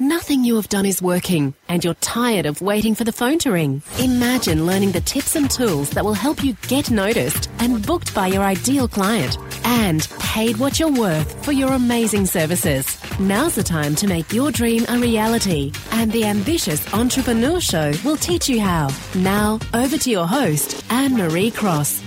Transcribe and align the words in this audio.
Nothing 0.00 0.42
you 0.42 0.56
have 0.56 0.68
done 0.68 0.86
is 0.86 1.00
working, 1.00 1.54
and 1.68 1.84
you're 1.84 1.94
tired 1.94 2.46
of 2.46 2.60
waiting 2.60 2.96
for 2.96 3.04
the 3.04 3.12
phone 3.12 3.38
to 3.38 3.52
ring. 3.52 3.80
Imagine 4.00 4.66
learning 4.66 4.90
the 4.90 5.00
tips 5.00 5.36
and 5.36 5.48
tools 5.48 5.90
that 5.90 6.04
will 6.04 6.14
help 6.14 6.42
you 6.42 6.56
get 6.66 6.90
noticed 6.90 7.48
and 7.60 7.86
booked 7.86 8.12
by 8.12 8.26
your 8.26 8.42
ideal 8.42 8.88
client 8.88 9.38
and 9.64 10.08
paid 10.18 10.56
what 10.56 10.80
you're 10.80 10.90
worth 10.90 11.44
for 11.44 11.52
your 11.52 11.72
amazing 11.74 12.26
services. 12.26 12.98
Now's 13.20 13.54
the 13.54 13.62
time 13.62 13.94
to 13.94 14.08
make 14.08 14.32
your 14.32 14.50
dream 14.50 14.84
a 14.88 14.98
reality, 14.98 15.70
and 15.92 16.10
the 16.10 16.24
Ambitious 16.24 16.92
Entrepreneur 16.92 17.60
Show 17.60 17.92
will 18.04 18.16
teach 18.16 18.48
you 18.48 18.60
how. 18.60 18.90
Now, 19.14 19.60
over 19.74 19.96
to 19.96 20.10
your 20.10 20.26
host, 20.26 20.84
Anne 20.90 21.16
Marie 21.16 21.52
Cross. 21.52 22.02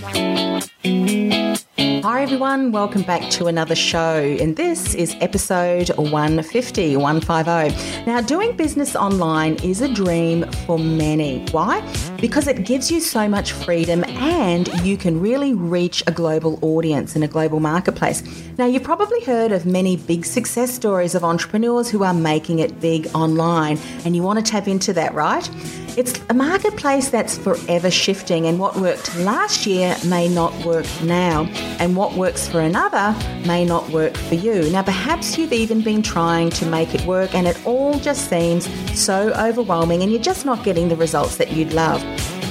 Hi 1.80 2.24
everyone, 2.24 2.72
welcome 2.72 3.02
back 3.02 3.30
to 3.30 3.46
another 3.46 3.76
show. 3.76 4.16
And 4.40 4.56
this 4.56 4.96
is 4.96 5.14
episode 5.20 5.90
150, 5.90 6.96
150. 6.96 8.04
Now, 8.04 8.20
doing 8.20 8.56
business 8.56 8.96
online 8.96 9.54
is 9.62 9.80
a 9.80 9.88
dream 9.88 10.50
for 10.66 10.76
many. 10.76 11.46
Why? 11.52 11.80
Because 12.20 12.48
it 12.48 12.64
gives 12.64 12.90
you 12.90 13.00
so 13.00 13.28
much 13.28 13.52
freedom 13.52 14.02
and 14.08 14.66
you 14.84 14.96
can 14.96 15.20
really 15.20 15.54
reach 15.54 16.02
a 16.08 16.10
global 16.10 16.58
audience 16.62 17.14
in 17.14 17.22
a 17.22 17.28
global 17.28 17.60
marketplace. 17.60 18.24
Now, 18.58 18.66
you've 18.66 18.82
probably 18.82 19.22
heard 19.22 19.52
of 19.52 19.64
many 19.64 19.96
big 19.96 20.24
success 20.24 20.74
stories 20.74 21.14
of 21.14 21.22
entrepreneurs 21.22 21.88
who 21.88 22.02
are 22.02 22.14
making 22.14 22.58
it 22.58 22.80
big 22.80 23.06
online, 23.14 23.78
and 24.04 24.16
you 24.16 24.24
want 24.24 24.44
to 24.44 24.50
tap 24.50 24.66
into 24.66 24.92
that, 24.94 25.14
right? 25.14 25.48
It's 25.98 26.20
a 26.28 26.34
marketplace 26.34 27.08
that's 27.08 27.36
forever 27.36 27.90
shifting, 27.90 28.46
and 28.46 28.60
what 28.60 28.76
worked 28.76 29.16
last 29.16 29.66
year 29.66 29.96
may 30.06 30.28
not 30.28 30.54
work 30.64 30.86
now, 31.02 31.46
and 31.80 31.96
what 31.96 32.12
works 32.12 32.46
for 32.46 32.60
another 32.60 33.16
may 33.44 33.64
not 33.64 33.90
work 33.90 34.16
for 34.16 34.36
you. 34.36 34.70
Now, 34.70 34.84
perhaps 34.84 35.36
you've 35.36 35.52
even 35.52 35.80
been 35.80 36.00
trying 36.02 36.50
to 36.50 36.66
make 36.66 36.94
it 36.94 37.04
work, 37.04 37.34
and 37.34 37.48
it 37.48 37.60
all 37.66 37.98
just 37.98 38.30
seems 38.30 38.68
so 38.96 39.32
overwhelming, 39.32 40.04
and 40.04 40.12
you're 40.12 40.22
just 40.22 40.46
not 40.46 40.62
getting 40.62 40.88
the 40.88 40.94
results 40.94 41.36
that 41.38 41.50
you'd 41.50 41.72
love. 41.72 42.00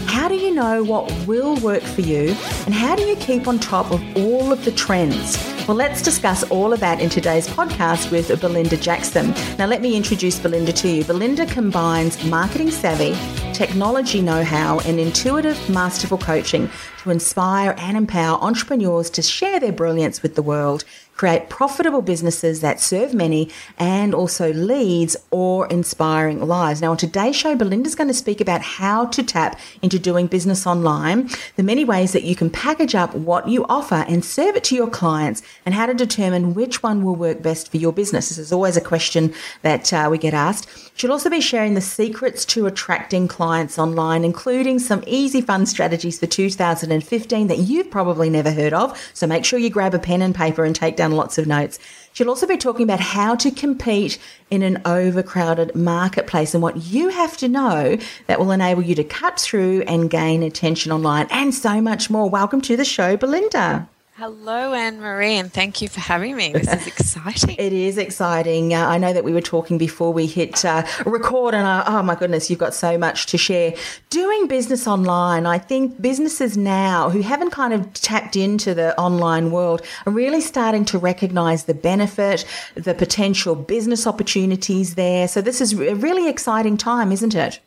How 0.07 0.27
do 0.27 0.35
you 0.35 0.53
know 0.53 0.83
what 0.83 1.09
will 1.25 1.55
work 1.61 1.83
for 1.83 2.01
you, 2.01 2.35
and 2.65 2.73
how 2.73 2.97
do 2.97 3.03
you 3.03 3.15
keep 3.15 3.47
on 3.47 3.59
top 3.59 3.89
of 3.91 4.03
all 4.17 4.51
of 4.51 4.65
the 4.65 4.71
trends? 4.73 5.56
Well, 5.67 5.75
let's 5.75 6.01
discuss 6.01 6.43
all 6.43 6.71
of 6.71 6.79
that 6.79 7.01
in 7.01 7.09
today's 7.09 7.45
podcast 7.45 8.09
with 8.09 8.29
Belinda 8.39 8.77
Jackson. 8.77 9.31
Now, 9.57 9.65
let 9.65 9.81
me 9.81 9.97
introduce 9.97 10.39
Belinda 10.39 10.71
to 10.71 10.87
you. 10.87 11.03
Belinda 11.03 11.45
combines 11.45 12.23
marketing 12.23 12.71
savvy, 12.71 13.17
technology 13.53 14.21
know 14.21 14.45
how, 14.45 14.79
and 14.79 14.97
intuitive, 14.97 15.69
masterful 15.69 16.19
coaching 16.19 16.69
to 17.03 17.09
inspire 17.09 17.75
and 17.79 17.97
empower 17.97 18.37
entrepreneurs 18.39 19.09
to 19.09 19.21
share 19.21 19.59
their 19.59 19.73
brilliance 19.73 20.23
with 20.23 20.35
the 20.35 20.41
world 20.41 20.85
create 21.17 21.49
profitable 21.49 22.01
businesses 22.01 22.61
that 22.61 22.79
serve 22.79 23.13
many 23.13 23.49
and 23.77 24.13
also 24.13 24.53
leads 24.53 25.17
or 25.31 25.67
inspiring 25.67 26.39
lives. 26.39 26.81
Now, 26.81 26.91
on 26.91 26.97
today's 26.97 27.35
show, 27.35 27.55
Belinda's 27.55 27.95
going 27.95 28.07
to 28.07 28.13
speak 28.13 28.39
about 28.39 28.61
how 28.61 29.05
to 29.07 29.23
tap 29.23 29.59
into 29.81 29.97
doing 29.99 30.27
business 30.27 30.67
online, 30.67 31.29
the 31.55 31.63
many 31.63 31.83
ways 31.83 32.13
that 32.13 32.23
you 32.23 32.35
can 32.35 32.49
package 32.49 32.93
up 32.93 33.15
what 33.15 33.47
you 33.49 33.65
offer 33.65 34.05
and 34.07 34.23
serve 34.23 34.55
it 34.55 34.63
to 34.65 34.75
your 34.75 34.89
clients, 34.89 35.41
and 35.65 35.75
how 35.75 35.85
to 35.85 35.93
determine 35.93 36.53
which 36.53 36.83
one 36.83 37.03
will 37.03 37.15
work 37.15 37.41
best 37.41 37.69
for 37.69 37.77
your 37.77 37.93
business. 37.93 38.29
This 38.29 38.37
is 38.37 38.51
always 38.51 38.77
a 38.77 38.81
question 38.81 39.33
that 39.61 39.91
uh, 39.91 40.07
we 40.09 40.17
get 40.17 40.33
asked. 40.33 40.67
She'll 40.95 41.11
also 41.11 41.29
be 41.29 41.41
sharing 41.41 41.73
the 41.73 41.81
secrets 41.81 42.45
to 42.45 42.65
attracting 42.65 43.27
clients 43.27 43.77
online, 43.77 44.23
including 44.23 44.79
some 44.79 45.03
easy, 45.05 45.41
fun 45.41 45.65
strategies 45.65 46.19
for 46.19 46.27
2015 46.27 47.47
that 47.47 47.57
you've 47.57 47.91
probably 47.91 48.29
never 48.29 48.51
heard 48.51 48.73
of. 48.73 48.97
So 49.13 49.27
make 49.27 49.45
sure 49.45 49.59
you 49.59 49.69
grab 49.69 49.93
a 49.93 49.99
pen 49.99 50.21
and 50.21 50.33
paper 50.33 50.65
and 50.65 50.75
take 50.75 50.95
down 50.95 51.11
lots 51.11 51.37
of 51.37 51.47
notes. 51.47 51.79
She'll 52.13 52.29
also 52.29 52.47
be 52.47 52.57
talking 52.57 52.83
about 52.83 52.99
how 52.99 53.35
to 53.35 53.51
compete 53.51 54.17
in 54.49 54.63
an 54.63 54.81
overcrowded 54.85 55.75
marketplace 55.75 56.55
and 56.55 56.63
what 56.63 56.77
you 56.85 57.09
have 57.09 57.37
to 57.37 57.47
know 57.47 57.97
that 58.25 58.39
will 58.39 58.51
enable 58.51 58.81
you 58.81 58.95
to 58.95 59.03
cut 59.03 59.39
through 59.39 59.81
and 59.81 60.09
gain 60.09 60.41
attention 60.41 60.91
online 60.91 61.27
and 61.29 61.53
so 61.53 61.79
much 61.79 62.09
more. 62.09 62.27
Welcome 62.27 62.61
to 62.61 62.75
the 62.75 62.85
show, 62.85 63.17
Belinda. 63.17 63.87
Hello, 64.19 64.73
Anne 64.73 64.99
Marie, 64.99 65.35
and 65.35 65.53
thank 65.53 65.79
you 65.79 65.87
for 65.87 65.99
having 65.99 66.35
me. 66.35 66.51
This 66.51 66.73
is 66.73 66.87
exciting. 66.97 67.55
it 67.59 67.71
is 67.71 67.99
exciting. 67.99 68.73
Uh, 68.73 68.87
I 68.87 68.97
know 68.97 69.13
that 69.13 69.23
we 69.23 69.31
were 69.31 69.41
talking 69.41 69.77
before 69.77 70.11
we 70.11 70.25
hit 70.25 70.65
uh, 70.65 70.87
record, 71.05 71.53
and 71.53 71.67
uh, 71.67 71.83
oh 71.85 72.01
my 72.01 72.15
goodness, 72.15 72.49
you've 72.49 72.57
got 72.57 72.73
so 72.73 72.97
much 72.97 73.27
to 73.27 73.37
share. 73.37 73.75
Doing 74.09 74.47
business 74.47 74.87
online, 74.87 75.45
I 75.45 75.59
think 75.59 76.01
businesses 76.01 76.57
now 76.57 77.11
who 77.11 77.21
haven't 77.21 77.51
kind 77.51 77.75
of 77.75 77.93
tapped 77.93 78.35
into 78.35 78.73
the 78.73 78.99
online 78.99 79.51
world 79.51 79.83
are 80.07 80.11
really 80.11 80.41
starting 80.41 80.83
to 80.85 80.97
recognize 80.97 81.65
the 81.65 81.75
benefit, 81.75 82.43
the 82.73 82.95
potential 82.95 83.53
business 83.53 84.07
opportunities 84.07 84.95
there. 84.95 85.27
So, 85.27 85.41
this 85.41 85.61
is 85.61 85.73
a 85.73 85.93
really 85.93 86.27
exciting 86.27 86.75
time, 86.75 87.11
isn't 87.11 87.35
it? 87.35 87.59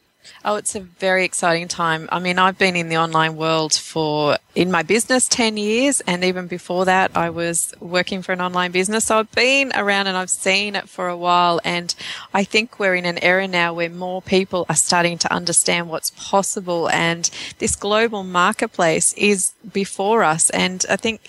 Oh, 0.45 0.57
it's 0.57 0.75
a 0.75 0.81
very 0.81 1.25
exciting 1.25 1.69
time. 1.69 2.09
I 2.11 2.19
mean, 2.19 2.39
I've 2.39 2.59
been 2.59 2.77
in 2.77 2.89
the 2.89 2.97
online 2.97 3.37
world 3.37 3.75
for, 3.75 4.39
in 4.55 4.71
my 4.71 4.83
business, 4.83 5.29
10 5.29 5.57
years. 5.57 6.01
And 6.03 6.25
even 6.25 6.47
before 6.47 6.85
that, 6.87 7.17
I 7.17 7.31
was 7.31 7.75
working 7.81 8.23
for 8.23 8.33
an 8.33 8.41
online 8.41 8.73
business. 8.73 9.07
So 9.07 9.19
I've 9.19 9.33
been 9.33 9.73
around 9.75 10.07
and 10.07 10.17
I've 10.17 10.31
seen 10.31 10.77
it 10.77 10.89
for 10.89 11.09
a 11.09 11.17
while. 11.17 11.61
And 11.65 11.95
I 12.33 12.45
think 12.45 12.79
we're 12.79 12.95
in 12.95 13.05
an 13.05 13.23
era 13.23 13.49
now 13.49 13.75
where 13.75 13.91
more 13.91 14.23
people 14.23 14.67
are 14.69 14.77
starting 14.77 15.19
to 15.19 15.33
understand 15.33 15.89
what's 15.89 16.11
possible. 16.11 16.89
And 16.91 17.31
this 17.59 17.77
global 17.77 18.25
marketplace 18.25 19.13
is 19.15 19.53
before 19.73 20.23
us. 20.23 20.51
And 20.51 20.85
I 20.89 20.97
think 20.97 21.21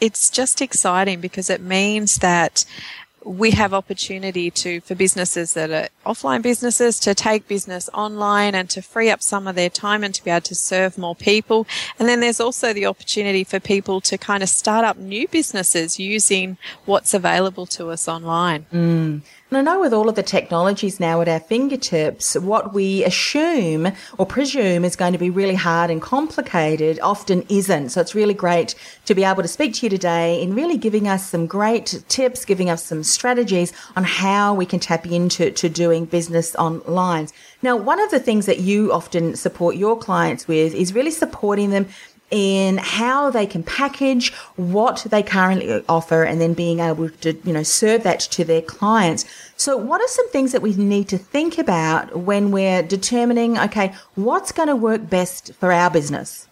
it's 0.00 0.30
just 0.30 0.60
exciting 0.60 1.20
because 1.20 1.50
it 1.50 1.60
means 1.60 2.16
that 2.16 2.64
we 3.24 3.50
have 3.50 3.74
opportunity 3.74 4.50
to 4.50 4.80
for 4.80 4.94
businesses 4.94 5.54
that 5.54 5.70
are 5.70 5.88
offline 6.06 6.42
businesses 6.42 6.98
to 7.00 7.14
take 7.14 7.48
business 7.48 7.90
online 7.92 8.54
and 8.54 8.70
to 8.70 8.80
free 8.80 9.10
up 9.10 9.22
some 9.22 9.46
of 9.46 9.54
their 9.54 9.70
time 9.70 10.04
and 10.04 10.14
to 10.14 10.24
be 10.24 10.30
able 10.30 10.40
to 10.40 10.54
serve 10.54 10.96
more 10.96 11.14
people 11.14 11.66
and 11.98 12.08
then 12.08 12.20
there's 12.20 12.40
also 12.40 12.72
the 12.72 12.86
opportunity 12.86 13.44
for 13.44 13.58
people 13.60 14.00
to 14.00 14.16
kind 14.16 14.42
of 14.42 14.48
start 14.48 14.84
up 14.84 14.96
new 14.96 15.26
businesses 15.28 15.98
using 15.98 16.56
what's 16.84 17.12
available 17.12 17.66
to 17.66 17.90
us 17.90 18.08
online 18.08 18.66
mm. 18.72 19.20
And 19.50 19.56
I 19.56 19.62
know 19.62 19.80
with 19.80 19.94
all 19.94 20.10
of 20.10 20.14
the 20.14 20.22
technologies 20.22 21.00
now 21.00 21.22
at 21.22 21.28
our 21.28 21.40
fingertips, 21.40 22.36
what 22.36 22.74
we 22.74 23.02
assume 23.02 23.90
or 24.18 24.26
presume 24.26 24.84
is 24.84 24.94
going 24.94 25.14
to 25.14 25.18
be 25.18 25.30
really 25.30 25.54
hard 25.54 25.90
and 25.90 26.02
complicated 26.02 27.00
often 27.00 27.46
isn't. 27.48 27.88
So 27.88 28.02
it's 28.02 28.14
really 28.14 28.34
great 28.34 28.74
to 29.06 29.14
be 29.14 29.24
able 29.24 29.40
to 29.40 29.48
speak 29.48 29.72
to 29.76 29.86
you 29.86 29.90
today 29.90 30.42
in 30.42 30.54
really 30.54 30.76
giving 30.76 31.08
us 31.08 31.30
some 31.30 31.46
great 31.46 32.04
tips, 32.08 32.44
giving 32.44 32.68
us 32.68 32.84
some 32.84 33.02
strategies 33.02 33.72
on 33.96 34.04
how 34.04 34.52
we 34.52 34.66
can 34.66 34.80
tap 34.80 35.06
into 35.06 35.50
to 35.50 35.70
doing 35.70 36.04
business 36.04 36.54
online. 36.56 37.28
Now, 37.62 37.74
one 37.74 38.00
of 38.00 38.10
the 38.10 38.20
things 38.20 38.44
that 38.44 38.60
you 38.60 38.92
often 38.92 39.34
support 39.34 39.76
your 39.76 39.96
clients 39.96 40.46
with 40.46 40.74
is 40.74 40.92
really 40.92 41.10
supporting 41.10 41.70
them 41.70 41.86
in 42.30 42.78
how 42.78 43.30
they 43.30 43.46
can 43.46 43.62
package 43.62 44.32
what 44.56 45.06
they 45.10 45.22
currently 45.22 45.82
offer 45.88 46.24
and 46.24 46.40
then 46.40 46.54
being 46.54 46.80
able 46.80 47.08
to, 47.08 47.32
you 47.44 47.52
know, 47.52 47.62
serve 47.62 48.02
that 48.02 48.20
to 48.20 48.44
their 48.44 48.62
clients. 48.62 49.24
So 49.56 49.76
what 49.76 50.00
are 50.00 50.08
some 50.08 50.28
things 50.30 50.52
that 50.52 50.62
we 50.62 50.74
need 50.74 51.08
to 51.08 51.18
think 51.18 51.58
about 51.58 52.16
when 52.16 52.50
we're 52.50 52.82
determining, 52.82 53.58
okay, 53.58 53.94
what's 54.14 54.52
going 54.52 54.68
to 54.68 54.76
work 54.76 55.08
best 55.08 55.54
for 55.54 55.72
our 55.72 55.90
business? 55.90 56.47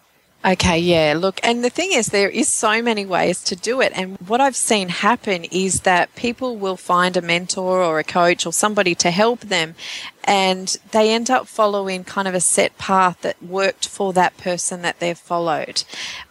Okay, 0.47 0.79
yeah. 0.79 1.15
Look, 1.17 1.41
and 1.43 1.65
the 1.65 1.71
thing 1.71 1.91
is, 1.93 2.07
there 2.07 2.29
is 2.29 2.47
so 2.47 2.81
many 2.81 3.05
ways 3.05 3.43
to 3.43 3.57
do 3.57 3.81
it. 3.81 3.93
And 3.97 4.17
what 4.29 4.41
I've 4.41 4.55
seen 4.55 4.91
happen 4.91 5.43
is 5.45 5.81
that 5.81 6.15
people 6.15 6.57
will 6.57 6.77
find 6.77 7.17
a 7.17 7.23
mentor 7.23 7.83
or 7.83 7.99
a 7.99 8.05
coach 8.05 8.47
or 8.47 8.53
somebody 8.53 8.95
to 8.95 9.11
help 9.11 9.41
them, 9.41 9.75
and 10.23 10.77
they 10.93 11.13
end 11.13 11.31
up 11.31 11.49
following 11.49 12.05
kind 12.05 12.29
of 12.29 12.35
a 12.35 12.41
set 12.41 12.79
path 12.79 13.23
that 13.23 13.43
worked 13.43 13.89
for 13.89 14.13
that 14.13 14.37
person 14.37 14.83
that 14.83 15.01
they've 15.01 15.19
followed, 15.19 15.83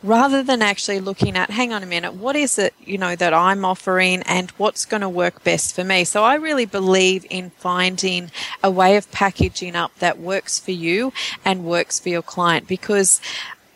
rather 0.02 0.42
than 0.42 0.62
actually 0.62 1.02
looking 1.02 1.36
at, 1.36 1.50
hang 1.50 1.74
on 1.74 1.84
a 1.84 1.86
minute, 1.86 2.14
what 2.14 2.38
is 2.38 2.58
it, 2.58 2.74
you 2.80 2.98
know, 2.98 3.18
that 3.18 3.34
I'm 3.34 3.66
offering 3.66 4.22
and 4.24 4.52
what's 4.52 4.86
going 4.86 5.02
to 5.02 5.10
work 5.10 5.44
best 5.44 5.76
for 5.76 5.84
me? 5.84 6.06
So 6.06 6.24
I 6.24 6.36
really 6.36 6.66
believe 6.66 7.26
in 7.30 7.50
finding 7.52 8.32
a 8.64 8.72
way 8.72 8.96
of 8.96 9.12
packaging 9.12 9.76
up 9.76 9.98
that 10.00 10.20
works 10.20 10.58
for 10.58 10.72
you 10.72 11.12
and 11.44 11.66
works 11.66 12.00
for 12.00 12.10
your 12.10 12.22
client 12.22 12.68
because 12.68 13.20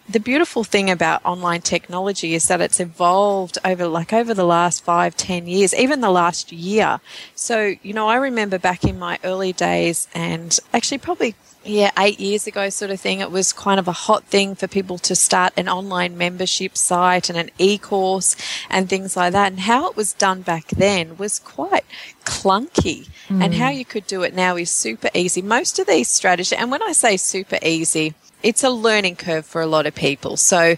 the 0.10 0.20
beautiful 0.20 0.64
thing 0.64 0.90
about 0.90 1.24
online 1.24 1.62
technology 1.62 2.34
is 2.34 2.48
that 2.48 2.62
it's 2.62 2.80
evolved 2.80 3.60
over 3.64 3.88
like 3.88 4.12
over 4.12 4.34
the 4.34 4.44
last 4.44 4.84
five, 4.84 5.16
ten 5.16 5.48
years, 5.48 5.74
even 5.74 6.02
the 6.02 6.10
last 6.10 6.52
year. 6.52 7.00
So, 7.36 7.76
you 7.84 7.94
know, 7.94 8.08
I 8.08 8.16
remember 8.16 8.58
back 8.58 8.84
in 8.84 8.98
my 8.98 9.20
early 9.24 9.54
days 9.54 10.08
and 10.16 10.58
actually 10.74 10.98
probably 10.98 11.36
yeah, 11.66 11.92
eight 12.00 12.20
years 12.20 12.48
ago, 12.48 12.70
sort 12.70 12.90
of 12.90 13.02
thing, 13.02 13.20
it 13.20 13.32
was 13.32 13.52
kind 13.52 13.80
of 13.80 13.88
a 13.88 13.92
hot 13.92 14.24
thing 14.24 14.56
for 14.56 14.68
people 14.68 14.98
to 15.00 15.14
start 15.14 15.54
an 15.58 15.68
online 15.68 16.18
membership 16.18 16.78
site 16.78 17.30
and 17.30 17.38
an 17.38 17.52
e 17.58 17.78
course 17.78 18.36
and 18.70 18.90
things 18.90 19.18
like 19.18 19.34
that. 19.34 19.52
And 19.52 19.62
how 19.62 19.90
it 19.90 19.96
was 19.96 20.14
done 20.14 20.42
back 20.42 20.68
then 20.68 21.18
was 21.18 21.38
quite 21.38 21.86
clunky. 22.24 23.10
Mm. 23.28 23.44
And 23.44 23.54
how 23.56 23.70
you 23.70 23.84
could 23.84 24.08
do 24.08 24.24
it 24.24 24.34
now 24.34 24.56
is 24.56 24.72
super 24.72 25.10
easy. 25.14 25.42
Most 25.42 25.80
of 25.80 25.88
these 25.88 26.08
strategies, 26.08 26.54
and 26.54 26.72
when 26.72 26.82
I 26.82 26.94
say 26.94 27.18
super 27.18 27.60
easy, 27.62 28.16
it's 28.44 28.64
a 28.64 28.70
learning 28.70 29.16
curve 29.16 29.46
for 29.46 29.62
a 29.62 29.68
lot 29.68 29.86
of 29.86 29.96
people. 29.96 30.38
So, 30.38 30.76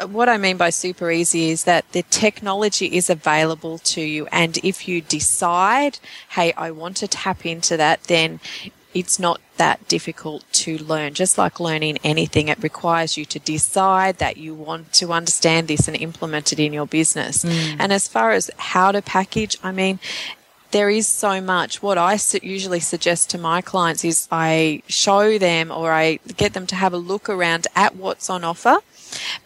uh, 0.00 0.06
what 0.06 0.28
I 0.28 0.38
mean 0.38 0.56
by 0.56 0.70
super 0.70 1.10
easy 1.10 1.50
is 1.50 1.64
that 1.64 1.90
the 1.92 2.02
technology 2.04 2.86
is 2.86 3.10
available 3.10 3.78
to 3.78 4.00
you. 4.00 4.26
And 4.32 4.58
if 4.58 4.88
you 4.88 5.00
decide, 5.00 5.98
hey, 6.30 6.52
I 6.56 6.70
want 6.70 6.96
to 6.98 7.08
tap 7.08 7.44
into 7.44 7.76
that, 7.76 8.04
then 8.04 8.40
it's 8.94 9.18
not 9.18 9.40
that 9.56 9.86
difficult 9.88 10.44
to 10.52 10.78
learn. 10.78 11.14
Just 11.14 11.38
like 11.38 11.60
learning 11.60 11.98
anything, 12.04 12.48
it 12.48 12.62
requires 12.62 13.16
you 13.16 13.24
to 13.26 13.38
decide 13.38 14.18
that 14.18 14.36
you 14.36 14.54
want 14.54 14.92
to 14.94 15.12
understand 15.12 15.68
this 15.68 15.88
and 15.88 15.96
implement 15.96 16.52
it 16.52 16.60
in 16.60 16.72
your 16.72 16.86
business. 16.86 17.44
Mm. 17.44 17.76
And 17.78 17.92
as 17.92 18.08
far 18.08 18.32
as 18.32 18.50
how 18.58 18.92
to 18.92 19.00
package, 19.02 19.56
I 19.62 19.72
mean, 19.72 19.98
there 20.72 20.90
is 20.90 21.06
so 21.06 21.40
much. 21.40 21.82
What 21.82 21.98
I 21.98 22.18
usually 22.42 22.80
suggest 22.80 23.30
to 23.30 23.38
my 23.38 23.60
clients 23.60 24.04
is 24.04 24.26
I 24.32 24.82
show 24.88 25.38
them 25.38 25.70
or 25.70 25.92
I 25.92 26.18
get 26.36 26.54
them 26.54 26.66
to 26.68 26.74
have 26.74 26.92
a 26.92 26.98
look 26.98 27.28
around 27.28 27.66
at 27.76 27.94
what's 27.96 28.28
on 28.28 28.42
offer. 28.42 28.78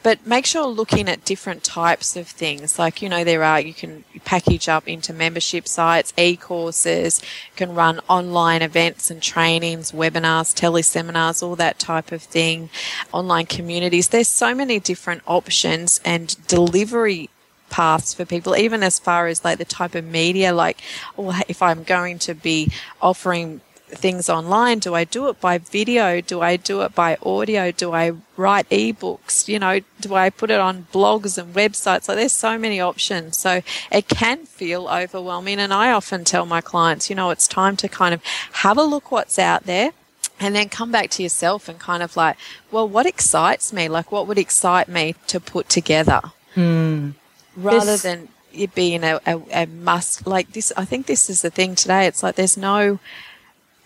But 0.04 0.24
make 0.24 0.46
sure 0.46 0.64
looking 0.66 1.08
at 1.08 1.24
different 1.24 1.64
types 1.64 2.14
of 2.16 2.28
things. 2.28 2.78
Like, 2.78 3.02
you 3.02 3.08
know, 3.08 3.24
there 3.24 3.42
are, 3.42 3.60
you 3.60 3.74
can 3.74 4.04
package 4.24 4.68
up 4.68 4.86
into 4.86 5.12
membership 5.12 5.66
sites, 5.66 6.14
e-courses, 6.16 7.20
can 7.56 7.74
run 7.74 8.00
online 8.08 8.62
events 8.62 9.10
and 9.10 9.20
trainings, 9.20 9.90
webinars, 9.90 10.54
teleseminars, 10.54 11.42
all 11.42 11.56
that 11.56 11.80
type 11.80 12.12
of 12.12 12.22
thing, 12.22 12.70
online 13.12 13.46
communities. 13.46 14.08
There's 14.08 14.28
so 14.28 14.54
many 14.54 14.78
different 14.78 15.22
options 15.26 16.00
and 16.04 16.36
delivery 16.46 17.28
paths 17.70 18.14
for 18.14 18.24
people, 18.24 18.56
even 18.56 18.82
as 18.82 18.98
far 18.98 19.26
as 19.26 19.44
like 19.44 19.58
the 19.58 19.64
type 19.64 19.94
of 19.94 20.04
media, 20.04 20.52
like, 20.52 20.80
oh, 21.18 21.40
if 21.48 21.62
I'm 21.62 21.82
going 21.82 22.18
to 22.20 22.34
be 22.34 22.70
offering 23.00 23.60
things 23.88 24.28
online, 24.28 24.78
do 24.80 24.94
I 24.94 25.04
do 25.04 25.28
it 25.28 25.40
by 25.40 25.58
video? 25.58 26.20
Do 26.20 26.40
I 26.40 26.56
do 26.56 26.82
it 26.82 26.94
by 26.94 27.16
audio? 27.22 27.70
Do 27.70 27.92
I 27.92 28.12
write 28.36 28.68
ebooks? 28.70 29.48
You 29.48 29.58
know, 29.58 29.80
do 30.00 30.14
I 30.14 30.30
put 30.30 30.50
it 30.50 30.60
on 30.60 30.86
blogs 30.92 31.38
and 31.38 31.54
websites? 31.54 32.08
Like 32.08 32.18
there's 32.18 32.32
so 32.32 32.58
many 32.58 32.80
options. 32.80 33.36
So 33.36 33.62
it 33.90 34.08
can 34.08 34.46
feel 34.46 34.88
overwhelming. 34.88 35.58
And 35.58 35.72
I 35.72 35.92
often 35.92 36.24
tell 36.24 36.46
my 36.46 36.60
clients, 36.60 37.08
you 37.08 37.16
know, 37.16 37.30
it's 37.30 37.46
time 37.46 37.76
to 37.76 37.88
kind 37.88 38.12
of 38.12 38.22
have 38.64 38.76
a 38.76 38.82
look 38.82 39.10
what's 39.10 39.38
out 39.38 39.64
there 39.64 39.92
and 40.38 40.54
then 40.54 40.68
come 40.68 40.90
back 40.90 41.10
to 41.10 41.22
yourself 41.22 41.68
and 41.68 41.78
kind 41.78 42.02
of 42.02 42.16
like, 42.16 42.36
well, 42.70 42.88
what 42.88 43.06
excites 43.06 43.72
me? 43.72 43.88
Like 43.88 44.10
what 44.10 44.26
would 44.26 44.38
excite 44.38 44.88
me 44.88 45.14
to 45.28 45.40
put 45.40 45.68
together? 45.68 46.20
Mm 46.54 47.14
rather 47.56 47.84
this, 47.84 48.02
than 48.02 48.28
it 48.52 48.74
being 48.74 49.02
a, 49.04 49.20
a, 49.26 49.40
a 49.52 49.66
must. 49.66 50.26
Like 50.26 50.52
this, 50.52 50.72
I 50.76 50.84
think 50.84 51.06
this 51.06 51.28
is 51.28 51.42
the 51.42 51.50
thing 51.50 51.74
today. 51.74 52.06
It's 52.06 52.22
like 52.22 52.36
there's 52.36 52.56
no 52.56 52.98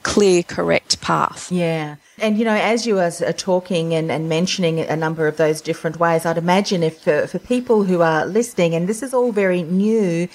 clear, 0.02 0.42
correct 0.42 1.00
path. 1.00 1.50
Yeah. 1.52 1.96
And, 2.18 2.38
you 2.38 2.44
know, 2.44 2.54
as 2.54 2.86
you 2.86 2.98
are 2.98 3.10
talking 3.32 3.94
and, 3.94 4.10
and 4.12 4.28
mentioning 4.28 4.78
a 4.80 4.96
number 4.96 5.26
of 5.26 5.36
those 5.38 5.60
different 5.60 5.98
ways, 5.98 6.26
I'd 6.26 6.38
imagine 6.38 6.82
if 6.82 7.02
for, 7.02 7.26
for 7.26 7.38
people 7.38 7.84
who 7.84 8.02
are 8.02 8.26
listening, 8.26 8.74
and 8.74 8.88
this 8.88 9.02
is 9.02 9.14
all 9.14 9.32
very 9.32 9.62
new, 9.62 10.28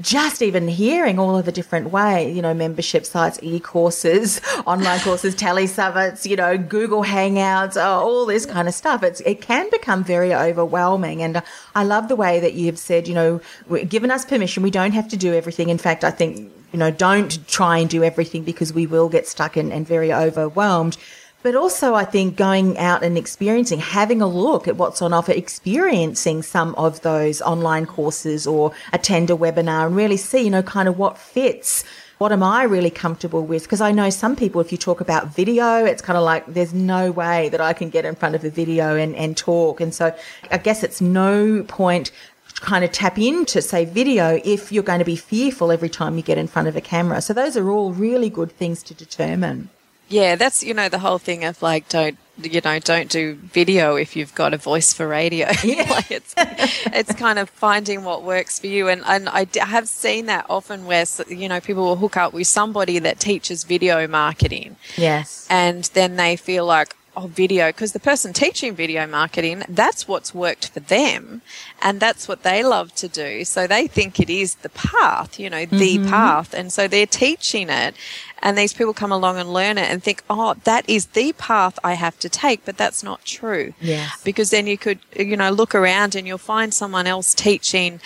just 0.00 0.40
even 0.40 0.68
hearing 0.68 1.18
all 1.18 1.36
of 1.36 1.44
the 1.44 1.52
different 1.52 1.90
way, 1.90 2.32
you 2.32 2.40
know, 2.40 2.54
membership 2.54 3.04
sites, 3.04 3.38
e-courses, 3.42 4.40
online 4.66 4.98
courses, 5.00 5.34
tele 5.34 5.66
summits, 5.66 6.26
you 6.26 6.34
know, 6.34 6.56
Google 6.56 7.04
Hangouts, 7.04 7.76
oh, 7.76 8.00
all 8.00 8.26
this 8.26 8.46
kind 8.46 8.68
of 8.68 8.74
stuff. 8.74 9.02
It's, 9.02 9.20
it 9.20 9.42
can 9.42 9.68
become 9.70 10.02
very 10.02 10.34
overwhelming. 10.34 11.22
And 11.22 11.42
I 11.74 11.84
love 11.84 12.08
the 12.08 12.16
way 12.16 12.40
that 12.40 12.54
you've 12.54 12.78
said, 12.78 13.06
you 13.06 13.14
know, 13.14 13.40
given 13.88 14.10
us 14.10 14.24
permission. 14.24 14.62
We 14.62 14.70
don't 14.70 14.92
have 14.92 15.08
to 15.08 15.16
do 15.16 15.34
everything. 15.34 15.68
In 15.68 15.78
fact, 15.78 16.04
I 16.04 16.10
think, 16.10 16.50
you 16.72 16.78
know, 16.78 16.90
don't 16.90 17.46
try 17.46 17.78
and 17.78 17.90
do 17.90 18.02
everything 18.02 18.44
because 18.44 18.72
we 18.72 18.86
will 18.86 19.10
get 19.10 19.28
stuck 19.28 19.56
and, 19.56 19.72
and 19.72 19.86
very 19.86 20.12
overwhelmed 20.12 20.96
but 21.42 21.54
also, 21.56 21.94
I 21.94 22.04
think 22.04 22.36
going 22.36 22.78
out 22.78 23.02
and 23.02 23.18
experiencing, 23.18 23.80
having 23.80 24.22
a 24.22 24.26
look 24.28 24.68
at 24.68 24.76
what's 24.76 25.02
on 25.02 25.12
offer, 25.12 25.32
experiencing 25.32 26.42
some 26.42 26.74
of 26.76 27.00
those 27.02 27.42
online 27.42 27.86
courses 27.86 28.46
or 28.46 28.72
attend 28.92 29.30
a 29.30 29.34
webinar 29.34 29.86
and 29.86 29.96
really 29.96 30.16
see, 30.16 30.42
you 30.42 30.50
know, 30.50 30.62
kind 30.62 30.88
of 30.88 30.98
what 30.98 31.18
fits. 31.18 31.84
What 32.18 32.30
am 32.30 32.44
I 32.44 32.62
really 32.62 32.90
comfortable 32.90 33.44
with? 33.44 33.64
Because 33.64 33.80
I 33.80 33.90
know 33.90 34.08
some 34.08 34.36
people, 34.36 34.60
if 34.60 34.70
you 34.70 34.78
talk 34.78 35.00
about 35.00 35.34
video, 35.34 35.84
it's 35.84 36.00
kind 36.00 36.16
of 36.16 36.22
like 36.22 36.46
there's 36.46 36.72
no 36.72 37.10
way 37.10 37.48
that 37.48 37.60
I 37.60 37.72
can 37.72 37.90
get 37.90 38.04
in 38.04 38.14
front 38.14 38.36
of 38.36 38.44
a 38.44 38.50
video 38.50 38.94
and, 38.94 39.16
and 39.16 39.36
talk. 39.36 39.80
And 39.80 39.92
so 39.92 40.14
I 40.52 40.58
guess 40.58 40.84
it's 40.84 41.00
no 41.00 41.64
point 41.64 42.12
kind 42.60 42.84
of 42.84 42.92
tap 42.92 43.18
into, 43.18 43.60
say, 43.60 43.84
video 43.84 44.40
if 44.44 44.70
you're 44.70 44.84
going 44.84 45.00
to 45.00 45.04
be 45.04 45.16
fearful 45.16 45.72
every 45.72 45.88
time 45.88 46.16
you 46.16 46.22
get 46.22 46.38
in 46.38 46.46
front 46.46 46.68
of 46.68 46.76
a 46.76 46.80
camera. 46.80 47.20
So 47.20 47.34
those 47.34 47.56
are 47.56 47.68
all 47.68 47.92
really 47.92 48.30
good 48.30 48.52
things 48.52 48.84
to 48.84 48.94
determine. 48.94 49.68
Yeah, 50.12 50.36
that's 50.36 50.62
you 50.62 50.74
know 50.74 50.88
the 50.88 50.98
whole 50.98 51.18
thing 51.18 51.44
of 51.44 51.62
like 51.62 51.88
don't 51.88 52.18
you 52.42 52.60
know 52.62 52.78
don't 52.78 53.08
do 53.08 53.34
video 53.34 53.96
if 53.96 54.14
you've 54.14 54.34
got 54.34 54.52
a 54.52 54.58
voice 54.58 54.92
for 54.92 55.08
radio. 55.08 55.48
Yeah. 55.64 55.86
like 55.90 56.10
it's 56.10 56.34
it's 56.36 57.14
kind 57.14 57.38
of 57.38 57.48
finding 57.48 58.04
what 58.04 58.22
works 58.22 58.58
for 58.58 58.66
you, 58.66 58.88
and 58.88 59.02
and 59.06 59.28
I 59.28 59.46
have 59.58 59.88
seen 59.88 60.26
that 60.26 60.44
often 60.50 60.84
where 60.84 61.06
you 61.28 61.48
know 61.48 61.60
people 61.60 61.84
will 61.84 61.96
hook 61.96 62.16
up 62.18 62.34
with 62.34 62.46
somebody 62.46 62.98
that 62.98 63.20
teaches 63.20 63.64
video 63.64 64.06
marketing. 64.06 64.76
Yes, 64.96 65.46
and 65.48 65.84
then 65.94 66.16
they 66.16 66.36
feel 66.36 66.66
like 66.66 66.94
oh, 67.16 67.26
video, 67.26 67.68
because 67.68 67.92
the 67.92 68.00
person 68.00 68.32
teaching 68.32 68.74
video 68.74 69.06
marketing, 69.06 69.62
that's 69.68 70.08
what's 70.08 70.34
worked 70.34 70.68
for 70.68 70.80
them 70.80 71.42
and 71.80 72.00
that's 72.00 72.28
what 72.28 72.42
they 72.42 72.62
love 72.62 72.94
to 72.96 73.08
do. 73.08 73.44
So 73.44 73.66
they 73.66 73.86
think 73.86 74.18
it 74.20 74.30
is 74.30 74.56
the 74.56 74.68
path, 74.70 75.38
you 75.38 75.50
know, 75.50 75.66
the 75.66 75.98
mm-hmm. 75.98 76.08
path. 76.08 76.54
And 76.54 76.72
so 76.72 76.88
they're 76.88 77.06
teaching 77.06 77.68
it 77.68 77.94
and 78.42 78.58
these 78.58 78.72
people 78.72 78.92
come 78.92 79.12
along 79.12 79.38
and 79.38 79.52
learn 79.52 79.78
it 79.78 79.90
and 79.90 80.02
think, 80.02 80.22
oh, 80.28 80.54
that 80.64 80.88
is 80.88 81.06
the 81.06 81.32
path 81.34 81.78
I 81.84 81.94
have 81.94 82.18
to 82.20 82.28
take, 82.28 82.64
but 82.64 82.76
that's 82.76 83.02
not 83.02 83.24
true. 83.24 83.74
Yes. 83.80 84.20
Because 84.24 84.50
then 84.50 84.66
you 84.66 84.76
could, 84.76 84.98
you 85.16 85.36
know, 85.36 85.50
look 85.50 85.74
around 85.74 86.14
and 86.14 86.26
you'll 86.26 86.38
find 86.38 86.74
someone 86.74 87.06
else 87.06 87.34
teaching, 87.34 88.00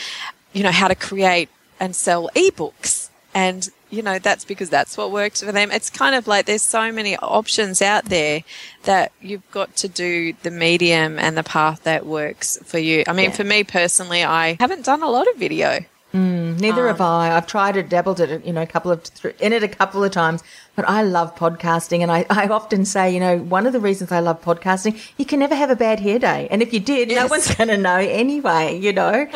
you 0.52 0.62
know, 0.62 0.72
how 0.72 0.88
to 0.88 0.94
create 0.94 1.48
and 1.80 1.96
sell 1.96 2.30
ebooks. 2.34 3.08
And 3.34 3.68
you 3.88 4.02
know, 4.02 4.18
that's 4.18 4.44
because 4.44 4.68
that's 4.68 4.96
what 4.96 5.12
works 5.12 5.42
for 5.42 5.52
them. 5.52 5.70
It's 5.70 5.90
kind 5.90 6.14
of 6.16 6.26
like 6.26 6.46
there's 6.46 6.62
so 6.62 6.90
many 6.90 7.16
options 7.16 7.80
out 7.80 8.06
there 8.06 8.42
that 8.82 9.12
you've 9.20 9.48
got 9.52 9.76
to 9.76 9.88
do 9.88 10.32
the 10.42 10.50
medium 10.50 11.18
and 11.18 11.36
the 11.36 11.44
path 11.44 11.84
that 11.84 12.04
works 12.04 12.58
for 12.64 12.78
you. 12.78 13.04
I 13.06 13.12
mean, 13.12 13.30
yeah. 13.30 13.36
for 13.36 13.44
me 13.44 13.62
personally, 13.62 14.24
I 14.24 14.56
haven't 14.58 14.84
done 14.84 15.02
a 15.02 15.08
lot 15.08 15.28
of 15.28 15.36
video. 15.36 15.84
Mm, 16.16 16.58
neither 16.60 16.82
um, 16.82 16.86
have 16.88 17.00
I. 17.02 17.36
I've 17.36 17.46
tried 17.46 17.76
it, 17.76 17.90
dabbled 17.90 18.20
it, 18.20 18.42
you 18.42 18.52
know, 18.52 18.62
a 18.62 18.66
couple 18.66 18.90
of 18.90 19.02
in 19.38 19.52
it 19.52 19.62
a 19.62 19.68
couple 19.68 20.02
of 20.02 20.12
times, 20.12 20.42
but 20.74 20.88
I 20.88 21.02
love 21.02 21.36
podcasting, 21.36 22.00
and 22.00 22.10
I, 22.10 22.24
I 22.30 22.48
often 22.48 22.86
say, 22.86 23.12
you 23.12 23.20
know, 23.20 23.36
one 23.38 23.66
of 23.66 23.74
the 23.74 23.80
reasons 23.80 24.10
I 24.10 24.20
love 24.20 24.40
podcasting, 24.40 24.98
you 25.18 25.26
can 25.26 25.40
never 25.40 25.54
have 25.54 25.68
a 25.68 25.76
bad 25.76 26.00
hair 26.00 26.18
day, 26.18 26.48
and 26.50 26.62
if 26.62 26.72
you 26.72 26.80
did, 26.80 27.10
yes. 27.10 27.22
no 27.22 27.26
one's 27.26 27.54
going 27.54 27.68
to 27.68 27.76
know 27.76 27.96
anyway. 27.96 28.78
You 28.78 28.94
know. 28.94 29.28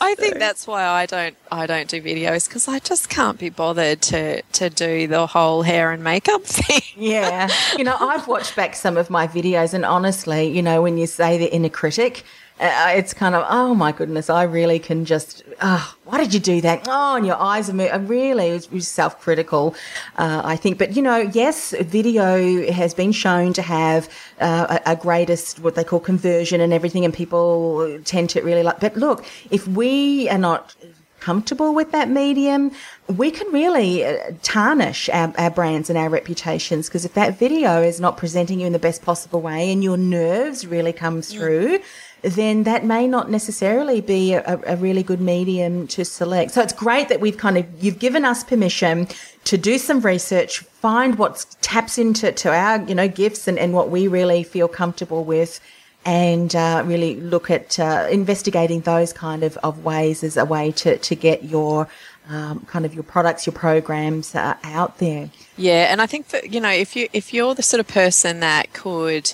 I 0.00 0.14
so. 0.14 0.22
think 0.22 0.38
that's 0.38 0.66
why 0.66 0.82
I 0.82 1.04
don't 1.04 1.36
I 1.52 1.66
don't 1.66 1.88
do 1.88 2.00
videos 2.00 2.48
because 2.48 2.68
I 2.68 2.78
just 2.78 3.10
can't 3.10 3.38
be 3.38 3.50
bothered 3.50 4.00
to 4.02 4.40
to 4.40 4.70
do 4.70 5.08
the 5.08 5.26
whole 5.26 5.60
hair 5.62 5.92
and 5.92 6.02
makeup 6.02 6.42
thing. 6.44 6.80
yeah, 6.96 7.50
you 7.76 7.84
know, 7.84 7.96
I've 8.00 8.26
watched 8.26 8.56
back 8.56 8.76
some 8.76 8.96
of 8.96 9.10
my 9.10 9.26
videos, 9.26 9.74
and 9.74 9.84
honestly, 9.84 10.48
you 10.48 10.62
know, 10.62 10.80
when 10.80 10.96
you 10.96 11.06
say 11.06 11.36
the 11.36 11.52
inner 11.52 11.68
critic 11.68 12.24
uh, 12.60 12.92
it's 12.96 13.14
kind 13.14 13.34
of, 13.34 13.44
oh 13.48 13.74
my 13.74 13.92
goodness, 13.92 14.28
I 14.28 14.42
really 14.42 14.78
can 14.78 15.04
just, 15.04 15.44
oh, 15.60 15.94
why 16.04 16.18
did 16.18 16.34
you 16.34 16.40
do 16.40 16.60
that? 16.62 16.86
Oh, 16.88 17.16
and 17.16 17.24
your 17.24 17.40
eyes 17.40 17.70
are 17.70 17.72
moving. 17.72 18.08
Really, 18.08 18.48
it 18.48 18.72
was, 18.72 18.88
self 18.88 19.20
critical, 19.20 19.76
uh, 20.16 20.42
I 20.44 20.56
think. 20.56 20.78
But, 20.78 20.96
you 20.96 21.02
know, 21.02 21.18
yes, 21.18 21.72
video 21.80 22.70
has 22.72 22.94
been 22.94 23.12
shown 23.12 23.52
to 23.52 23.62
have 23.62 24.08
uh, 24.40 24.78
a, 24.84 24.92
a, 24.92 24.96
greatest, 24.96 25.60
what 25.60 25.76
they 25.76 25.84
call 25.84 26.00
conversion 26.00 26.60
and 26.60 26.72
everything, 26.72 27.04
and 27.04 27.14
people 27.14 28.00
tend 28.04 28.30
to 28.30 28.42
really 28.42 28.62
like. 28.64 28.80
But 28.80 28.96
look, 28.96 29.24
if 29.50 29.68
we 29.68 30.28
are 30.28 30.38
not 30.38 30.74
comfortable 31.20 31.74
with 31.74 31.92
that 31.92 32.08
medium, 32.08 32.70
we 33.08 33.30
can 33.30 33.52
really 33.52 34.04
uh, 34.04 34.32
tarnish 34.42 35.08
our, 35.10 35.32
our 35.38 35.50
brands 35.50 35.90
and 35.90 35.98
our 35.98 36.08
reputations 36.08 36.88
because 36.88 37.04
if 37.04 37.14
that 37.14 37.38
video 37.38 37.82
is 37.82 38.00
not 38.00 38.16
presenting 38.16 38.60
you 38.60 38.66
in 38.66 38.72
the 38.72 38.78
best 38.78 39.02
possible 39.02 39.40
way 39.40 39.72
and 39.72 39.82
your 39.82 39.96
nerves 39.96 40.66
really 40.66 40.92
come 40.92 41.20
through, 41.20 41.80
then 42.22 42.64
that 42.64 42.84
may 42.84 43.06
not 43.06 43.30
necessarily 43.30 44.00
be 44.00 44.34
a, 44.34 44.60
a, 44.66 44.76
really 44.76 45.02
good 45.02 45.20
medium 45.20 45.86
to 45.88 46.04
select. 46.04 46.52
So 46.52 46.62
it's 46.62 46.72
great 46.72 47.08
that 47.08 47.20
we've 47.20 47.36
kind 47.36 47.56
of, 47.56 47.66
you've 47.82 47.98
given 47.98 48.24
us 48.24 48.42
permission 48.42 49.08
to 49.44 49.56
do 49.56 49.78
some 49.78 50.00
research, 50.00 50.58
find 50.58 51.18
what 51.18 51.46
taps 51.60 51.98
into 51.98 52.32
to 52.32 52.52
our, 52.52 52.82
you 52.84 52.94
know, 52.94 53.08
gifts 53.08 53.48
and, 53.48 53.58
and 53.58 53.72
what 53.72 53.90
we 53.90 54.08
really 54.08 54.42
feel 54.42 54.68
comfortable 54.68 55.24
with 55.24 55.60
and 56.08 56.56
uh, 56.56 56.82
really 56.86 57.16
look 57.16 57.50
at 57.50 57.78
uh, 57.78 58.08
investigating 58.10 58.80
those 58.80 59.12
kind 59.12 59.42
of, 59.42 59.58
of 59.58 59.84
ways 59.84 60.24
as 60.24 60.38
a 60.38 60.44
way 60.46 60.72
to, 60.72 60.96
to 60.96 61.14
get 61.14 61.44
your 61.44 61.86
um, 62.30 62.60
kind 62.60 62.86
of 62.86 62.94
your 62.94 63.02
products, 63.02 63.46
your 63.46 63.52
programs 63.52 64.34
uh, 64.34 64.54
out 64.62 64.98
there. 64.98 65.30
Yeah, 65.56 65.90
and 65.90 66.00
I 66.00 66.06
think 66.06 66.28
that 66.28 66.52
you 66.52 66.60
know 66.60 66.70
if 66.70 66.94
you 66.94 67.08
if 67.12 67.32
you're 67.32 67.54
the 67.54 67.62
sort 67.62 67.80
of 67.80 67.88
person 67.88 68.40
that 68.40 68.72
could 68.72 69.32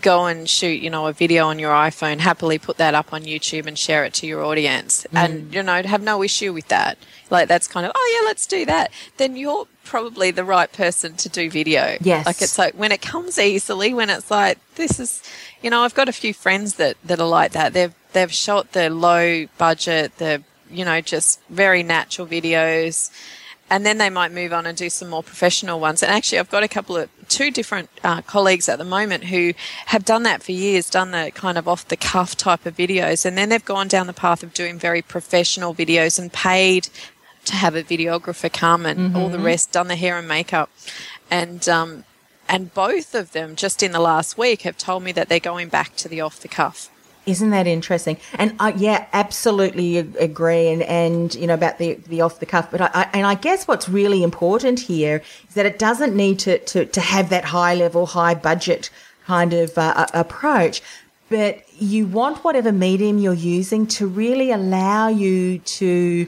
go 0.00 0.26
and 0.26 0.48
shoot 0.48 0.82
you 0.82 0.90
know 0.90 1.06
a 1.06 1.12
video 1.12 1.46
on 1.46 1.58
your 1.58 1.72
iPhone, 1.72 2.18
happily 2.18 2.58
put 2.58 2.78
that 2.78 2.94
up 2.94 3.12
on 3.12 3.22
YouTube 3.22 3.66
and 3.66 3.78
share 3.78 4.04
it 4.04 4.12
to 4.14 4.26
your 4.26 4.44
audience, 4.44 5.06
mm. 5.12 5.24
and 5.24 5.54
you 5.54 5.62
know 5.62 5.82
have 5.82 6.02
no 6.02 6.22
issue 6.22 6.52
with 6.52 6.68
that, 6.68 6.98
like 7.30 7.48
that's 7.48 7.68
kind 7.68 7.86
of 7.86 7.92
oh 7.94 8.18
yeah, 8.20 8.26
let's 8.26 8.46
do 8.46 8.66
that. 8.66 8.90
Then 9.18 9.36
you're 9.36 9.66
probably 9.84 10.30
the 10.30 10.44
right 10.44 10.72
person 10.72 11.14
to 11.14 11.28
do 11.28 11.48
video. 11.48 11.96
Yes, 12.00 12.26
like 12.26 12.42
it's 12.42 12.58
like 12.58 12.74
when 12.74 12.90
it 12.90 13.00
comes 13.00 13.38
easily, 13.38 13.94
when 13.94 14.10
it's 14.10 14.30
like 14.30 14.58
this 14.74 14.98
is, 14.98 15.22
you 15.62 15.70
know, 15.70 15.82
I've 15.82 15.94
got 15.94 16.08
a 16.08 16.12
few 16.12 16.34
friends 16.34 16.74
that 16.74 16.96
that 17.04 17.20
are 17.20 17.28
like 17.28 17.52
that. 17.52 17.72
They've 17.72 17.94
they've 18.12 18.32
shot 18.32 18.72
the 18.72 18.90
low 18.90 19.46
budget, 19.58 20.18
the 20.18 20.42
you 20.70 20.84
know, 20.84 21.00
just 21.00 21.40
very 21.48 21.82
natural 21.82 22.26
videos. 22.26 23.10
And 23.70 23.86
then 23.86 23.96
they 23.96 24.10
might 24.10 24.32
move 24.32 24.52
on 24.52 24.66
and 24.66 24.76
do 24.76 24.90
some 24.90 25.08
more 25.08 25.22
professional 25.22 25.80
ones. 25.80 26.02
And 26.02 26.12
actually, 26.12 26.38
I've 26.38 26.50
got 26.50 26.62
a 26.62 26.68
couple 26.68 26.94
of 26.96 27.08
two 27.28 27.50
different 27.50 27.88
uh, 28.04 28.20
colleagues 28.20 28.68
at 28.68 28.78
the 28.78 28.84
moment 28.84 29.24
who 29.24 29.54
have 29.86 30.04
done 30.04 30.24
that 30.24 30.42
for 30.42 30.52
years, 30.52 30.90
done 30.90 31.12
the 31.12 31.32
kind 31.34 31.56
of 31.56 31.66
off 31.66 31.88
the 31.88 31.96
cuff 31.96 32.36
type 32.36 32.66
of 32.66 32.76
videos. 32.76 33.24
And 33.24 33.38
then 33.38 33.48
they've 33.48 33.64
gone 33.64 33.88
down 33.88 34.08
the 34.08 34.12
path 34.12 34.42
of 34.42 34.52
doing 34.52 34.78
very 34.78 35.00
professional 35.00 35.74
videos 35.74 36.18
and 36.18 36.30
paid 36.30 36.88
to 37.46 37.54
have 37.54 37.74
a 37.74 37.82
videographer 37.82 38.52
come 38.52 38.84
and 38.84 38.98
mm-hmm. 38.98 39.16
all 39.16 39.30
the 39.30 39.38
rest, 39.38 39.72
done 39.72 39.88
the 39.88 39.96
hair 39.96 40.18
and 40.18 40.28
makeup. 40.28 40.70
And, 41.30 41.66
um, 41.66 42.04
and 42.48 42.72
both 42.74 43.14
of 43.14 43.32
them, 43.32 43.56
just 43.56 43.82
in 43.82 43.92
the 43.92 44.00
last 44.00 44.36
week, 44.36 44.62
have 44.62 44.76
told 44.76 45.02
me 45.02 45.12
that 45.12 45.28
they're 45.28 45.40
going 45.40 45.68
back 45.68 45.96
to 45.96 46.08
the 46.08 46.20
off 46.20 46.40
the 46.40 46.48
cuff. 46.48 46.90
Isn't 47.24 47.50
that 47.50 47.68
interesting? 47.68 48.16
And 48.34 48.56
uh, 48.58 48.72
yeah, 48.76 49.06
absolutely 49.12 49.98
agree. 49.98 50.68
And, 50.68 50.82
and, 50.82 51.32
you 51.36 51.46
know, 51.46 51.54
about 51.54 51.78
the, 51.78 51.94
the 51.94 52.20
off 52.20 52.40
the 52.40 52.46
cuff. 52.46 52.70
But 52.70 52.80
I, 52.80 52.90
I, 52.92 53.08
and 53.12 53.26
I 53.26 53.36
guess 53.36 53.68
what's 53.68 53.88
really 53.88 54.24
important 54.24 54.80
here 54.80 55.22
is 55.48 55.54
that 55.54 55.64
it 55.64 55.78
doesn't 55.78 56.16
need 56.16 56.40
to, 56.40 56.58
to, 56.58 56.84
to 56.84 57.00
have 57.00 57.30
that 57.30 57.44
high 57.44 57.76
level, 57.76 58.06
high 58.06 58.34
budget 58.34 58.90
kind 59.24 59.52
of 59.52 59.78
uh, 59.78 60.06
approach. 60.12 60.82
But 61.28 61.62
you 61.80 62.06
want 62.06 62.42
whatever 62.44 62.72
medium 62.72 63.18
you're 63.18 63.34
using 63.34 63.86
to 63.86 64.06
really 64.06 64.50
allow 64.50 65.06
you 65.06 65.58
to 65.60 66.26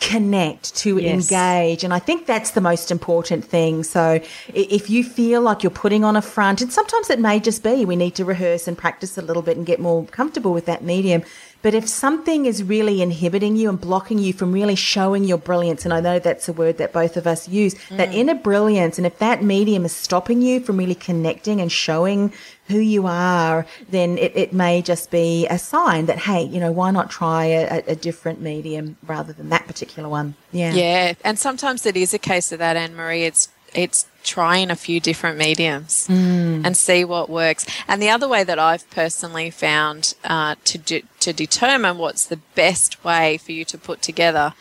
connect, 0.00 0.76
to 0.76 0.98
yes. 0.98 1.30
engage. 1.30 1.84
And 1.84 1.92
I 1.92 1.98
think 1.98 2.26
that's 2.26 2.52
the 2.52 2.60
most 2.60 2.90
important 2.90 3.44
thing. 3.44 3.82
So 3.82 4.20
if 4.54 4.88
you 4.88 5.02
feel 5.02 5.40
like 5.42 5.62
you're 5.62 5.70
putting 5.70 6.04
on 6.04 6.16
a 6.16 6.22
front, 6.22 6.62
and 6.62 6.72
sometimes 6.72 7.10
it 7.10 7.18
may 7.18 7.40
just 7.40 7.62
be 7.62 7.84
we 7.84 7.96
need 7.96 8.14
to 8.16 8.24
rehearse 8.24 8.68
and 8.68 8.76
practice 8.76 9.18
a 9.18 9.22
little 9.22 9.42
bit 9.42 9.56
and 9.56 9.66
get 9.66 9.80
more 9.80 10.04
comfortable 10.06 10.52
with 10.52 10.66
that 10.66 10.82
medium. 10.82 11.22
But 11.60 11.74
if 11.74 11.88
something 11.88 12.46
is 12.46 12.62
really 12.62 13.02
inhibiting 13.02 13.56
you 13.56 13.68
and 13.68 13.80
blocking 13.80 14.18
you 14.18 14.32
from 14.32 14.52
really 14.52 14.76
showing 14.76 15.24
your 15.24 15.38
brilliance, 15.38 15.84
and 15.84 15.92
I 15.92 16.00
know 16.00 16.18
that's 16.18 16.48
a 16.48 16.52
word 16.52 16.78
that 16.78 16.92
both 16.92 17.16
of 17.16 17.26
us 17.26 17.48
use, 17.48 17.74
mm. 17.74 17.96
that 17.96 18.14
inner 18.14 18.34
brilliance, 18.34 18.96
and 18.96 19.06
if 19.06 19.18
that 19.18 19.42
medium 19.42 19.84
is 19.84 19.92
stopping 19.92 20.40
you 20.40 20.60
from 20.60 20.76
really 20.76 20.94
connecting 20.94 21.60
and 21.60 21.70
showing 21.70 22.32
who 22.68 22.78
you 22.78 23.06
are, 23.06 23.66
then 23.90 24.18
it, 24.18 24.36
it 24.36 24.52
may 24.52 24.82
just 24.82 25.10
be 25.10 25.46
a 25.48 25.58
sign 25.58 26.06
that, 26.06 26.18
hey, 26.18 26.42
you 26.42 26.60
know, 26.60 26.70
why 26.70 26.90
not 26.90 27.10
try 27.10 27.46
a, 27.46 27.82
a 27.88 27.96
different 27.96 28.40
medium 28.40 28.96
rather 29.06 29.32
than 29.32 29.48
that 29.48 29.66
particular 29.66 30.08
one? 30.08 30.34
Yeah. 30.52 30.72
Yeah. 30.72 31.14
And 31.24 31.38
sometimes 31.38 31.86
it 31.86 31.96
is 31.96 32.14
a 32.14 32.18
case 32.18 32.52
of 32.52 32.58
that, 32.58 32.76
Anne 32.76 32.94
Marie. 32.94 33.24
It's 33.24 33.48
it's 33.74 34.06
trying 34.24 34.70
a 34.70 34.76
few 34.76 35.00
different 35.00 35.38
mediums 35.38 36.06
mm. 36.08 36.64
and 36.64 36.76
see 36.76 37.04
what 37.04 37.30
works. 37.30 37.66
And 37.86 38.02
the 38.02 38.10
other 38.10 38.28
way 38.28 38.44
that 38.44 38.58
I've 38.58 38.88
personally 38.90 39.50
found 39.50 40.14
uh, 40.24 40.56
to 40.64 40.78
do, 40.78 41.02
to 41.20 41.32
determine 41.32 41.98
what's 41.98 42.26
the 42.26 42.40
best 42.54 43.02
way 43.04 43.38
for 43.38 43.52
you 43.52 43.64
to 43.66 43.78
put 43.78 44.02
together, 44.02 44.54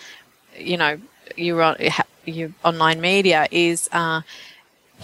you 0.57 0.77
know, 0.77 0.99
your 1.35 1.75
your 2.25 2.51
online 2.63 3.01
media 3.01 3.47
is 3.51 3.89
uh, 3.91 4.21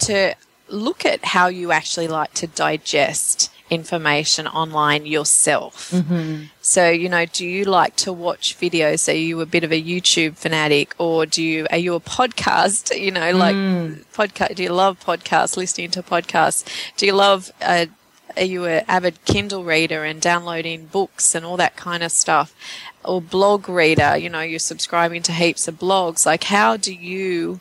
to 0.00 0.34
look 0.68 1.04
at 1.04 1.24
how 1.24 1.46
you 1.46 1.72
actually 1.72 2.08
like 2.08 2.32
to 2.34 2.46
digest 2.46 3.50
information 3.70 4.46
online 4.46 5.06
yourself. 5.06 5.90
Mm-hmm. 5.90 6.44
So, 6.60 6.90
you 6.90 7.08
know, 7.08 7.24
do 7.26 7.46
you 7.46 7.64
like 7.64 7.96
to 7.96 8.12
watch 8.12 8.58
videos? 8.58 9.08
Are 9.08 9.16
you 9.16 9.40
a 9.40 9.46
bit 9.46 9.64
of 9.64 9.72
a 9.72 9.82
YouTube 9.82 10.36
fanatic 10.36 10.94
or 10.98 11.26
do 11.26 11.42
you, 11.42 11.66
are 11.70 11.78
you 11.78 11.94
a 11.94 12.00
podcast? 12.00 12.98
You 12.98 13.10
know, 13.10 13.32
like 13.32 13.56
mm. 13.56 14.04
podcast, 14.12 14.56
do 14.56 14.62
you 14.64 14.72
love 14.72 15.00
podcasts, 15.00 15.56
listening 15.56 15.90
to 15.92 16.02
podcasts? 16.02 16.64
Do 16.96 17.06
you 17.06 17.12
love, 17.12 17.52
uh, 17.62 17.86
are 18.36 18.42
you 18.42 18.66
an 18.66 18.84
avid 18.88 19.24
Kindle 19.24 19.64
reader 19.64 20.04
and 20.04 20.20
downloading 20.20 20.86
books 20.86 21.34
and 21.34 21.44
all 21.46 21.56
that 21.56 21.76
kind 21.76 22.02
of 22.02 22.12
stuff? 22.12 22.54
Or 23.04 23.20
blog 23.20 23.68
reader, 23.68 24.16
you 24.16 24.28
know, 24.28 24.40
you're 24.40 24.58
subscribing 24.58 25.22
to 25.22 25.32
heaps 25.32 25.68
of 25.68 25.78
blogs. 25.78 26.26
Like, 26.26 26.44
how 26.44 26.76
do 26.76 26.92
you 26.92 27.60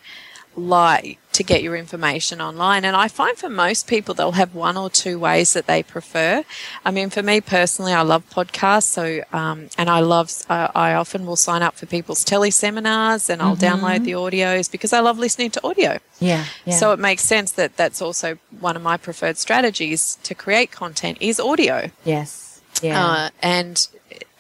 like 0.56 1.20
to 1.34 1.44
get 1.44 1.64
your 1.64 1.76
information 1.76 2.40
online. 2.40 2.86
And 2.86 2.96
I 2.96 3.08
find 3.08 3.38
for 3.38 3.50
most 3.50 3.88
people, 3.88 4.14
they'll 4.14 4.34
have 4.34 4.54
one 4.54 4.78
or 4.78 4.90
two 4.90 5.18
ways 5.18 5.54
that 5.54 5.66
they 5.66 5.82
prefer. 5.82 6.44
I 6.86 6.92
mean, 6.92 7.10
for 7.10 7.24
me 7.24 7.42
personally, 7.42 7.92
I 7.92 8.02
love 8.02 8.30
podcasts. 8.30 8.84
So, 8.84 9.24
um, 9.34 9.70
and 9.78 9.90
I 9.90 10.00
love, 10.02 10.32
uh, 10.50 10.68
I 10.76 10.94
often 10.94 11.26
will 11.26 11.36
sign 11.36 11.64
up 11.64 11.76
for 11.76 11.86
people's 11.86 12.24
tele 12.24 12.52
seminars 12.52 13.30
and 13.30 13.42
I'll 13.42 13.56
mm-hmm. 13.56 13.86
download 13.86 14.04
the 14.04 14.12
audios 14.12 14.72
because 14.72 14.94
I 14.94 15.00
love 15.00 15.18
listening 15.18 15.50
to 15.52 15.68
audio. 15.68 15.98
Yeah, 16.20 16.46
yeah. 16.66 16.76
So 16.76 16.92
it 16.94 17.00
makes 17.00 17.24
sense 17.24 17.52
that 17.54 17.78
that's 17.78 18.02
also 18.02 18.38
one 18.60 18.76
of 18.76 18.82
my 18.84 18.98
preferred 18.98 19.38
strategies 19.38 20.18
to 20.24 20.36
create 20.36 20.72
content 20.72 21.18
is 21.20 21.40
audio. 21.40 21.90
Yes. 22.06 22.62
Yeah. 22.82 23.06
Uh, 23.06 23.30
and 23.42 23.88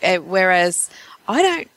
uh, 0.03 0.17
whereas 0.17 0.89
I 1.27 1.41
don't 1.41 1.67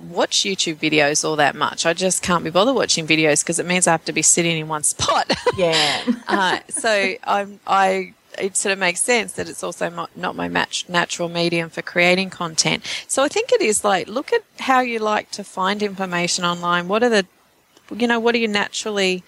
watch 0.00 0.40
YouTube 0.40 0.76
videos 0.76 1.24
all 1.24 1.36
that 1.36 1.54
much. 1.56 1.84
I 1.84 1.92
just 1.92 2.22
can't 2.22 2.44
be 2.44 2.50
bothered 2.50 2.74
watching 2.74 3.06
videos 3.06 3.42
because 3.42 3.58
it 3.58 3.66
means 3.66 3.86
I 3.86 3.92
have 3.92 4.04
to 4.06 4.12
be 4.12 4.22
sitting 4.22 4.56
in 4.58 4.68
one 4.68 4.82
spot. 4.84 5.32
Yeah. 5.56 6.04
uh, 6.28 6.60
so 6.68 7.14
I'm, 7.24 7.60
I, 7.66 8.14
it 8.38 8.56
sort 8.56 8.72
of 8.72 8.78
makes 8.78 9.02
sense 9.02 9.32
that 9.32 9.48
it's 9.48 9.62
also 9.62 10.08
not 10.14 10.36
my 10.36 10.48
match, 10.48 10.88
natural 10.88 11.28
medium 11.28 11.70
for 11.70 11.82
creating 11.82 12.30
content. 12.30 12.84
So 13.08 13.22
I 13.22 13.28
think 13.28 13.52
it 13.52 13.60
is 13.60 13.84
like, 13.84 14.08
look 14.08 14.32
at 14.32 14.44
how 14.60 14.80
you 14.80 14.98
like 15.00 15.30
to 15.32 15.44
find 15.44 15.82
information 15.82 16.44
online. 16.44 16.88
What 16.88 17.02
are 17.02 17.08
the, 17.08 17.26
you 17.94 18.06
know, 18.06 18.20
what 18.20 18.34
are 18.34 18.38
you 18.38 18.48
naturally 18.48 19.24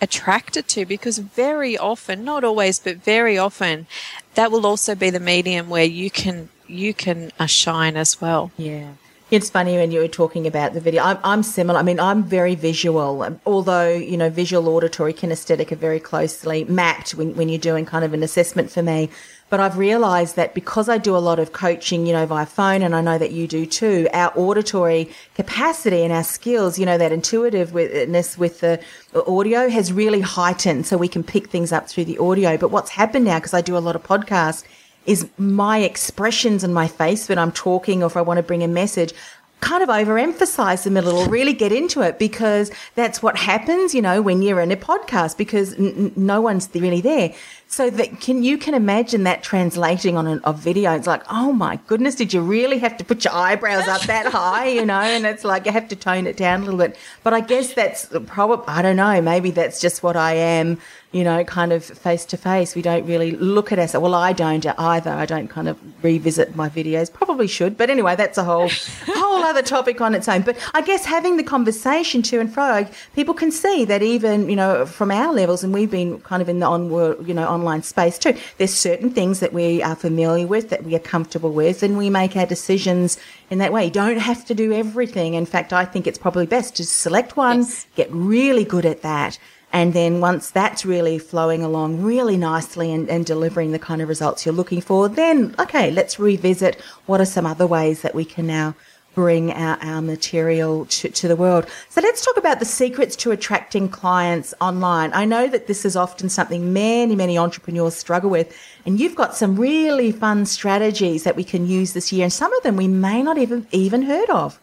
attracted 0.00 0.66
to? 0.68 0.84
Because 0.84 1.18
very 1.18 1.78
often, 1.78 2.24
not 2.24 2.42
always, 2.42 2.80
but 2.80 2.96
very 2.96 3.38
often, 3.38 3.86
that 4.34 4.50
will 4.50 4.66
also 4.66 4.94
be 4.96 5.10
the 5.10 5.20
medium 5.20 5.68
where 5.68 5.84
you 5.84 6.10
can, 6.10 6.48
you 6.66 6.92
can 6.92 7.30
uh, 7.38 7.46
shine 7.46 7.96
as 7.96 8.20
well. 8.20 8.50
Yeah. 8.56 8.92
It's 9.32 9.48
funny 9.48 9.78
when 9.78 9.90
you 9.90 10.00
were 10.00 10.08
talking 10.08 10.46
about 10.46 10.74
the 10.74 10.80
video. 10.80 11.02
I'm, 11.02 11.18
I'm 11.24 11.42
similar. 11.42 11.78
I 11.78 11.82
mean, 11.82 11.98
I'm 11.98 12.22
very 12.22 12.54
visual, 12.54 13.22
um, 13.22 13.40
although, 13.46 13.88
you 13.88 14.18
know, 14.18 14.28
visual, 14.28 14.68
auditory, 14.68 15.14
kinesthetic 15.14 15.72
are 15.72 15.76
very 15.76 16.00
closely 16.00 16.64
mapped 16.64 17.12
when, 17.12 17.34
when 17.34 17.48
you're 17.48 17.58
doing 17.58 17.86
kind 17.86 18.04
of 18.04 18.12
an 18.12 18.22
assessment 18.22 18.70
for 18.70 18.82
me. 18.82 19.08
But 19.48 19.58
I've 19.58 19.78
realized 19.78 20.36
that 20.36 20.52
because 20.54 20.90
I 20.90 20.98
do 20.98 21.16
a 21.16 21.18
lot 21.18 21.38
of 21.38 21.54
coaching, 21.54 22.04
you 22.04 22.12
know, 22.12 22.26
via 22.26 22.44
phone, 22.44 22.82
and 22.82 22.94
I 22.94 23.00
know 23.00 23.16
that 23.16 23.32
you 23.32 23.48
do 23.48 23.64
too, 23.64 24.06
our 24.12 24.34
auditory 24.36 25.08
capacity 25.34 26.02
and 26.02 26.12
our 26.12 26.24
skills, 26.24 26.78
you 26.78 26.84
know, 26.84 26.98
that 26.98 27.10
intuitiveness 27.10 28.36
with 28.36 28.60
the 28.60 28.82
audio 29.14 29.70
has 29.70 29.94
really 29.94 30.20
heightened 30.20 30.84
so 30.84 30.98
we 30.98 31.08
can 31.08 31.24
pick 31.24 31.48
things 31.48 31.72
up 31.72 31.88
through 31.88 32.04
the 32.04 32.18
audio. 32.18 32.58
But 32.58 32.70
what's 32.70 32.90
happened 32.90 33.24
now, 33.24 33.38
because 33.38 33.54
I 33.54 33.62
do 33.62 33.78
a 33.78 33.80
lot 33.80 33.96
of 33.96 34.02
podcasts, 34.02 34.62
is 35.06 35.28
my 35.38 35.78
expressions 35.78 36.64
and 36.64 36.74
my 36.74 36.88
face 36.88 37.28
when 37.28 37.38
I'm 37.38 37.52
talking 37.52 38.02
or 38.02 38.06
if 38.06 38.16
I 38.16 38.22
want 38.22 38.38
to 38.38 38.42
bring 38.42 38.62
a 38.62 38.68
message. 38.68 39.12
kind 39.60 39.80
of 39.80 39.88
overemphasize 39.88 40.82
them 40.82 40.96
a 40.96 41.02
little, 41.02 41.24
really 41.26 41.52
get 41.52 41.70
into 41.70 42.00
it 42.00 42.18
because 42.18 42.68
that's 42.96 43.22
what 43.22 43.36
happens, 43.36 43.94
you 43.94 44.02
know, 44.02 44.20
when 44.20 44.42
you're 44.42 44.60
in 44.60 44.72
a 44.72 44.76
podcast 44.76 45.36
because 45.36 45.74
n- 45.74 46.12
no 46.16 46.40
one's 46.40 46.68
really 46.74 47.00
there. 47.00 47.32
So 47.68 47.88
that 47.88 48.20
can 48.20 48.42
you 48.42 48.58
can 48.58 48.74
imagine 48.74 49.22
that 49.22 49.44
translating 49.44 50.16
on 50.18 50.26
a, 50.26 50.40
a, 50.44 50.52
video. 50.52 50.94
It's 50.96 51.06
like, 51.06 51.22
oh 51.30 51.52
my 51.52 51.76
goodness, 51.86 52.16
did 52.16 52.34
you 52.34 52.42
really 52.42 52.78
have 52.80 52.96
to 52.96 53.04
put 53.04 53.24
your 53.24 53.32
eyebrows 53.32 53.86
up 53.86 54.02
that 54.02 54.26
high? 54.26 54.66
You 54.66 54.84
know, 54.84 55.00
and 55.00 55.24
it's 55.24 55.44
like 55.44 55.64
you 55.64 55.72
have 55.72 55.88
to 55.88 55.96
tone 55.96 56.26
it 56.26 56.36
down 56.36 56.62
a 56.62 56.64
little 56.64 56.78
bit. 56.78 56.98
But 57.22 57.32
I 57.32 57.40
guess 57.40 57.72
that's 57.72 58.08
probably 58.26 58.66
I 58.66 58.82
don't 58.82 58.96
know. 58.96 59.22
Maybe 59.22 59.52
that's 59.52 59.80
just 59.80 60.02
what 60.02 60.16
I 60.16 60.34
am 60.34 60.80
you 61.12 61.22
know, 61.24 61.44
kind 61.44 61.72
of 61.72 61.84
face 61.84 62.24
to 62.24 62.38
face. 62.38 62.74
We 62.74 62.80
don't 62.80 63.04
really 63.06 63.32
look 63.32 63.70
at 63.70 63.78
us. 63.78 63.92
Well, 63.92 64.14
I 64.14 64.32
don't 64.32 64.66
either. 64.66 65.10
I 65.10 65.26
don't 65.26 65.48
kind 65.48 65.68
of 65.68 65.78
revisit 66.02 66.56
my 66.56 66.70
videos. 66.70 67.12
Probably 67.12 67.46
should, 67.46 67.76
but 67.76 67.90
anyway, 67.90 68.16
that's 68.16 68.38
a 68.38 68.44
whole 68.44 68.70
whole 69.06 69.44
other 69.44 69.60
topic 69.60 70.00
on 70.00 70.14
its 70.14 70.26
own. 70.26 70.40
But 70.40 70.56
I 70.72 70.80
guess 70.80 71.04
having 71.04 71.36
the 71.36 71.42
conversation 71.42 72.22
to 72.22 72.40
and 72.40 72.52
fro, 72.52 72.86
people 73.14 73.34
can 73.34 73.50
see 73.50 73.84
that 73.84 74.02
even 74.02 74.48
you 74.48 74.56
know 74.56 74.86
from 74.86 75.10
our 75.10 75.34
levels, 75.34 75.62
and 75.62 75.74
we've 75.74 75.90
been 75.90 76.18
kind 76.20 76.40
of 76.40 76.48
in 76.48 76.60
the 76.60 76.66
on 76.66 76.88
world, 76.88 77.28
you 77.28 77.34
know 77.34 77.46
online 77.46 77.82
space 77.82 78.18
too. 78.18 78.34
There's 78.56 78.72
certain 78.74 79.10
things 79.10 79.40
that 79.40 79.52
we 79.52 79.82
are 79.82 79.94
familiar 79.94 80.46
with, 80.46 80.70
that 80.70 80.84
we 80.84 80.94
are 80.94 81.00
comfortable 81.00 81.52
with, 81.52 81.82
and 81.82 81.98
we 81.98 82.08
make 82.08 82.36
our 82.36 82.46
decisions 82.46 83.18
in 83.50 83.58
that 83.58 83.72
way. 83.72 83.84
You 83.84 83.90
don't 83.90 84.18
have 84.18 84.46
to 84.46 84.54
do 84.54 84.72
everything. 84.72 85.34
In 85.34 85.44
fact, 85.44 85.74
I 85.74 85.84
think 85.84 86.06
it's 86.06 86.18
probably 86.18 86.46
best 86.46 86.74
to 86.76 86.84
select 86.84 87.36
one, 87.36 87.58
yes. 87.58 87.86
get 87.96 88.10
really 88.10 88.64
good 88.64 88.86
at 88.86 89.02
that 89.02 89.38
and 89.72 89.94
then 89.94 90.20
once 90.20 90.50
that's 90.50 90.84
really 90.84 91.18
flowing 91.18 91.62
along 91.62 92.02
really 92.02 92.36
nicely 92.36 92.92
and, 92.92 93.08
and, 93.08 93.24
delivering 93.24 93.72
the 93.72 93.78
kind 93.78 94.02
of 94.02 94.08
results 94.08 94.44
you're 94.44 94.54
looking 94.54 94.80
for, 94.80 95.08
then, 95.08 95.54
okay, 95.58 95.90
let's 95.90 96.18
revisit 96.18 96.80
what 97.06 97.20
are 97.20 97.26
some 97.26 97.46
other 97.46 97.66
ways 97.66 98.02
that 98.02 98.14
we 98.14 98.24
can 98.24 98.46
now 98.46 98.74
bring 99.14 99.52
our, 99.52 99.78
our 99.82 100.02
material 100.02 100.86
to, 100.86 101.08
to 101.08 101.28
the 101.28 101.36
world. 101.36 101.66
So 101.88 102.00
let's 102.00 102.24
talk 102.24 102.36
about 102.36 102.58
the 102.58 102.64
secrets 102.64 103.16
to 103.16 103.30
attracting 103.30 103.88
clients 103.88 104.54
online. 104.60 105.10
I 105.12 105.24
know 105.24 105.48
that 105.48 105.66
this 105.66 105.84
is 105.84 105.96
often 105.96 106.28
something 106.28 106.72
many, 106.72 107.14
many 107.14 107.38
entrepreneurs 107.38 107.94
struggle 107.94 108.30
with. 108.30 108.56
And 108.86 108.98
you've 108.98 109.14
got 109.14 109.34
some 109.36 109.56
really 109.56 110.12
fun 110.12 110.46
strategies 110.46 111.24
that 111.24 111.36
we 111.36 111.44
can 111.44 111.66
use 111.66 111.92
this 111.92 112.12
year. 112.12 112.24
And 112.24 112.32
some 112.32 112.52
of 112.54 112.62
them 112.62 112.76
we 112.76 112.88
may 112.88 113.22
not 113.22 113.38
even, 113.38 113.66
even 113.70 114.02
heard 114.02 114.30
of. 114.30 114.58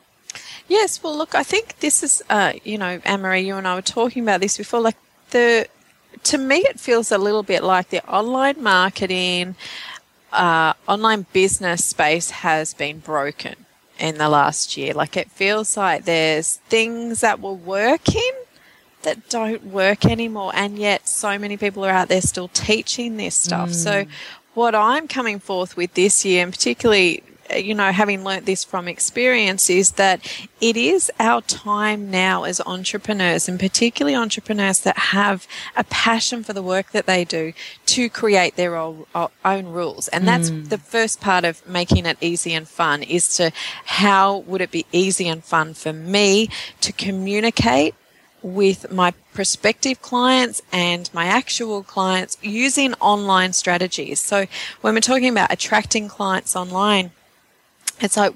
Yes, 0.69 1.01
well, 1.01 1.17
look, 1.17 1.33
I 1.33 1.43
think 1.43 1.79
this 1.79 2.03
is, 2.03 2.21
uh, 2.29 2.53
you 2.63 2.77
know, 2.77 3.01
Anne 3.03 3.21
Marie, 3.21 3.41
you 3.41 3.55
and 3.55 3.67
I 3.67 3.73
were 3.73 3.81
talking 3.81 4.21
about 4.21 4.39
this 4.39 4.55
before. 4.55 4.79
Like 4.79 4.97
the, 5.31 5.67
to 6.23 6.37
me, 6.37 6.57
it 6.57 6.79
feels 6.79 7.11
a 7.11 7.17
little 7.17 7.43
bit 7.43 7.63
like 7.63 7.89
the 7.89 8.07
online 8.07 8.61
marketing, 8.61 9.55
uh, 10.31 10.73
online 10.87 11.25
business 11.33 11.83
space 11.83 12.29
has 12.29 12.75
been 12.75 12.99
broken 12.99 13.55
in 13.97 14.19
the 14.19 14.29
last 14.29 14.77
year. 14.77 14.93
Like 14.93 15.17
it 15.17 15.31
feels 15.31 15.75
like 15.75 16.05
there's 16.05 16.57
things 16.69 17.21
that 17.21 17.41
were 17.41 17.53
working 17.53 18.31
that 19.01 19.29
don't 19.29 19.63
work 19.65 20.05
anymore, 20.05 20.51
and 20.53 20.77
yet 20.77 21.07
so 21.07 21.39
many 21.39 21.57
people 21.57 21.83
are 21.85 21.91
out 21.91 22.09
there 22.09 22.21
still 22.21 22.49
teaching 22.49 23.17
this 23.17 23.35
stuff. 23.35 23.69
Mm. 23.69 23.75
So, 23.75 24.05
what 24.53 24.75
I'm 24.75 25.07
coming 25.07 25.39
forth 25.39 25.77
with 25.77 25.93
this 25.93 26.25
year, 26.25 26.43
and 26.43 26.51
particularly 26.51 27.23
you 27.55 27.73
know, 27.73 27.91
having 27.91 28.23
learnt 28.23 28.45
this 28.45 28.63
from 28.63 28.87
experience, 28.87 29.69
is 29.69 29.91
that 29.91 30.21
it 30.61 30.77
is 30.77 31.11
our 31.19 31.41
time 31.41 32.11
now 32.11 32.43
as 32.43 32.61
entrepreneurs, 32.61 33.47
and 33.49 33.59
particularly 33.59 34.15
entrepreneurs 34.15 34.81
that 34.81 34.97
have 34.97 35.47
a 35.75 35.83
passion 35.85 36.43
for 36.43 36.53
the 36.53 36.63
work 36.63 36.91
that 36.91 37.05
they 37.05 37.23
do, 37.25 37.53
to 37.87 38.09
create 38.09 38.55
their 38.55 38.75
own, 38.75 39.05
own 39.43 39.65
rules. 39.67 40.07
And 40.09 40.27
that's 40.27 40.49
mm. 40.49 40.69
the 40.69 40.77
first 40.77 41.21
part 41.21 41.45
of 41.45 41.67
making 41.67 42.05
it 42.05 42.17
easy 42.21 42.53
and 42.53 42.67
fun 42.67 43.03
is 43.03 43.27
to 43.37 43.51
how 43.85 44.39
would 44.39 44.61
it 44.61 44.71
be 44.71 44.85
easy 44.91 45.27
and 45.27 45.43
fun 45.43 45.73
for 45.73 45.93
me 45.93 46.49
to 46.81 46.91
communicate 46.93 47.95
with 48.41 48.91
my 48.91 49.11
prospective 49.33 50.01
clients 50.01 50.61
and 50.71 51.09
my 51.13 51.25
actual 51.25 51.83
clients 51.83 52.37
using 52.41 52.93
online 52.95 53.53
strategies. 53.53 54.19
So 54.19 54.45
when 54.81 54.93
we're 54.93 55.01
talking 55.01 55.29
about 55.29 55.51
attracting 55.51 56.07
clients 56.07 56.55
online, 56.55 57.11
it's 58.01 58.17
like, 58.17 58.33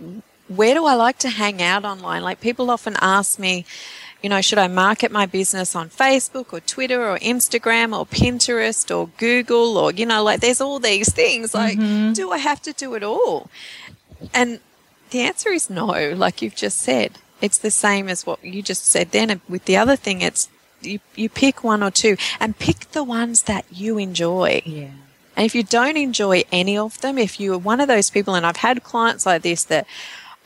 where 0.47 0.73
do 0.73 0.85
I 0.85 0.95
like 0.95 1.17
to 1.19 1.29
hang 1.29 1.61
out 1.61 1.85
online? 1.85 2.21
Like 2.21 2.41
people 2.41 2.69
often 2.69 2.95
ask 3.01 3.39
me, 3.39 3.65
you 4.21 4.29
know, 4.29 4.41
should 4.41 4.57
I 4.57 4.67
market 4.67 5.11
my 5.11 5.25
business 5.25 5.75
on 5.75 5.89
Facebook 5.89 6.53
or 6.53 6.61
Twitter 6.61 7.05
or 7.05 7.17
Instagram 7.19 7.97
or 7.97 8.05
Pinterest 8.05 8.95
or 8.95 9.09
Google 9.17 9.77
or, 9.77 9.91
you 9.91 10.05
know, 10.05 10.23
like 10.23 10.39
there's 10.39 10.61
all 10.61 10.79
these 10.79 11.11
things. 11.11 11.53
Like, 11.53 11.77
mm-hmm. 11.77 12.13
do 12.13 12.31
I 12.31 12.37
have 12.37 12.61
to 12.63 12.73
do 12.73 12.93
it 12.95 13.03
all? 13.03 13.49
And 14.33 14.59
the 15.09 15.21
answer 15.21 15.49
is 15.49 15.69
no, 15.69 16.13
like 16.15 16.41
you've 16.41 16.55
just 16.55 16.79
said. 16.79 17.19
It's 17.41 17.57
the 17.57 17.71
same 17.71 18.07
as 18.07 18.25
what 18.25 18.43
you 18.43 18.61
just 18.61 18.85
said 18.85 19.11
then. 19.11 19.29
And 19.29 19.41
with 19.49 19.65
the 19.65 19.75
other 19.75 19.97
thing, 19.97 20.21
it's 20.21 20.47
you, 20.81 20.99
you 21.15 21.27
pick 21.27 21.63
one 21.63 21.83
or 21.83 21.91
two 21.91 22.15
and 22.39 22.57
pick 22.57 22.91
the 22.91 23.03
ones 23.03 23.43
that 23.43 23.65
you 23.69 23.97
enjoy. 23.97 24.61
Yeah. 24.65 24.91
And 25.35 25.45
if 25.45 25.55
you 25.55 25.63
don't 25.63 25.97
enjoy 25.97 26.43
any 26.51 26.77
of 26.77 27.01
them, 27.01 27.17
if 27.17 27.39
you 27.39 27.53
are 27.53 27.57
one 27.57 27.81
of 27.81 27.87
those 27.87 28.09
people, 28.09 28.35
and 28.35 28.45
I've 28.45 28.57
had 28.57 28.83
clients 28.83 29.25
like 29.25 29.41
this 29.41 29.63
that, 29.65 29.87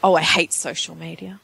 oh, 0.04 0.16
I 0.16 0.22
hate 0.22 0.54
social 0.54 0.96
media, 0.96 1.40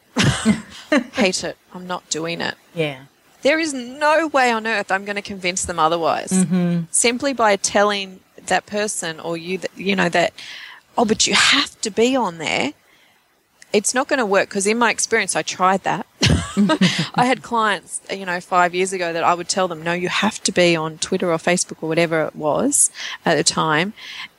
hate 1.13 1.43
it, 1.43 1.57
I'm 1.73 1.85
not 1.87 2.09
doing 2.09 2.41
it. 2.41 2.55
Yeah. 2.73 3.05
There 3.41 3.59
is 3.59 3.73
no 3.73 4.27
way 4.27 4.51
on 4.51 4.65
earth 4.65 4.89
I'm 4.89 5.03
going 5.03 5.17
to 5.17 5.21
convince 5.21 5.65
them 5.65 5.77
otherwise. 5.77 6.31
Mm-hmm. 6.31 6.83
Simply 6.91 7.33
by 7.33 7.57
telling 7.57 8.21
that 8.45 8.65
person 8.65 9.19
or 9.19 9.35
you 9.35 9.57
that, 9.57 9.71
you 9.75 9.95
know, 9.95 10.09
that, 10.09 10.33
oh, 10.97 11.03
but 11.03 11.27
you 11.27 11.33
have 11.33 11.79
to 11.81 11.91
be 11.91 12.15
on 12.15 12.37
there. 12.37 12.71
It's 13.73 13.93
not 13.93 14.07
going 14.07 14.19
to 14.19 14.25
work 14.25 14.49
because 14.49 14.67
in 14.67 14.77
my 14.77 14.91
experience, 14.91 15.35
I 15.35 15.41
tried 15.41 15.83
that. 15.83 16.05
I 17.15 17.25
had 17.25 17.41
clients, 17.41 18.01
you 18.11 18.25
know, 18.25 18.39
five 18.39 18.75
years 18.75 18.93
ago 18.93 19.11
that 19.11 19.23
I 19.23 19.33
would 19.33 19.49
tell 19.49 19.67
them, 19.67 19.81
no, 19.81 19.93
you 19.93 20.09
have 20.09 20.41
to 20.43 20.51
be 20.51 20.75
on 20.75 20.99
Twitter 20.99 21.31
or 21.31 21.37
Facebook 21.37 21.81
or 21.81 21.89
whatever 21.89 22.21
it 22.21 22.35
was 22.35 22.91
at 23.25 23.35
the 23.35 23.43
time. 23.43 23.93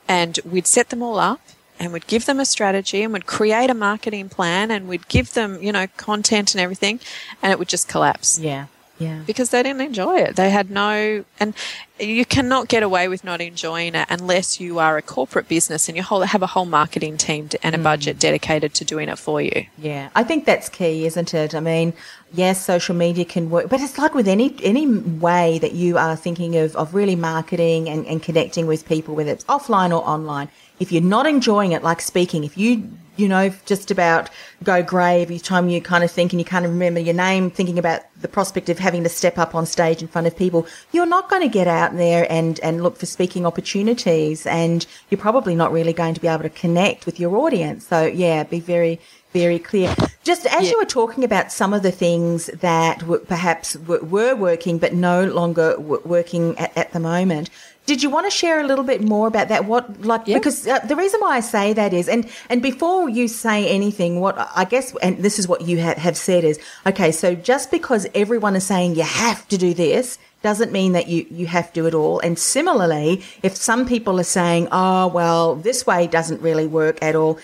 And 0.07 0.39
we'd 0.45 0.67
set 0.67 0.89
them 0.89 1.03
all 1.03 1.19
up 1.19 1.41
and 1.79 1.91
we'd 1.91 2.07
give 2.07 2.25
them 2.25 2.39
a 2.39 2.45
strategy 2.45 3.03
and 3.03 3.11
we'd 3.11 3.25
create 3.25 3.69
a 3.69 3.73
marketing 3.73 4.29
plan 4.29 4.71
and 4.71 4.87
we'd 4.87 5.07
give 5.09 5.33
them, 5.33 5.61
you 5.61 5.71
know, 5.71 5.87
content 5.97 6.53
and 6.53 6.61
everything 6.61 6.99
and 7.41 7.51
it 7.51 7.59
would 7.59 7.67
just 7.67 7.87
collapse. 7.87 8.39
Yeah. 8.39 8.67
Yeah. 8.97 9.23
Because 9.25 9.49
they 9.49 9.61
didn't 9.61 9.81
enjoy 9.81 10.19
it. 10.19 10.37
They 10.37 10.49
had 10.51 10.69
no, 10.71 11.25
and 11.37 11.53
you 11.99 12.25
cannot 12.25 12.67
get 12.67 12.83
away 12.83 13.07
with 13.07 13.23
not 13.23 13.39
enjoying 13.39 13.95
it 13.95 14.07
unless 14.09 14.59
you 14.59 14.79
are 14.79 14.97
a 14.97 15.01
corporate 15.01 15.47
business 15.47 15.87
and 15.87 15.95
you 15.95 16.03
have 16.03 16.41
a 16.41 16.47
whole 16.47 16.65
marketing 16.65 17.17
team 17.17 17.49
and 17.63 17.73
a 17.75 17.77
mm. 17.77 17.83
budget 17.83 18.19
dedicated 18.19 18.73
to 18.73 18.85
doing 18.85 19.07
it 19.07 19.17
for 19.17 19.41
you. 19.41 19.65
Yeah. 19.77 20.09
I 20.15 20.23
think 20.23 20.45
that's 20.45 20.67
key, 20.67 21.05
isn't 21.05 21.33
it? 21.33 21.55
I 21.55 21.59
mean, 21.61 21.93
yes, 22.33 22.63
social 22.63 22.95
media 22.95 23.23
can 23.23 23.49
work, 23.49 23.69
but 23.69 23.79
it's 23.79 23.97
like 23.97 24.13
with 24.13 24.27
any, 24.27 24.55
any 24.61 24.87
way 24.87 25.57
that 25.59 25.71
you 25.73 25.97
are 25.97 26.15
thinking 26.15 26.57
of, 26.57 26.75
of 26.75 26.93
really 26.93 27.15
marketing 27.15 27.87
and, 27.87 28.05
and 28.07 28.21
connecting 28.21 28.67
with 28.67 28.85
people, 28.85 29.15
whether 29.15 29.31
it's 29.31 29.45
offline 29.45 29.91
or 29.91 30.05
online. 30.07 30.49
If 30.79 30.91
you're 30.91 31.01
not 31.01 31.25
enjoying 31.25 31.71
it, 31.71 31.83
like 31.83 32.01
speaking, 32.01 32.43
if 32.43 32.57
you 32.57 32.89
you 33.17 33.27
know, 33.27 33.51
just 33.65 33.91
about 33.91 34.29
go 34.63 34.83
grey 34.83 35.21
every 35.21 35.39
time 35.39 35.69
you 35.69 35.81
kind 35.81 36.03
of 36.03 36.11
think 36.11 36.33
and 36.33 36.39
you 36.39 36.45
can't 36.45 36.65
remember 36.65 36.99
your 36.99 37.13
name, 37.13 37.49
thinking 37.49 37.79
about 37.79 38.01
the 38.19 38.27
prospect 38.27 38.69
of 38.69 38.79
having 38.79 39.03
to 39.03 39.09
step 39.09 39.37
up 39.37 39.55
on 39.55 39.65
stage 39.65 40.01
in 40.01 40.07
front 40.07 40.27
of 40.27 40.35
people, 40.35 40.67
you're 40.91 41.05
not 41.05 41.29
going 41.29 41.41
to 41.41 41.47
get 41.47 41.67
out 41.67 41.84
there 41.93 42.25
and, 42.31 42.59
and 42.61 42.81
look 42.81 42.97
for 42.97 43.05
speaking 43.05 43.45
opportunities 43.45 44.45
and 44.45 44.85
you're 45.09 45.19
probably 45.19 45.55
not 45.55 45.71
really 45.71 45.93
going 45.93 46.13
to 46.13 46.21
be 46.21 46.27
able 46.27 46.43
to 46.43 46.49
connect 46.49 47.05
with 47.05 47.19
your 47.19 47.35
audience. 47.35 47.87
So 47.87 48.05
yeah, 48.05 48.43
be 48.43 48.59
very, 48.59 48.99
very 49.33 49.59
clear. 49.59 49.93
Just 50.23 50.45
as 50.45 50.63
yeah. 50.63 50.71
you 50.71 50.77
were 50.77 50.85
talking 50.85 51.23
about 51.23 51.51
some 51.51 51.73
of 51.73 51.83
the 51.83 51.91
things 51.91 52.47
that 52.47 53.03
were, 53.03 53.19
perhaps 53.19 53.75
were 53.75 54.35
working 54.35 54.77
but 54.77 54.93
no 54.93 55.25
longer 55.25 55.77
working 55.79 56.57
at, 56.57 56.75
at 56.77 56.93
the 56.93 56.99
moment, 56.99 57.49
did 57.85 58.01
you 58.01 58.09
want 58.09 58.25
to 58.25 58.31
share 58.31 58.59
a 58.59 58.67
little 58.67 58.83
bit 58.83 59.01
more 59.03 59.27
about 59.27 59.47
that? 59.49 59.65
What 59.65 60.01
like 60.01 60.25
because 60.25 60.67
uh, 60.67 60.79
the 60.79 60.95
reason 60.95 61.19
why 61.21 61.37
I 61.37 61.39
say 61.39 61.73
that 61.73 61.93
is, 61.93 62.09
and 62.09 62.27
and 62.49 62.61
before 62.61 63.09
you 63.09 63.27
say 63.27 63.67
anything, 63.67 64.19
what 64.19 64.35
I 64.55 64.65
guess, 64.65 64.95
and 64.97 65.19
this 65.19 65.37
is 65.37 65.47
what 65.47 65.61
you 65.61 65.77
have, 65.77 65.97
have 65.97 66.17
said 66.17 66.43
is, 66.43 66.59
okay, 66.85 67.11
so 67.11 67.35
just 67.35 67.71
because 67.71 68.07
everyone 68.15 68.55
is 68.55 68.65
saying 68.65 68.95
you 68.95 69.03
have 69.03 69.47
to 69.49 69.57
do 69.57 69.73
this 69.73 70.17
doesn't 70.41 70.71
mean 70.71 70.93
that 70.93 71.07
you 71.07 71.25
you 71.29 71.47
have 71.47 71.71
to 71.73 71.85
at 71.85 71.93
all. 71.93 72.19
And 72.19 72.39
similarly, 72.39 73.23
if 73.43 73.55
some 73.55 73.85
people 73.85 74.19
are 74.19 74.23
saying, 74.23 74.67
oh 74.71 75.07
well, 75.07 75.55
this 75.55 75.85
way 75.85 76.07
doesn't 76.07 76.41
really 76.41 76.67
work 76.67 76.97
at 77.01 77.15
all. 77.15 77.39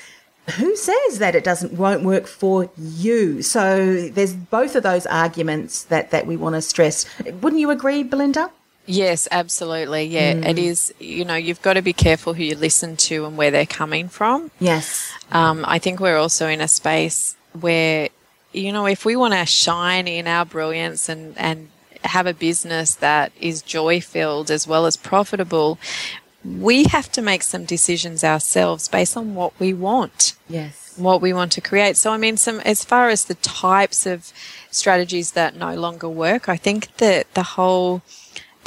Who 0.57 0.75
says 0.75 1.19
that 1.19 1.35
it 1.35 1.43
doesn't 1.43 1.73
won't 1.73 2.03
work 2.03 2.25
for 2.25 2.69
you? 2.77 3.43
So 3.43 4.09
there's 4.09 4.33
both 4.33 4.75
of 4.75 4.81
those 4.81 5.05
arguments 5.05 5.83
that 5.83 6.09
that 6.09 6.25
we 6.25 6.35
want 6.35 6.55
to 6.55 6.61
stress. 6.63 7.05
Wouldn't 7.41 7.59
you 7.59 7.69
agree, 7.69 8.01
Belinda? 8.01 8.49
Yes, 8.91 9.27
absolutely. 9.31 10.05
Yeah, 10.05 10.33
mm. 10.33 10.47
it 10.47 10.59
is. 10.59 10.93
You 10.99 11.25
know, 11.25 11.35
you've 11.35 11.61
got 11.61 11.73
to 11.73 11.81
be 11.81 11.93
careful 11.93 12.33
who 12.33 12.43
you 12.43 12.55
listen 12.55 12.97
to 12.97 13.25
and 13.25 13.37
where 13.37 13.51
they're 13.51 13.65
coming 13.65 14.09
from. 14.09 14.51
Yes. 14.59 15.11
Um, 15.31 15.63
I 15.67 15.79
think 15.79 15.99
we're 15.99 16.17
also 16.17 16.47
in 16.47 16.59
a 16.59 16.67
space 16.67 17.35
where, 17.59 18.09
you 18.51 18.71
know, 18.73 18.85
if 18.85 19.05
we 19.05 19.15
want 19.15 19.33
to 19.33 19.45
shine 19.45 20.07
in 20.07 20.27
our 20.27 20.45
brilliance 20.45 21.07
and, 21.07 21.37
and 21.37 21.69
have 22.03 22.27
a 22.27 22.33
business 22.33 22.95
that 22.95 23.31
is 23.39 23.61
joy 23.61 24.01
filled 24.01 24.51
as 24.51 24.67
well 24.67 24.85
as 24.85 24.97
profitable, 24.97 25.79
we 26.43 26.83
have 26.85 27.11
to 27.13 27.21
make 27.21 27.43
some 27.43 27.65
decisions 27.65 28.23
ourselves 28.23 28.87
based 28.87 29.15
on 29.15 29.35
what 29.35 29.57
we 29.59 29.73
want. 29.73 30.35
Yes. 30.49 30.95
What 30.97 31.21
we 31.21 31.31
want 31.31 31.53
to 31.53 31.61
create. 31.61 31.95
So, 31.95 32.11
I 32.11 32.17
mean, 32.17 32.35
some 32.35 32.59
as 32.61 32.83
far 32.83 33.07
as 33.09 33.25
the 33.25 33.35
types 33.35 34.05
of 34.05 34.33
strategies 34.69 35.31
that 35.31 35.55
no 35.55 35.75
longer 35.75 36.09
work, 36.09 36.49
I 36.49 36.57
think 36.57 36.97
that 36.97 37.33
the 37.35 37.43
whole 37.43 38.01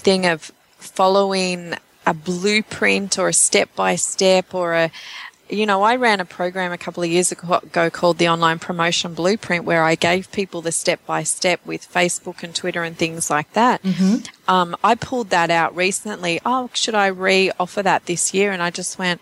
thing 0.04 0.26
of 0.26 0.52
following 0.78 1.74
a 2.06 2.14
blueprint 2.14 3.18
or 3.18 3.28
a 3.28 3.32
step 3.32 3.74
by 3.74 3.96
step 3.96 4.54
or 4.54 4.74
a 4.74 4.90
you 5.50 5.66
know, 5.66 5.82
I 5.82 5.96
ran 5.96 6.20
a 6.20 6.24
program 6.24 6.72
a 6.72 6.78
couple 6.78 7.02
of 7.02 7.10
years 7.10 7.30
ago 7.30 7.90
called 7.90 8.16
the 8.16 8.28
Online 8.28 8.58
Promotion 8.58 9.12
Blueprint, 9.12 9.64
where 9.64 9.84
I 9.84 9.94
gave 9.94 10.32
people 10.32 10.62
the 10.62 10.72
step 10.72 11.04
by 11.06 11.22
step 11.22 11.60
with 11.66 11.86
Facebook 11.86 12.42
and 12.42 12.54
Twitter 12.54 12.82
and 12.82 12.96
things 12.96 13.28
like 13.28 13.52
that. 13.52 13.82
Mm-hmm. 13.82 14.50
Um, 14.50 14.74
I 14.82 14.94
pulled 14.94 15.30
that 15.30 15.50
out 15.50 15.76
recently. 15.76 16.40
Oh, 16.46 16.70
should 16.72 16.94
I 16.94 17.08
re 17.08 17.52
offer 17.60 17.82
that 17.82 18.06
this 18.06 18.32
year? 18.32 18.52
And 18.52 18.62
I 18.62 18.70
just 18.70 18.98
went, 18.98 19.20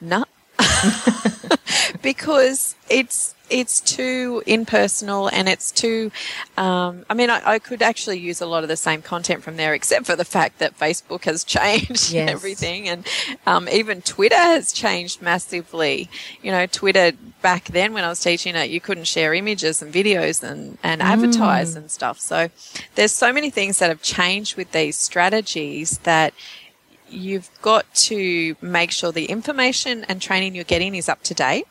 no. 0.00 0.18
Nah. 0.18 0.24
because 2.02 2.76
it's 2.88 3.33
it's 3.50 3.80
too 3.80 4.42
impersonal 4.46 5.28
and 5.28 5.48
it's 5.48 5.70
too. 5.70 6.10
Um, 6.56 7.04
I 7.10 7.14
mean, 7.14 7.30
I, 7.30 7.42
I, 7.44 7.58
could 7.58 7.82
actually 7.82 8.18
use 8.18 8.40
a 8.40 8.46
lot 8.46 8.62
of 8.62 8.68
the 8.68 8.76
same 8.76 9.02
content 9.02 9.42
from 9.42 9.56
there, 9.56 9.74
except 9.74 10.06
for 10.06 10.16
the 10.16 10.24
fact 10.24 10.58
that 10.58 10.78
Facebook 10.78 11.24
has 11.24 11.44
changed 11.56 12.12
yes. 12.12 12.30
everything, 12.30 12.88
and 12.88 13.06
um, 13.46 13.68
even 13.68 14.02
Twitter 14.02 14.36
has 14.36 14.72
changed 14.72 15.20
massively. 15.20 16.08
You 16.42 16.52
know, 16.52 16.66
Twitter 16.66 17.12
back 17.42 17.66
then 17.66 17.92
when 17.92 18.04
I 18.04 18.08
was 18.08 18.20
teaching 18.20 18.56
it, 18.56 18.70
you 18.70 18.80
couldn't 18.80 19.04
share 19.04 19.34
images 19.34 19.82
and 19.82 19.92
videos 19.92 20.42
and 20.42 20.78
and 20.82 21.00
mm. 21.00 21.04
advertise 21.04 21.76
and 21.76 21.90
stuff. 21.90 22.18
So 22.20 22.48
there's 22.94 23.12
so 23.12 23.32
many 23.32 23.50
things 23.50 23.78
that 23.78 23.90
have 23.90 24.02
changed 24.02 24.56
with 24.56 24.72
these 24.72 24.96
strategies 24.96 25.98
that 25.98 26.32
you've 27.10 27.50
got 27.60 27.92
to 27.94 28.56
make 28.60 28.90
sure 28.90 29.12
the 29.12 29.26
information 29.26 30.04
and 30.04 30.20
training 30.20 30.54
you're 30.54 30.64
getting 30.64 30.94
is 30.94 31.08
up 31.08 31.22
to 31.22 31.34
date 31.34 31.66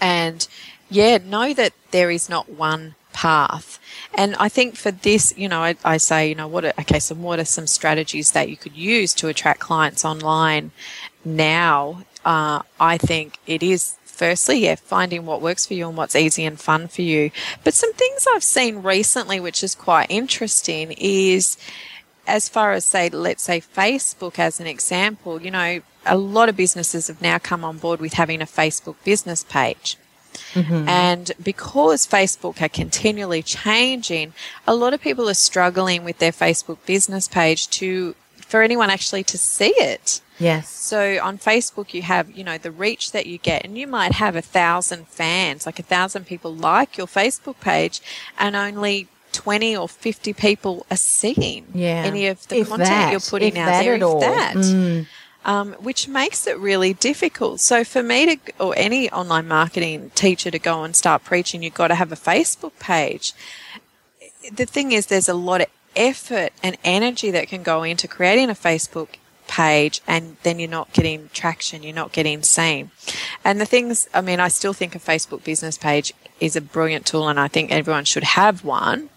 and 0.00 0.46
yeah, 0.88 1.18
know 1.18 1.54
that 1.54 1.72
there 1.90 2.10
is 2.10 2.28
not 2.28 2.48
one 2.48 2.94
path. 3.12 3.78
And 4.14 4.34
I 4.36 4.48
think 4.48 4.76
for 4.76 4.90
this, 4.90 5.34
you 5.36 5.48
know, 5.48 5.62
I, 5.62 5.76
I 5.84 5.96
say, 5.98 6.28
you 6.28 6.34
know, 6.34 6.48
what, 6.48 6.64
are, 6.64 6.72
okay, 6.80 6.98
so 6.98 7.14
what 7.14 7.38
are 7.38 7.44
some 7.44 7.66
strategies 7.66 8.32
that 8.32 8.48
you 8.48 8.56
could 8.56 8.76
use 8.76 9.14
to 9.14 9.28
attract 9.28 9.60
clients 9.60 10.04
online 10.04 10.72
now? 11.24 12.02
Uh, 12.24 12.62
I 12.78 12.98
think 12.98 13.38
it 13.46 13.62
is 13.62 13.96
firstly, 14.04 14.58
yeah, 14.58 14.74
finding 14.74 15.24
what 15.24 15.40
works 15.40 15.66
for 15.66 15.74
you 15.74 15.88
and 15.88 15.96
what's 15.96 16.16
easy 16.16 16.44
and 16.44 16.60
fun 16.60 16.88
for 16.88 17.02
you. 17.02 17.30
But 17.64 17.74
some 17.74 17.92
things 17.94 18.26
I've 18.34 18.44
seen 18.44 18.82
recently, 18.82 19.40
which 19.40 19.62
is 19.64 19.74
quite 19.74 20.10
interesting, 20.10 20.92
is 20.98 21.56
as 22.30 22.48
far 22.48 22.72
as 22.72 22.84
say, 22.84 23.08
let's 23.08 23.42
say 23.42 23.60
Facebook 23.60 24.38
as 24.38 24.60
an 24.60 24.66
example, 24.66 25.42
you 25.42 25.50
know, 25.50 25.80
a 26.06 26.16
lot 26.16 26.48
of 26.48 26.56
businesses 26.56 27.08
have 27.08 27.20
now 27.20 27.38
come 27.38 27.64
on 27.64 27.78
board 27.78 28.00
with 28.00 28.14
having 28.14 28.40
a 28.40 28.46
Facebook 28.46 28.96
business 29.04 29.44
page. 29.44 29.96
Mm-hmm. 30.54 30.88
And 30.88 31.32
because 31.42 32.06
Facebook 32.06 32.62
are 32.62 32.68
continually 32.68 33.42
changing, 33.42 34.32
a 34.66 34.74
lot 34.74 34.94
of 34.94 35.00
people 35.00 35.28
are 35.28 35.34
struggling 35.34 36.04
with 36.04 36.18
their 36.18 36.32
Facebook 36.32 36.78
business 36.86 37.28
page 37.28 37.68
to, 37.70 38.14
for 38.36 38.62
anyone 38.62 38.90
actually 38.90 39.24
to 39.24 39.36
see 39.36 39.74
it. 39.76 40.20
Yes. 40.38 40.70
So 40.70 41.22
on 41.22 41.36
Facebook, 41.38 41.92
you 41.92 42.02
have, 42.02 42.30
you 42.30 42.44
know, 42.44 42.56
the 42.56 42.70
reach 42.70 43.12
that 43.12 43.26
you 43.26 43.36
get, 43.36 43.64
and 43.64 43.76
you 43.76 43.86
might 43.86 44.12
have 44.12 44.36
a 44.36 44.42
thousand 44.42 45.06
fans, 45.08 45.66
like 45.66 45.78
a 45.78 45.82
thousand 45.82 46.26
people 46.26 46.54
like 46.54 46.96
your 46.96 47.06
Facebook 47.06 47.60
page, 47.60 48.00
and 48.38 48.56
only 48.56 49.08
20 49.32 49.76
or 49.76 49.88
50 49.88 50.32
people 50.32 50.86
are 50.90 50.96
seeing 50.96 51.66
yeah. 51.74 52.02
any 52.04 52.26
of 52.26 52.46
the 52.48 52.58
if 52.58 52.68
content 52.68 52.88
that, 52.88 53.10
you're 53.10 53.20
putting 53.20 53.58
out 53.58 53.66
there. 53.66 53.94
If 53.94 54.02
all. 54.02 54.20
that. 54.20 54.54
Mm 54.54 55.06
um, 55.44 55.72
which 55.74 56.08
makes 56.08 56.46
it 56.46 56.58
really 56.58 56.92
difficult. 56.92 57.60
So 57.60 57.84
for 57.84 58.02
me 58.02 58.36
to, 58.36 58.52
or 58.58 58.74
any 58.76 59.10
online 59.10 59.48
marketing 59.48 60.10
teacher 60.14 60.50
to 60.50 60.58
go 60.58 60.84
and 60.84 60.94
start 60.94 61.24
preaching, 61.24 61.62
you've 61.62 61.74
got 61.74 61.88
to 61.88 61.94
have 61.94 62.12
a 62.12 62.16
Facebook 62.16 62.78
page. 62.78 63.32
The 64.52 64.66
thing 64.66 64.92
is, 64.92 65.06
there's 65.06 65.28
a 65.28 65.34
lot 65.34 65.60
of 65.60 65.68
effort 65.96 66.52
and 66.62 66.76
energy 66.84 67.30
that 67.30 67.48
can 67.48 67.62
go 67.62 67.82
into 67.82 68.06
creating 68.06 68.50
a 68.50 68.54
Facebook 68.54 69.08
page 69.48 70.00
and 70.06 70.36
then 70.44 70.58
you're 70.60 70.68
not 70.68 70.92
getting 70.92 71.28
traction, 71.32 71.82
you're 71.82 71.94
not 71.94 72.12
getting 72.12 72.42
seen. 72.42 72.90
And 73.44 73.60
the 73.60 73.66
things, 73.66 74.08
I 74.14 74.20
mean, 74.20 74.40
I 74.40 74.48
still 74.48 74.72
think 74.72 74.94
a 74.94 75.00
Facebook 75.00 75.42
business 75.42 75.76
page 75.76 76.12
is 76.38 76.54
a 76.54 76.60
brilliant 76.60 77.06
tool 77.06 77.28
and 77.28 77.40
I 77.40 77.48
think 77.48 77.72
everyone 77.72 78.04
should 78.04 78.22
have 78.22 78.64
one. 78.64 79.08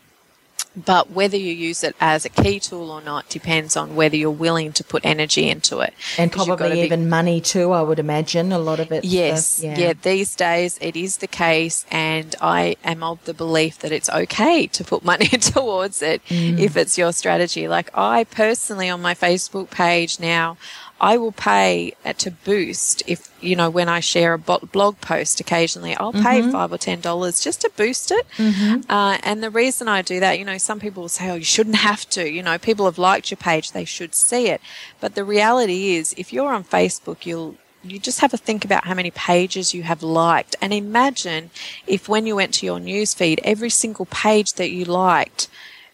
But 0.75 1.12
whether 1.12 1.38
you 1.38 1.53
use 1.53 1.83
it 1.83 1.95
as 2.01 2.25
a 2.25 2.29
key 2.29 2.59
tool 2.59 2.89
or 2.89 3.01
not 3.01 3.29
depends 3.29 3.77
on 3.77 3.95
whether 3.95 4.15
you're 4.15 4.31
willing 4.31 4.71
to 4.73 4.83
put 4.83 5.05
energy 5.05 5.47
into 5.47 5.79
it. 5.79 5.93
And 6.17 6.31
probably 6.31 6.81
even 6.81 7.03
be, 7.03 7.09
money 7.09 7.41
too, 7.41 7.71
I 7.71 7.81
would 7.81 7.99
imagine. 7.99 8.51
A 8.51 8.57
lot 8.57 8.79
of 8.79 8.91
it. 8.91 9.05
Yes. 9.05 9.62
yeah. 9.63 9.77
yeah. 9.77 9.93
These 10.01 10.36
days 10.36 10.79
it 10.81 10.95
is 10.95 11.17
the 11.17 11.27
case. 11.27 11.86
And 11.91 12.36
I 12.41 12.75
am 12.83 13.03
of 13.03 13.23
the 13.25 13.33
belief 13.33 13.79
that 13.79 13.91
it's 13.91 14.09
okay 14.09 14.65
to 14.67 14.83
put 14.83 15.05
money 15.05 15.27
towards 15.53 16.01
it 16.01 16.25
mm. 16.25 16.57
if 16.57 16.75
it's 16.75 16.97
your 16.97 17.13
strategy. 17.13 17.67
Like 17.67 17.91
I 17.93 18.23
personally 18.23 18.89
on 18.89 19.01
my 19.01 19.13
Facebook 19.13 19.69
page 19.69 20.19
now, 20.19 20.57
I 21.04 21.18
will 21.18 21.34
pay 21.34 21.96
to 22.18 22.32
boost 22.32 23.04
if, 23.08 23.30
you 23.42 23.58
know, 23.58 23.70
when 23.70 23.89
I 23.89 24.00
share 24.00 24.32
a 24.32 24.38
blog 24.38 25.02
post 25.02 25.42
occasionally, 25.42 25.94
I'll 25.98 26.13
pay 26.13 26.39
mm-hmm. 26.39 26.52
five 26.52 26.72
or 26.72 26.78
ten 26.78 27.02
dollars 27.02 27.42
just 27.42 27.60
to 27.62 27.72
boost 27.76 28.10
it. 28.10 28.26
Mm-hmm. 28.38 28.89
Uh, 28.89 29.18
and 29.22 29.44
the 29.44 29.50
reason 29.50 29.89
I 29.89 30.02
do 30.02 30.22
that, 30.22 30.39
you 30.39 30.46
know, 30.46 30.58
some 30.58 30.80
people 30.80 31.02
will 31.02 31.10
say, 31.10 31.30
oh, 31.30 31.36
you 31.36 31.44
shouldn't 31.44 31.76
have 31.92 32.10
to. 32.12 32.32
You 32.32 32.42
know, 32.42 32.58
people 32.58 32.86
have 32.86 32.98
liked 32.98 33.32
your 33.32 33.38
page, 33.38 33.74
they 33.74 33.84
should 33.84 34.16
see 34.16 34.48
it. 34.48 34.62
But 35.02 35.16
the 35.16 35.26
reality 35.26 35.96
is, 35.96 36.16
if 36.18 36.32
you're 36.32 36.54
on 36.54 36.63
Facebook, 36.63 37.26
you'll 37.26 37.56
you 37.84 38.00
just 38.00 38.22
have 38.22 38.34
a 38.34 38.38
think 38.38 38.63
about 38.63 38.86
how 38.86 38.94
many 38.94 39.12
pages 39.12 39.74
you 39.74 39.84
have 39.84 40.02
liked 40.02 40.56
and 40.62 40.72
imagine 40.72 41.52
if 41.86 42.08
when 42.08 42.26
you 42.26 42.34
went 42.34 42.54
to 42.54 42.66
your 42.66 42.80
newsfeed 42.80 43.39
every 43.44 43.70
single 43.70 44.06
page 44.06 44.54
that 44.54 44.72
you 44.72 44.86
liked 44.86 45.50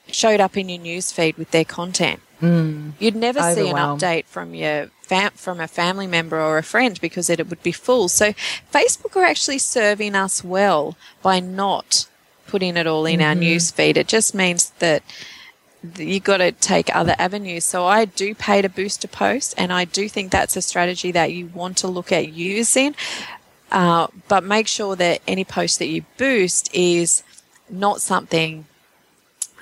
showed 0.06 0.40
up 0.40 0.56
in 0.56 0.70
your 0.70 0.78
newsfeed 0.78 1.36
with 1.36 1.50
their 1.50 1.66
content 1.66 2.22
Mm. 2.42 2.94
You'd 3.00 3.16
never 3.16 3.42
see 3.54 3.70
an 3.70 3.76
update 3.76 4.26
from 4.26 4.56
your 4.56 4.90
fam- 5.10 5.32
from 5.32 5.60
a 5.60 5.68
family 5.68 6.08
member 6.08 6.40
or 6.40 6.58
a 6.58 6.64
friend 6.64 7.00
because 7.02 7.30
it, 7.30 7.40
it 7.40 7.50
would 7.50 7.64
be 7.64 7.72
full. 7.72 8.08
So 8.08 8.34
Facebook 8.72 9.16
are 9.16 9.26
actually 9.26 9.60
serving 9.60 10.16
us 10.16 10.44
well 10.44 10.96
by 11.22 11.40
not 11.40 12.08
putting 12.48 12.78
it 12.78 12.88
all 12.88 13.06
in 13.06 13.20
mm-hmm. 13.20 13.28
our 13.28 13.36
news 13.36 13.72
feed. 13.72 13.98
It 13.98 14.08
just 14.08 14.34
means 14.34 14.72
that 14.80 15.04
you 15.98 16.20
got 16.20 16.38
to 16.38 16.52
take 16.52 16.94
other 16.96 17.16
avenues. 17.18 17.64
So 17.66 17.86
I 17.86 18.06
do 18.06 18.36
pay 18.36 18.62
to 18.62 18.70
boost 18.70 19.04
a 19.04 19.08
post, 19.08 19.54
and 19.58 19.72
I 19.72 19.86
do 19.86 20.10
think 20.10 20.32
that's 20.32 20.56
a 20.56 20.62
strategy 20.62 21.12
that 21.12 21.32
you 21.32 21.48
want 21.48 21.78
to 21.78 21.88
look 21.88 22.12
at 22.12 22.34
using. 22.34 22.96
Uh, 23.72 24.08
but 24.28 24.44
make 24.44 24.68
sure 24.68 24.96
that 24.96 25.22
any 25.28 25.46
post 25.46 25.80
that 25.80 25.88
you 25.88 26.04
boost 26.18 26.74
is 26.74 27.24
not 27.70 28.02
something 28.02 28.66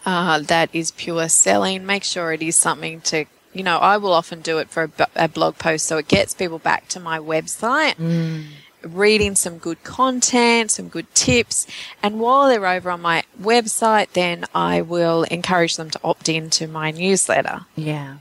uh, 0.05 0.39
that 0.39 0.69
is 0.73 0.91
pure 0.91 1.27
selling. 1.29 1.85
Make 1.85 2.03
sure 2.03 2.31
it 2.31 2.41
is 2.41 2.55
something 2.55 3.01
to, 3.01 3.25
you 3.57 3.63
know, 3.63 3.77
I 3.77 3.97
will 3.97 4.13
often 4.13 4.41
do 4.41 4.57
it 4.59 4.69
for 4.69 4.83
a, 4.83 5.07
a 5.15 5.27
blog 5.27 5.57
post 5.57 5.85
so 5.85 5.97
it 5.97 6.07
gets 6.07 6.33
people 6.33 6.59
back 6.59 6.87
to 6.89 6.99
my 6.99 7.19
website. 7.19 7.95
Mm. 7.95 8.45
Reading 8.83 9.35
some 9.35 9.57
good 9.57 9.83
content, 9.83 10.71
some 10.71 10.87
good 10.87 11.13
tips, 11.15 11.65
and 12.03 12.19
while 12.19 12.47
they're 12.47 12.65
over 12.65 12.91
on 12.91 13.01
my 13.01 13.23
website, 13.41 14.13
then 14.13 14.45
I 14.53 14.81
will 14.81 15.23
encourage 15.23 15.77
them 15.77 15.89
to 15.89 15.99
opt 16.03 16.29
into 16.29 16.67
my 16.67 16.91
newsletter. 16.91 17.65
Yeah. 17.75 18.17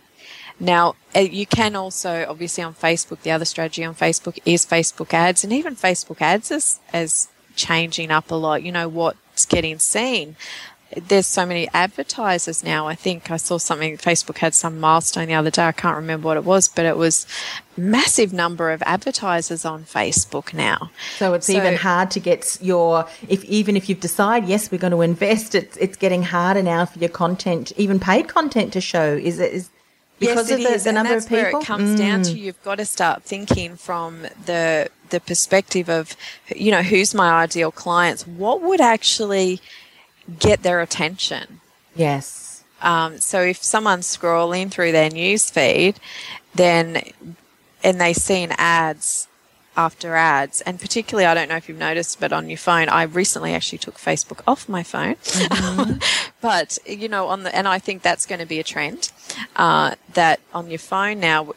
Now, 0.58 0.96
uh, 1.14 1.20
you 1.20 1.46
can 1.46 1.76
also, 1.76 2.24
obviously, 2.26 2.64
on 2.64 2.74
Facebook, 2.74 3.20
the 3.20 3.30
other 3.30 3.44
strategy 3.44 3.84
on 3.84 3.94
Facebook 3.94 4.38
is 4.46 4.64
Facebook 4.64 5.12
ads, 5.12 5.44
and 5.44 5.52
even 5.52 5.76
Facebook 5.76 6.22
ads 6.22 6.50
is, 6.50 6.80
is 6.92 7.28
changing 7.54 8.10
up 8.10 8.30
a 8.30 8.34
lot. 8.34 8.62
You 8.62 8.72
know, 8.72 8.88
what's 8.88 9.44
getting 9.44 9.78
seen 9.78 10.36
there's 10.94 11.26
so 11.26 11.44
many 11.44 11.68
advertisers 11.74 12.62
now. 12.62 12.86
I 12.86 12.94
think 12.94 13.30
I 13.30 13.36
saw 13.36 13.58
something, 13.58 13.96
Facebook 13.96 14.38
had 14.38 14.54
some 14.54 14.78
milestone 14.78 15.26
the 15.26 15.34
other 15.34 15.50
day. 15.50 15.64
I 15.64 15.72
can't 15.72 15.96
remember 15.96 16.26
what 16.26 16.36
it 16.36 16.44
was, 16.44 16.68
but 16.68 16.84
it 16.84 16.96
was 16.96 17.26
massive 17.76 18.32
number 18.32 18.70
of 18.70 18.82
advertisers 18.86 19.64
on 19.64 19.84
Facebook 19.84 20.54
now. 20.54 20.90
So 21.16 21.34
it's 21.34 21.48
so, 21.48 21.54
even 21.54 21.76
hard 21.76 22.10
to 22.12 22.20
get 22.20 22.58
your, 22.60 23.06
if 23.28 23.44
even 23.44 23.76
if 23.76 23.88
you've 23.88 24.00
decided, 24.00 24.48
yes, 24.48 24.70
we're 24.70 24.78
going 24.78 24.92
to 24.92 25.02
invest, 25.02 25.54
it's, 25.54 25.76
it's 25.78 25.96
getting 25.96 26.22
harder 26.22 26.62
now 26.62 26.84
for 26.84 26.98
your 26.98 27.08
content, 27.08 27.72
even 27.76 27.98
paid 27.98 28.28
content 28.28 28.72
to 28.74 28.80
show. 28.80 29.14
Is 29.14 29.40
it, 29.40 29.52
is, 29.52 29.70
because 30.18 30.48
yes, 30.48 30.78
of 30.78 30.84
the, 30.84 30.90
the 30.90 30.92
number 30.92 31.16
of 31.16 31.28
people? 31.28 31.36
Where 31.36 31.60
it 31.60 31.66
comes 31.66 31.94
mm. 31.94 31.98
down 31.98 32.22
to 32.22 32.30
mm. 32.30 32.38
you've 32.38 32.62
got 32.62 32.76
to 32.76 32.86
start 32.86 33.22
thinking 33.22 33.76
from 33.76 34.22
the 34.46 34.88
the 35.10 35.20
perspective 35.20 35.88
of, 35.88 36.16
you 36.54 36.70
know, 36.70 36.82
who's 36.82 37.14
my 37.14 37.30
ideal 37.42 37.70
clients? 37.70 38.26
What 38.26 38.60
would 38.62 38.80
actually 38.80 39.60
get 40.38 40.62
their 40.62 40.80
attention. 40.80 41.60
Yes. 41.94 42.64
Um, 42.82 43.18
so 43.18 43.40
if 43.40 43.62
someone's 43.62 44.06
scrolling 44.06 44.70
through 44.70 44.92
their 44.92 45.10
news 45.10 45.50
feed, 45.50 45.98
then 46.54 47.02
and 47.82 48.00
they 48.00 48.12
see 48.12 48.42
an 48.42 48.52
ads 48.58 49.28
after 49.76 50.14
ads, 50.14 50.62
and 50.62 50.80
particularly, 50.80 51.26
I 51.26 51.34
don't 51.34 51.48
know 51.48 51.56
if 51.56 51.68
you've 51.68 51.78
noticed, 51.78 52.18
but 52.18 52.32
on 52.32 52.48
your 52.48 52.58
phone, 52.58 52.88
I 52.88 53.02
recently 53.02 53.52
actually 53.52 53.78
took 53.78 53.96
Facebook 53.96 54.40
off 54.46 54.68
my 54.68 54.82
phone. 54.82 55.16
Mm-hmm. 55.16 55.98
but 56.40 56.78
you 56.86 57.08
know, 57.08 57.26
on 57.26 57.42
the 57.42 57.54
and 57.54 57.68
I 57.68 57.78
think 57.78 58.02
that's 58.02 58.26
going 58.26 58.38
to 58.38 58.46
be 58.46 58.58
a 58.58 58.64
trend 58.64 59.10
uh, 59.54 59.94
that 60.14 60.40
on 60.54 60.70
your 60.70 60.78
phone 60.78 61.20
now 61.20 61.54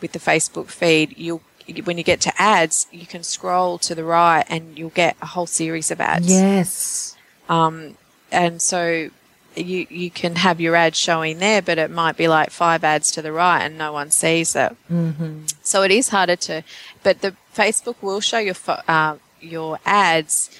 with 0.00 0.12
the 0.12 0.18
Facebook 0.18 0.68
feed, 0.68 1.16
you'll 1.16 1.42
when 1.84 1.98
you 1.98 2.04
get 2.04 2.20
to 2.22 2.32
ads, 2.40 2.86
you 2.90 3.06
can 3.06 3.22
scroll 3.22 3.78
to 3.78 3.94
the 3.94 4.04
right 4.04 4.44
and 4.48 4.76
you'll 4.78 4.90
get 4.90 5.16
a 5.22 5.26
whole 5.26 5.46
series 5.46 5.90
of 5.90 6.00
ads. 6.00 6.28
Yes. 6.28 7.16
Um, 7.52 7.96
and 8.30 8.62
so 8.62 9.10
you 9.54 9.86
you 9.90 10.10
can 10.10 10.36
have 10.36 10.60
your 10.60 10.74
ad 10.74 10.96
showing 10.96 11.38
there, 11.38 11.60
but 11.60 11.78
it 11.78 11.90
might 11.90 12.16
be 12.16 12.28
like 12.28 12.50
five 12.50 12.82
ads 12.82 13.10
to 13.12 13.22
the 13.22 13.32
right 13.32 13.62
and 13.62 13.76
no 13.76 13.92
one 13.92 14.10
sees 14.10 14.56
it. 14.56 14.74
Mm-hmm. 14.90 15.44
So 15.62 15.82
it 15.82 15.90
is 15.90 16.08
harder 16.08 16.36
to, 16.36 16.62
but 17.02 17.20
the 17.20 17.36
Facebook 17.54 17.96
will 18.00 18.20
show 18.20 18.38
your 18.38 18.54
uh, 18.88 19.16
your 19.40 19.78
ads 19.84 20.50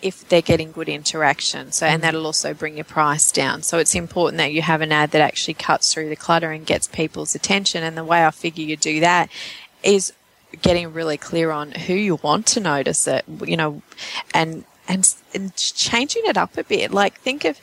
if 0.00 0.26
they're 0.28 0.42
getting 0.42 0.72
good 0.72 0.88
interaction. 0.88 1.70
So, 1.70 1.86
and 1.86 2.02
that'll 2.02 2.26
also 2.26 2.54
bring 2.54 2.76
your 2.76 2.84
price 2.84 3.30
down. 3.30 3.62
So 3.62 3.78
it's 3.78 3.94
important 3.94 4.38
that 4.38 4.52
you 4.52 4.62
have 4.62 4.80
an 4.80 4.90
ad 4.90 5.12
that 5.12 5.20
actually 5.20 5.54
cuts 5.54 5.92
through 5.92 6.08
the 6.08 6.16
clutter 6.16 6.50
and 6.50 6.66
gets 6.66 6.88
people's 6.88 7.34
attention. 7.36 7.84
And 7.84 7.96
the 7.96 8.04
way 8.04 8.24
I 8.24 8.30
figure 8.32 8.64
you 8.64 8.76
do 8.76 8.98
that 9.00 9.30
is 9.84 10.12
getting 10.60 10.92
really 10.92 11.16
clear 11.16 11.50
on 11.50 11.72
who 11.72 11.94
you 11.94 12.16
want 12.16 12.46
to 12.46 12.60
notice 12.60 13.06
it, 13.06 13.24
you 13.46 13.56
know, 13.56 13.82
and, 14.34 14.64
and, 14.88 15.14
and 15.34 15.54
changing 15.56 16.22
it 16.26 16.36
up 16.36 16.56
a 16.56 16.64
bit. 16.64 16.92
Like 16.92 17.20
think 17.20 17.44
of, 17.44 17.60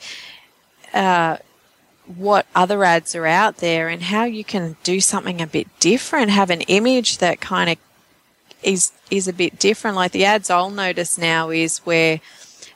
uh, 0.92 1.36
what 2.16 2.46
other 2.54 2.82
ads 2.84 3.14
are 3.14 3.26
out 3.26 3.58
there 3.58 3.88
and 3.88 4.02
how 4.02 4.24
you 4.24 4.44
can 4.44 4.76
do 4.82 5.00
something 5.00 5.40
a 5.40 5.46
bit 5.46 5.68
different, 5.78 6.30
have 6.30 6.50
an 6.50 6.62
image 6.62 7.18
that 7.18 7.40
kind 7.40 7.70
of 7.70 7.78
is 8.62 8.92
is 9.10 9.28
a 9.28 9.32
bit 9.32 9.58
different. 9.58 9.96
Like 9.96 10.12
the 10.12 10.24
ads 10.24 10.50
I'll 10.50 10.70
notice 10.70 11.16
now 11.16 11.50
is 11.50 11.78
where 11.78 12.20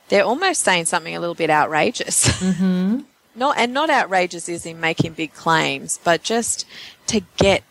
they're 0.08 0.24
almost 0.24 0.62
saying 0.62 0.86
something 0.86 1.14
a 1.14 1.20
little 1.20 1.34
bit 1.34 1.50
outrageous. 1.50 2.28
Mm-hmm. 2.44 3.00
not 3.34 3.58
and 3.58 3.72
not 3.72 3.90
outrageous 3.90 4.48
is 4.48 4.66
in 4.66 4.80
making 4.80 5.14
big 5.14 5.32
claims, 5.34 5.98
but 6.04 6.22
just 6.22 6.66
to 7.08 7.22
get 7.36 7.64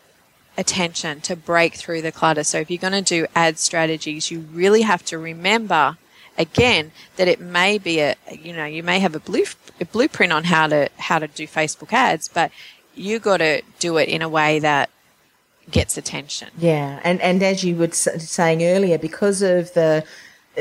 attention 0.57 1.21
to 1.21 1.35
break 1.35 1.75
through 1.75 2.01
the 2.01 2.11
clutter. 2.11 2.43
So 2.43 2.59
if 2.59 2.69
you're 2.69 2.77
going 2.77 2.93
to 2.93 3.01
do 3.01 3.27
ad 3.35 3.57
strategies, 3.57 4.29
you 4.29 4.39
really 4.39 4.81
have 4.81 5.03
to 5.05 5.17
remember 5.17 5.97
again 6.37 6.91
that 7.17 7.27
it 7.27 7.39
may 7.39 7.77
be 7.77 7.99
a 7.99 8.15
you 8.31 8.53
know 8.53 8.65
you 8.65 8.83
may 8.83 8.99
have 8.99 9.15
a, 9.15 9.19
blue, 9.19 9.45
a 9.79 9.85
blueprint 9.85 10.33
on 10.33 10.45
how 10.45 10.67
to 10.67 10.89
how 10.97 11.19
to 11.19 11.27
do 11.27 11.47
Facebook 11.47 11.93
ads, 11.93 12.27
but 12.27 12.51
you 12.95 13.19
got 13.19 13.37
to 13.37 13.61
do 13.79 13.97
it 13.97 14.09
in 14.09 14.21
a 14.21 14.29
way 14.29 14.59
that 14.59 14.89
gets 15.71 15.97
attention. 15.97 16.49
Yeah, 16.57 16.99
and 17.03 17.21
and 17.21 17.41
as 17.43 17.63
you 17.63 17.75
were 17.75 17.91
saying 17.91 18.63
earlier, 18.63 18.97
because 18.97 19.41
of 19.41 19.73
the 19.73 20.05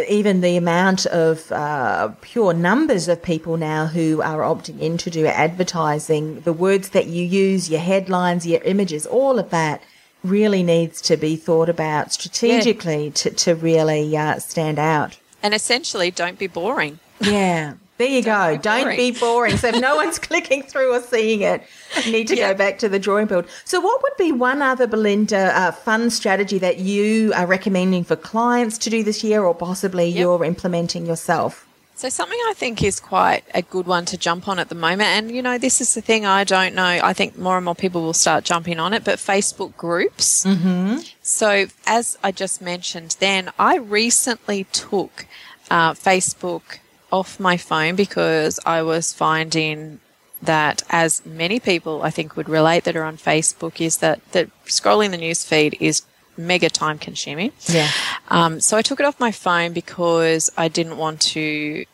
even 0.08 0.40
the 0.40 0.56
amount 0.56 1.04
of 1.06 1.52
uh, 1.52 2.08
pure 2.22 2.54
numbers 2.54 3.08
of 3.08 3.22
people 3.22 3.58
now 3.58 3.87
who 3.87 4.22
are 4.22 4.40
opting 4.40 4.80
in 4.80 4.96
to 4.98 5.11
do 5.11 5.26
advertising, 5.26 6.40
the 6.40 6.52
words 6.52 6.90
that 6.90 7.06
you 7.06 7.22
use, 7.22 7.68
your 7.68 7.80
headlines, 7.80 8.46
your 8.46 8.62
images, 8.62 9.04
all 9.04 9.38
of 9.38 9.50
that 9.50 9.82
really 10.24 10.62
needs 10.62 11.00
to 11.02 11.16
be 11.16 11.37
thought 11.37 11.68
about 11.68 12.12
strategically 12.12 13.06
yeah. 13.06 13.11
to, 13.11 13.30
to 13.30 13.54
really 13.54 14.16
uh, 14.16 14.38
stand 14.38 14.78
out. 14.78 15.18
And 15.42 15.55
essentially, 15.55 16.11
don't 16.11 16.38
be 16.38 16.46
boring. 16.46 16.98
Yeah. 17.20 17.74
There 17.98 18.09
you 18.09 18.22
Don't 18.22 18.52
go. 18.52 18.57
Be 18.57 18.62
Don't 18.62 18.96
be 18.96 19.11
boring. 19.12 19.57
So 19.57 19.68
if 19.68 19.81
no 19.81 19.96
one's 19.96 20.18
clicking 20.28 20.62
through 20.62 20.92
or 20.92 21.00
seeing 21.00 21.42
it, 21.42 21.62
you 22.05 22.12
need 22.12 22.28
to 22.28 22.37
yeah. 22.37 22.52
go 22.52 22.59
back 22.59 22.78
to 22.78 22.88
the 22.88 22.98
drawing 22.98 23.26
board. 23.26 23.46
So 23.64 23.81
what 23.81 24.02
would 24.02 24.16
be 24.18 24.33
one 24.33 24.62
other, 24.62 24.87
Belinda, 24.87 25.57
uh, 25.57 25.72
fun 25.72 26.11
strategy 26.11 26.59
that 26.59 26.78
you 26.78 27.33
are 27.35 27.46
recommending 27.46 28.05
for 28.05 28.16
clients 28.16 28.78
to 28.78 28.90
do 28.90 29.02
this 29.02 29.22
year 29.22 29.42
or 29.42 29.55
possibly 29.55 30.09
yep. 30.09 30.18
you're 30.18 30.44
implementing 30.44 31.07
yourself? 31.07 31.66
So 31.94 32.09
something 32.09 32.38
I 32.48 32.55
think 32.57 32.83
is 32.83 32.98
quite 32.98 33.44
a 33.55 33.62
good 33.62 33.87
one 33.87 34.05
to 34.07 34.16
jump 34.16 34.48
on 34.48 34.59
at 34.59 34.68
the 34.68 34.74
moment, 34.74 35.09
and 35.11 35.31
you 35.31 35.42
know, 35.42 35.59
this 35.59 35.81
is 35.81 35.94
the 35.94 36.00
thing 36.00 36.26
I 36.26 36.42
don't 36.42 36.74
know. 36.74 36.83
I 36.83 37.12
think 37.12 37.38
more 37.38 37.57
and 37.57 37.64
more 37.64 37.74
people 37.74 38.02
will 38.02 38.12
start 38.14 38.44
jumping 38.44 38.81
on 38.81 38.92
it, 38.92 39.05
but 39.05 39.18
Facebook 39.18 39.76
groups. 39.76 40.44
Mm-hmm. 40.44 40.98
So 41.22 41.66
as 41.87 42.18
I 42.24 42.33
just 42.33 42.61
mentioned, 42.61 43.16
then 43.20 43.50
I 43.59 43.76
recently 43.76 44.64
took 44.64 45.26
uh, 45.70 45.92
Facebook 45.92 46.78
off 47.12 47.38
my 47.38 47.57
phone 47.57 47.94
because 47.94 48.59
I 48.64 48.83
was 48.83 49.12
finding 49.12 50.00
that 50.40 50.83
as 50.90 51.24
many 51.24 51.61
people 51.61 52.02
I 52.02 52.11
think 52.11 52.37
would 52.37 52.48
relate 52.48 52.85
that 52.85 52.96
are 52.96 53.05
on 53.05 53.16
Facebook 53.16 53.81
is 53.81 53.98
that, 53.98 54.20
that 54.33 54.50
scrolling 54.64 55.11
the 55.11 55.18
news 55.18 55.44
feed 55.44 55.76
is 55.78 56.02
mega 56.37 56.71
time 56.71 56.99
consuming. 56.99 57.53
Yeah. 57.66 57.90
Um, 58.29 58.61
so 58.61 58.77
I 58.77 58.83
took 58.83 59.01
it 59.01 59.07
off 59.07 59.21
my 59.21 59.33
phone 59.33 59.73
because 59.73 60.51
I 60.57 60.68
didn't 60.68 60.97
want 60.97 61.21
to 61.33 61.85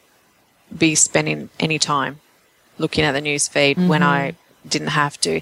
be 0.76 0.94
spending 0.94 1.50
any 1.58 1.78
time 1.78 2.20
looking 2.78 3.04
at 3.04 3.12
the 3.12 3.20
news 3.20 3.48
feed 3.48 3.76
mm-hmm. 3.76 3.88
when 3.88 4.02
I 4.02 4.34
didn't 4.66 4.88
have 4.88 5.20
to. 5.22 5.40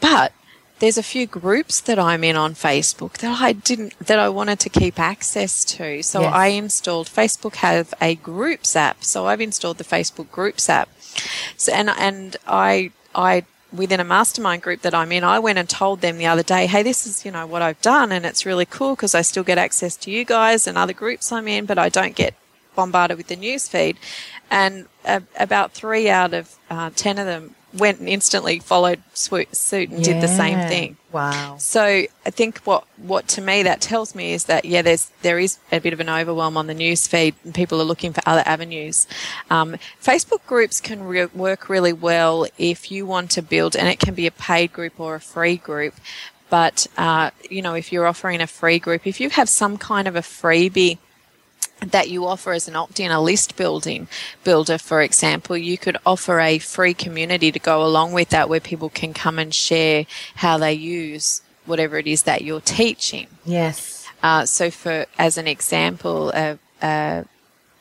But 0.00 0.32
there's 0.80 0.98
a 0.98 1.02
few 1.02 1.26
groups 1.26 1.80
that 1.80 1.98
I'm 1.98 2.24
in 2.24 2.36
on 2.36 2.54
Facebook 2.54 3.18
that 3.18 3.40
I 3.40 3.52
didn't 3.52 3.98
that 4.00 4.18
I 4.18 4.28
wanted 4.28 4.60
to 4.60 4.68
keep 4.68 4.98
access 4.98 5.64
to. 5.76 6.02
So 6.02 6.22
yes. 6.22 6.32
I 6.34 6.46
installed 6.48 7.06
Facebook 7.08 7.56
have 7.56 7.94
a 8.00 8.16
groups 8.16 8.76
app. 8.76 9.04
So 9.04 9.26
I've 9.26 9.40
installed 9.40 9.78
the 9.78 9.84
Facebook 9.84 10.30
groups 10.30 10.68
app. 10.68 10.88
So 11.56 11.72
and 11.72 11.90
and 11.90 12.36
I 12.46 12.90
I 13.14 13.44
within 13.74 14.00
a 14.00 14.04
mastermind 14.04 14.62
group 14.62 14.82
that 14.82 14.94
I'm 14.94 15.12
in, 15.12 15.24
I 15.24 15.38
went 15.38 15.58
and 15.58 15.68
told 15.68 16.00
them 16.00 16.18
the 16.18 16.26
other 16.26 16.42
day, 16.42 16.66
hey, 16.66 16.82
this 16.82 17.06
is, 17.06 17.24
you 17.24 17.30
know, 17.30 17.46
what 17.46 17.62
I've 17.62 17.80
done 17.80 18.12
and 18.12 18.24
it's 18.24 18.46
really 18.46 18.66
cool 18.66 18.94
because 18.94 19.14
I 19.14 19.22
still 19.22 19.44
get 19.44 19.58
access 19.58 19.96
to 19.98 20.10
you 20.10 20.24
guys 20.24 20.66
and 20.66 20.78
other 20.78 20.92
groups 20.92 21.32
I'm 21.32 21.48
in, 21.48 21.66
but 21.66 21.78
I 21.78 21.88
don't 21.88 22.14
get 22.14 22.34
bombarded 22.74 23.16
with 23.16 23.28
the 23.28 23.36
news 23.36 23.68
feed. 23.68 23.98
And 24.50 24.86
uh, 25.04 25.20
about 25.38 25.72
three 25.72 26.08
out 26.08 26.34
of 26.34 26.56
uh, 26.70 26.90
10 26.94 27.18
of 27.18 27.26
them 27.26 27.54
went 27.74 27.98
and 27.98 28.08
instantly 28.08 28.58
followed 28.60 29.02
suit 29.14 29.50
and 29.90 29.98
yeah. 29.98 30.04
did 30.04 30.22
the 30.22 30.28
same 30.28 30.58
thing. 30.68 30.96
Wow. 31.12 31.56
So 31.58 31.82
I 31.84 32.30
think 32.30 32.58
what, 32.58 32.86
what 32.96 33.28
to 33.28 33.40
me 33.40 33.62
that 33.62 33.80
tells 33.80 34.14
me 34.14 34.32
is 34.32 34.44
that, 34.44 34.64
yeah, 34.64 34.82
there's, 34.82 35.10
there 35.22 35.38
is 35.38 35.58
a 35.70 35.78
bit 35.78 35.92
of 35.92 36.00
an 36.00 36.08
overwhelm 36.08 36.56
on 36.56 36.66
the 36.66 36.74
news 36.74 37.06
feed 37.06 37.34
and 37.44 37.54
people 37.54 37.80
are 37.80 37.84
looking 37.84 38.12
for 38.12 38.22
other 38.26 38.42
avenues. 38.46 39.06
Um, 39.50 39.76
Facebook 40.02 40.44
groups 40.46 40.80
can 40.80 41.04
re- 41.04 41.26
work 41.26 41.68
really 41.68 41.92
well 41.92 42.46
if 42.58 42.90
you 42.90 43.06
want 43.06 43.30
to 43.32 43.42
build, 43.42 43.76
and 43.76 43.88
it 43.88 44.00
can 44.00 44.14
be 44.14 44.26
a 44.26 44.32
paid 44.32 44.72
group 44.72 44.98
or 44.98 45.14
a 45.14 45.20
free 45.20 45.56
group. 45.56 45.94
But, 46.50 46.86
uh, 46.96 47.30
you 47.50 47.62
know, 47.62 47.74
if 47.74 47.92
you're 47.92 48.06
offering 48.06 48.40
a 48.40 48.46
free 48.46 48.78
group, 48.78 49.06
if 49.06 49.20
you 49.20 49.30
have 49.30 49.48
some 49.48 49.76
kind 49.76 50.06
of 50.06 50.14
a 50.14 50.20
freebie, 50.20 50.98
that 51.92 52.08
you 52.10 52.26
offer 52.26 52.52
as 52.52 52.68
an 52.68 52.76
opt-in, 52.76 53.10
a 53.10 53.20
list 53.20 53.56
building 53.56 54.08
builder, 54.42 54.78
for 54.78 55.02
example, 55.02 55.56
you 55.56 55.78
could 55.78 55.96
offer 56.04 56.40
a 56.40 56.58
free 56.58 56.94
community 56.94 57.50
to 57.52 57.58
go 57.58 57.84
along 57.84 58.12
with 58.12 58.30
that 58.30 58.48
where 58.48 58.60
people 58.60 58.88
can 58.88 59.14
come 59.14 59.38
and 59.38 59.54
share 59.54 60.06
how 60.36 60.58
they 60.58 60.72
use 60.72 61.42
whatever 61.66 61.98
it 61.98 62.06
is 62.06 62.24
that 62.24 62.42
you're 62.42 62.60
teaching. 62.60 63.26
Yes. 63.44 64.06
Uh, 64.22 64.44
so 64.46 64.70
for, 64.70 65.06
as 65.18 65.38
an 65.38 65.46
example, 65.46 66.30
uh, 66.34 66.56
uh, 66.82 67.24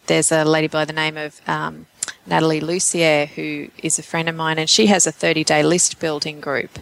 there's 0.07 0.31
a 0.31 0.43
lady 0.43 0.67
by 0.67 0.85
the 0.85 0.93
name 0.93 1.17
of, 1.17 1.41
um, 1.47 1.85
Natalie 2.25 2.61
Lussier, 2.61 3.27
who 3.27 3.69
is 3.81 3.99
a 3.99 4.03
friend 4.03 4.29
of 4.29 4.35
mine, 4.35 4.57
and 4.57 4.69
she 4.69 4.87
has 4.87 5.05
a 5.05 5.11
30 5.11 5.43
day 5.43 5.63
list 5.63 5.99
building 5.99 6.39
group. 6.39 6.79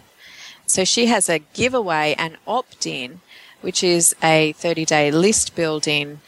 So 0.66 0.84
she 0.84 1.06
has 1.06 1.28
a 1.28 1.40
giveaway 1.40 2.14
and 2.16 2.36
opt 2.46 2.86
in, 2.86 3.20
which 3.60 3.82
is 3.82 4.14
a 4.22 4.52
30 4.52 4.84
day 4.84 5.10
list 5.10 5.54
building 5.54 6.20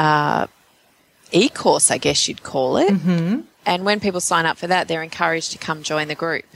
uh, 0.00 0.46
e-course, 1.30 1.90
I 1.90 1.98
guess 1.98 2.26
you'd 2.26 2.42
call 2.42 2.78
it. 2.78 2.90
Mm-hmm. 2.90 3.40
And 3.66 3.84
when 3.84 4.00
people 4.00 4.20
sign 4.20 4.46
up 4.46 4.56
for 4.56 4.66
that, 4.66 4.88
they're 4.88 5.02
encouraged 5.02 5.52
to 5.52 5.58
come 5.58 5.82
join 5.82 6.08
the 6.08 6.14
group. 6.14 6.46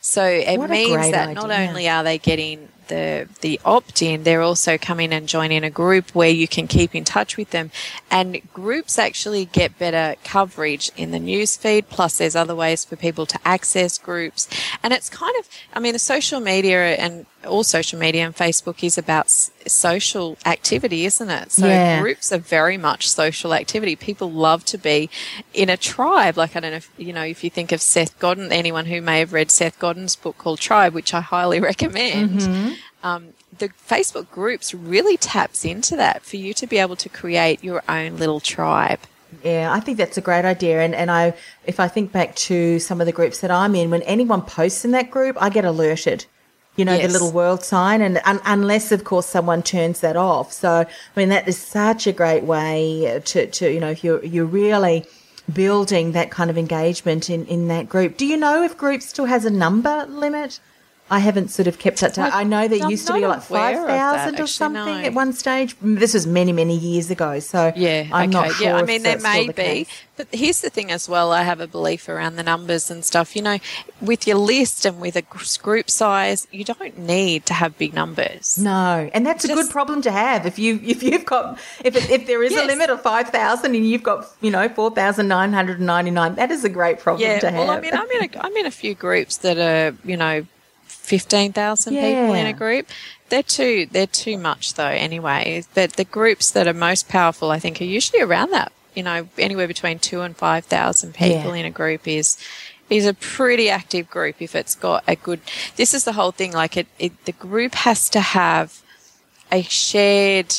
So 0.00 0.24
it 0.24 0.58
what 0.58 0.70
means 0.70 1.10
that 1.10 1.28
idea. 1.28 1.34
not 1.34 1.50
only 1.50 1.88
are 1.88 2.04
they 2.04 2.18
getting 2.18 2.68
the 2.88 3.28
the 3.40 3.60
opt 3.64 4.02
in, 4.02 4.24
they're 4.24 4.42
also 4.42 4.76
coming 4.76 5.12
and 5.12 5.28
joining 5.28 5.64
a 5.64 5.70
group 5.70 6.10
where 6.14 6.30
you 6.30 6.48
can 6.48 6.66
keep 6.66 6.94
in 6.94 7.04
touch 7.04 7.36
with 7.36 7.50
them. 7.50 7.70
And 8.10 8.40
groups 8.52 8.98
actually 8.98 9.44
get 9.46 9.78
better 9.78 10.16
coverage 10.24 10.90
in 10.96 11.10
the 11.10 11.18
news 11.18 11.56
feed. 11.56 11.88
Plus, 11.88 12.18
there's 12.18 12.36
other 12.36 12.54
ways 12.54 12.84
for 12.84 12.96
people 12.96 13.26
to 13.26 13.38
access 13.44 13.98
groups. 13.98 14.48
And 14.82 14.92
it's 14.92 15.08
kind 15.08 15.34
of, 15.38 15.48
I 15.72 15.80
mean, 15.80 15.92
the 15.92 15.98
social 15.98 16.40
media 16.40 16.96
and 16.96 17.26
all 17.46 17.62
social 17.62 17.98
media 17.98 18.24
and 18.24 18.34
Facebook 18.34 18.82
is 18.82 18.98
about 18.98 19.30
social 19.30 20.36
activity, 20.44 21.04
isn't 21.04 21.30
it? 21.30 21.52
So 21.52 21.66
yeah. 21.66 22.00
groups 22.00 22.32
are 22.32 22.38
very 22.38 22.76
much 22.76 23.08
social 23.08 23.54
activity. 23.54 23.94
People 23.96 24.30
love 24.30 24.64
to 24.66 24.78
be 24.78 25.08
in 25.54 25.70
a 25.70 25.76
tribe. 25.76 26.36
Like, 26.36 26.56
I 26.56 26.60
don't 26.60 26.72
know 26.72 26.78
if, 26.78 26.90
you 26.96 27.12
know, 27.12 27.22
if 27.22 27.44
you 27.44 27.50
think 27.50 27.70
of 27.72 27.80
Seth 27.80 28.18
Godin, 28.18 28.52
anyone 28.52 28.86
who 28.86 29.00
may 29.00 29.20
have 29.20 29.32
read 29.32 29.50
Seth 29.50 29.78
Godin's 29.78 30.16
book 30.16 30.38
called 30.38 30.58
Tribe, 30.58 30.94
which 30.94 31.14
I 31.14 31.20
highly 31.20 31.60
recommend. 31.72 32.40
Mm-hmm. 32.40 32.74
Um, 33.02 33.28
the 33.56 33.68
Facebook 33.68 34.30
groups 34.30 34.74
really 34.74 35.16
taps 35.16 35.64
into 35.64 35.96
that 35.96 36.22
for 36.24 36.36
you 36.36 36.52
to 36.54 36.66
be 36.66 36.78
able 36.78 36.96
to 36.96 37.08
create 37.08 37.62
your 37.62 37.82
own 37.88 38.16
little 38.16 38.40
tribe. 38.40 39.00
Yeah, 39.44 39.70
I 39.72 39.80
think 39.80 39.98
that's 39.98 40.16
a 40.16 40.20
great 40.20 40.44
idea. 40.44 40.80
And, 40.80 40.94
and 40.94 41.10
I, 41.10 41.34
if 41.66 41.78
I 41.78 41.86
think 41.86 42.12
back 42.12 42.34
to 42.36 42.78
some 42.78 43.00
of 43.00 43.06
the 43.06 43.12
groups 43.12 43.40
that 43.40 43.50
I'm 43.50 43.74
in, 43.74 43.90
when 43.90 44.02
anyone 44.02 44.42
posts 44.42 44.84
in 44.84 44.90
that 44.92 45.10
group, 45.10 45.36
I 45.40 45.48
get 45.50 45.64
alerted 45.64 46.26
you 46.78 46.84
know, 46.84 46.94
yes. 46.94 47.08
the 47.08 47.12
little 47.12 47.32
world 47.32 47.64
sign, 47.64 48.00
and 48.00 48.20
un- 48.24 48.40
unless, 48.44 48.92
of 48.92 49.02
course, 49.02 49.26
someone 49.26 49.64
turns 49.64 49.98
that 50.00 50.16
off. 50.16 50.52
So, 50.52 50.70
I 50.70 50.86
mean, 51.16 51.28
that 51.30 51.48
is 51.48 51.58
such 51.58 52.06
a 52.06 52.12
great 52.12 52.44
way 52.44 53.20
to, 53.24 53.46
to 53.48 53.72
you 53.72 53.80
know, 53.80 53.90
if 53.90 54.04
you're 54.04 54.24
you're 54.24 54.46
really 54.46 55.04
building 55.52 56.12
that 56.12 56.30
kind 56.30 56.50
of 56.50 56.56
engagement 56.56 57.28
in 57.28 57.44
in 57.46 57.66
that 57.66 57.88
group. 57.88 58.16
Do 58.16 58.24
you 58.24 58.36
know 58.36 58.62
if 58.62 58.78
group 58.78 59.02
still 59.02 59.24
has 59.24 59.44
a 59.44 59.50
number 59.50 60.06
limit? 60.06 60.60
I 61.10 61.20
haven't 61.20 61.48
sort 61.48 61.66
of 61.66 61.78
kept 61.78 62.02
up 62.02 62.12
to. 62.14 62.22
I 62.22 62.44
know 62.44 62.68
there 62.68 62.82
I'm 62.84 62.90
used 62.90 63.06
to 63.06 63.14
be 63.14 63.26
like 63.26 63.42
five 63.42 63.76
thousand 63.86 64.40
or 64.40 64.46
something 64.46 64.84
no. 64.84 65.06
at 65.06 65.14
one 65.14 65.32
stage. 65.32 65.74
This 65.80 66.14
was 66.14 66.26
many 66.26 66.52
many 66.52 66.76
years 66.76 67.10
ago. 67.10 67.38
So 67.40 67.72
Yeah, 67.74 68.08
I'm 68.12 68.28
okay. 68.30 68.38
not 68.48 68.52
sure. 68.54 68.66
yeah, 68.68 68.76
I 68.76 68.82
mean, 68.82 69.02
there 69.02 69.18
may 69.18 69.46
the 69.46 69.52
be. 69.52 69.62
case. 69.62 69.88
But 70.16 70.26
here's 70.32 70.60
the 70.62 70.68
thing 70.70 70.90
as 70.90 71.08
well 71.08 71.32
I 71.32 71.42
have 71.44 71.60
a 71.60 71.68
belief 71.68 72.08
around 72.08 72.36
the 72.36 72.42
numbers 72.42 72.90
and 72.90 73.04
stuff. 73.04 73.36
You 73.36 73.42
know, 73.42 73.58
with 74.00 74.26
your 74.26 74.36
list 74.36 74.84
and 74.84 75.00
with 75.00 75.16
a 75.16 75.22
group 75.62 75.88
size, 75.90 76.46
you 76.50 76.64
don't 76.64 76.98
need 76.98 77.46
to 77.46 77.54
have 77.54 77.78
big 77.78 77.94
numbers. 77.94 78.58
No, 78.58 79.08
and 79.14 79.24
that's 79.24 79.44
a 79.44 79.48
good 79.48 79.70
problem 79.70 80.02
to 80.02 80.10
have. 80.10 80.44
If 80.44 80.58
you 80.58 80.80
if 80.84 81.02
you've 81.02 81.24
got 81.24 81.58
if 81.84 81.96
it, 81.96 82.10
if 82.10 82.26
there 82.26 82.42
is 82.42 82.54
a 82.54 82.66
limit 82.66 82.90
of 82.90 83.00
five 83.00 83.28
thousand 83.30 83.74
and 83.74 83.86
you've 83.88 84.02
got 84.02 84.26
you 84.40 84.50
know 84.50 84.68
four 84.68 84.90
thousand 84.90 85.28
nine 85.28 85.52
hundred 85.52 85.78
and 85.78 85.86
ninety 85.86 86.10
nine, 86.10 86.34
that 86.34 86.50
is 86.50 86.64
a 86.64 86.68
great 86.68 86.98
problem 86.98 87.22
Yeah, 87.28 87.38
to 87.38 87.50
have. 87.50 87.58
well, 87.60 87.70
I 87.70 87.80
mean, 87.80 87.94
I'm 87.94 88.10
in, 88.10 88.24
a, 88.24 88.44
I'm 88.44 88.56
in 88.56 88.66
a 88.66 88.70
few 88.70 88.94
groups 88.94 89.38
that 89.38 89.56
are, 89.58 89.96
you 90.04 90.16
know, 90.16 90.44
15,000 91.08 91.94
people 91.94 92.34
in 92.34 92.46
a 92.46 92.52
group. 92.52 92.86
They're 93.30 93.42
too, 93.42 93.86
they're 93.90 94.06
too 94.06 94.38
much 94.38 94.74
though 94.74 94.84
anyway. 94.86 95.64
But 95.74 95.94
the 95.94 96.04
groups 96.04 96.50
that 96.50 96.66
are 96.68 96.74
most 96.74 97.08
powerful, 97.08 97.50
I 97.50 97.58
think, 97.58 97.80
are 97.80 97.84
usually 97.84 98.20
around 98.22 98.50
that, 98.52 98.72
you 98.94 99.02
know, 99.02 99.28
anywhere 99.38 99.66
between 99.66 99.98
two 99.98 100.20
and 100.20 100.36
5,000 100.36 101.14
people 101.14 101.54
Yeah. 101.54 101.60
in 101.60 101.66
a 101.66 101.70
group 101.70 102.06
is, 102.06 102.36
is 102.90 103.06
a 103.06 103.14
pretty 103.14 103.68
active 103.70 104.08
group 104.10 104.36
if 104.40 104.54
it's 104.54 104.74
got 104.74 105.02
a 105.06 105.16
good, 105.16 105.40
this 105.76 105.92
is 105.94 106.04
the 106.04 106.12
whole 106.12 106.30
thing, 106.32 106.52
like 106.52 106.76
it, 106.76 106.86
it 106.98 107.12
the 107.24 107.32
group 107.32 107.74
has 107.74 108.08
to 108.10 108.20
have 108.20 108.82
a 109.50 109.62
shared, 109.62 110.54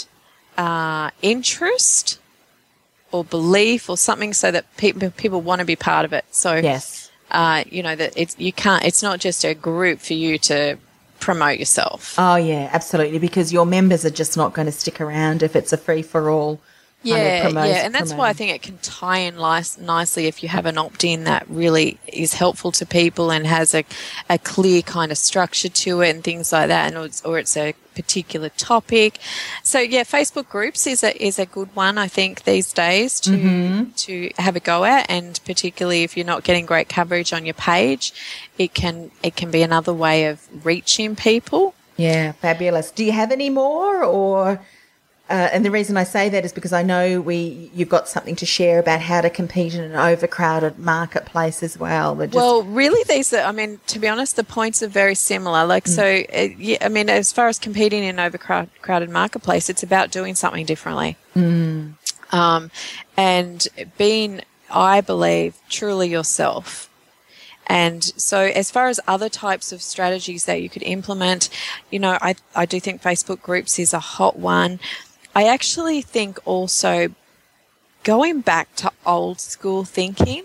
uh, 0.57 1.09
interest 1.21 2.19
or 3.11 3.23
belief 3.23 3.89
or 3.89 3.97
something 3.97 4.33
so 4.33 4.51
that 4.51 4.65
people, 4.77 5.09
people 5.11 5.41
want 5.41 5.59
to 5.59 5.65
be 5.65 5.75
part 5.75 6.05
of 6.05 6.13
it. 6.13 6.25
So, 6.31 6.55
yes. 6.55 7.08
Uh, 7.31 7.63
you 7.69 7.83
know 7.83 7.95
that 7.95 8.13
it's 8.15 8.35
you 8.39 8.53
can't. 8.53 8.83
It's 8.83 9.03
not 9.03 9.19
just 9.19 9.43
a 9.43 9.53
group 9.53 9.99
for 9.99 10.13
you 10.13 10.37
to 10.39 10.77
promote 11.19 11.59
yourself. 11.59 12.15
Oh 12.17 12.35
yeah, 12.35 12.69
absolutely. 12.71 13.19
Because 13.19 13.53
your 13.53 13.65
members 13.65 14.05
are 14.05 14.09
just 14.09 14.37
not 14.37 14.53
going 14.53 14.65
to 14.65 14.71
stick 14.71 15.01
around 15.01 15.43
if 15.43 15.55
it's 15.55 15.73
a 15.73 15.77
free 15.77 16.01
for 16.01 16.29
all. 16.29 16.59
Yeah, 17.01 17.47
yeah, 17.47 17.85
and 17.85 17.95
that's 17.95 18.13
why 18.13 18.27
I 18.27 18.33
think 18.33 18.51
it 18.51 18.61
can 18.61 18.77
tie 18.79 19.19
in 19.19 19.37
nice, 19.37 19.77
nicely 19.77 20.27
if 20.27 20.43
you 20.43 20.49
have 20.49 20.65
an 20.65 20.77
opt-in 20.77 21.23
that 21.23 21.49
really 21.49 21.97
is 22.07 22.33
helpful 22.33 22.73
to 22.73 22.85
people 22.85 23.31
and 23.31 23.47
has 23.47 23.73
a, 23.73 23.85
a 24.29 24.37
clear 24.37 24.81
kind 24.81 25.09
of 25.09 25.17
structure 25.17 25.69
to 25.69 26.01
it 26.01 26.09
and 26.09 26.23
things 26.25 26.51
like 26.51 26.67
that, 26.67 26.87
and 26.87 26.97
or 26.97 27.05
it's, 27.05 27.23
or 27.23 27.39
it's 27.39 27.55
a 27.55 27.73
particular 27.95 28.49
topic. 28.49 29.19
So 29.63 29.79
yeah, 29.79 30.03
Facebook 30.03 30.49
groups 30.49 30.85
is 30.87 31.01
a 31.01 31.15
is 31.25 31.39
a 31.39 31.45
good 31.45 31.73
one 31.73 31.97
I 31.97 32.09
think 32.09 32.43
these 32.43 32.73
days 32.73 33.21
to 33.21 33.31
mm-hmm. 33.31 33.91
to 33.91 34.31
have 34.37 34.57
a 34.57 34.59
go 34.59 34.83
at, 34.83 35.09
and 35.09 35.39
particularly 35.45 36.03
if 36.03 36.17
you're 36.17 36.25
not 36.25 36.43
getting 36.43 36.65
great 36.65 36.89
coverage 36.89 37.31
on 37.31 37.45
your 37.45 37.53
page, 37.53 38.13
it 38.57 38.73
can 38.73 39.11
it 39.23 39.37
can 39.37 39.51
be 39.51 39.61
another 39.61 39.93
way 39.93 40.25
of 40.25 40.65
reaching 40.65 41.15
people. 41.15 41.75
Yeah, 41.95 42.33
fabulous. 42.33 42.91
Do 42.91 43.05
you 43.05 43.13
have 43.13 43.31
any 43.31 43.49
more, 43.49 44.03
or? 44.03 44.59
Uh, 45.29 45.47
and 45.53 45.63
the 45.63 45.69
reason 45.69 45.95
I 45.95 46.05
say 46.05 46.27
that 46.29 46.43
is 46.43 46.51
because 46.51 46.73
I 46.73 46.81
know 46.81 47.21
we 47.21 47.69
you've 47.75 47.89
got 47.89 48.09
something 48.09 48.35
to 48.37 48.47
share 48.47 48.79
about 48.79 48.99
how 48.99 49.21
to 49.21 49.29
compete 49.29 49.75
in 49.75 49.83
an 49.83 49.95
overcrowded 49.95 50.79
marketplace 50.79 51.61
as 51.61 51.77
well. 51.77 52.15
Just, 52.15 52.33
Well, 52.33 52.63
really, 52.63 53.03
these 53.07 53.31
are, 53.33 53.41
I 53.41 53.51
mean, 53.51 53.79
to 53.87 53.99
be 53.99 54.07
honest, 54.07 54.37
the 54.37 54.43
points 54.43 54.81
are 54.81 54.87
very 54.87 55.13
similar. 55.13 55.67
Like, 55.67 55.87
so, 55.87 56.03
uh, 56.03 56.47
yeah, 56.57 56.79
I 56.81 56.89
mean, 56.89 57.09
as 57.09 57.31
far 57.31 57.47
as 57.47 57.59
competing 57.59 58.03
in 58.03 58.17
an 58.17 58.25
overcrowded 58.25 59.11
marketplace, 59.11 59.69
it's 59.69 59.83
about 59.83 60.09
doing 60.09 60.33
something 60.33 60.65
differently. 60.65 61.15
Um, 62.31 62.71
and 63.15 63.67
being, 63.99 64.41
I 64.71 65.01
believe, 65.01 65.57
truly 65.69 66.09
yourself. 66.09 66.89
And 67.67 68.03
so, 68.03 68.39
as 68.39 68.71
far 68.71 68.87
as 68.87 68.99
other 69.07 69.29
types 69.29 69.71
of 69.71 69.83
strategies 69.83 70.45
that 70.45 70.63
you 70.63 70.69
could 70.69 70.81
implement, 70.81 71.49
you 71.91 71.99
know, 71.99 72.17
I, 72.19 72.33
I 72.55 72.65
do 72.65 72.79
think 72.79 73.03
Facebook 73.03 73.43
groups 73.43 73.77
is 73.77 73.93
a 73.93 73.99
hot 73.99 74.39
one. 74.39 74.79
I 75.39 75.45
actually 75.45 76.01
think 76.01 76.37
also 76.43 77.15
going 78.03 78.41
back 78.41 78.75
to 78.75 78.91
old 79.05 79.39
school 79.39 79.85
thinking 79.85 80.43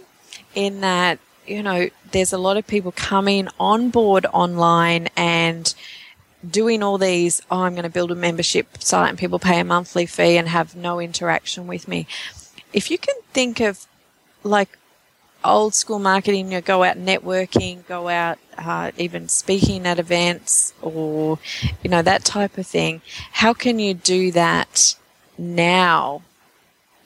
in 0.55 0.83
that, 0.83 1.19
you 1.49 1.65
know, 1.65 1.91
there's 2.13 2.33
a 2.33 2.39
lot 2.39 2.57
of 2.57 2.65
people 2.69 2.93
coming 2.93 3.49
on 3.59 3.91
board 3.91 4.25
online 4.33 5.09
and 5.17 5.75
doing 6.49 6.81
all 6.81 6.97
these, 6.97 7.43
oh, 7.51 7.63
I'm 7.63 7.73
going 7.73 7.83
to 7.83 7.91
build 7.91 8.13
a 8.13 8.15
membership 8.15 8.81
site 8.85 9.09
and 9.09 9.19
people 9.19 9.41
pay 9.41 9.59
a 9.59 9.65
monthly 9.65 10.07
fee 10.07 10.37
and 10.37 10.47
have 10.47 10.77
no 10.77 11.01
interaction 11.01 11.67
with 11.67 11.89
me. 11.89 12.07
If 12.73 12.89
you 12.89 12.97
can 12.97 13.17
think 13.33 13.59
of 13.59 13.89
like 14.45 14.79
old 15.45 15.75
school 15.75 15.99
marketing, 15.99 16.47
you 16.47 16.59
know, 16.59 16.61
go 16.61 16.83
out 16.83 16.97
networking, 16.97 17.87
go 17.87 18.09
out 18.09 18.39
uh, 18.57 18.91
even 18.97 19.29
speaking 19.29 19.87
at 19.87 19.99
events 19.99 20.73
or, 20.81 21.39
you 21.83 21.91
know, 21.91 22.03
that 22.03 22.25
type 22.25 22.57
of 22.59 22.67
thing, 22.67 23.03
how 23.33 23.53
can 23.53 23.79
you 23.79 23.95
do 23.95 24.33
that 24.33 24.97
now 25.37 26.23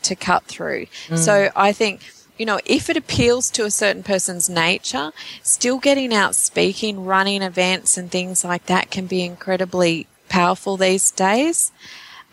to 0.03 0.15
cut 0.15 0.45
through? 0.45 0.87
So 1.17 1.51
I 1.57 1.73
think, 1.73 2.03
you 2.39 2.47
know, 2.47 2.61
if 2.65 2.89
it 2.89 2.97
appeals 2.97 3.51
to 3.51 3.65
a 3.65 3.71
certain 3.71 4.03
person's 4.03 4.49
nature, 4.49 5.13
still 5.43 5.79
getting 5.79 6.15
out 6.15 6.35
speaking, 6.37 7.05
running 7.05 7.43
events 7.43 7.99
and 7.99 8.11
things 8.11 8.45
like 8.45 8.67
that 8.67 8.91
can 8.91 9.07
be 9.07 9.25
incredibly 9.25 10.07
powerful 10.29 10.77
these 10.77 11.11
days. 11.11 11.73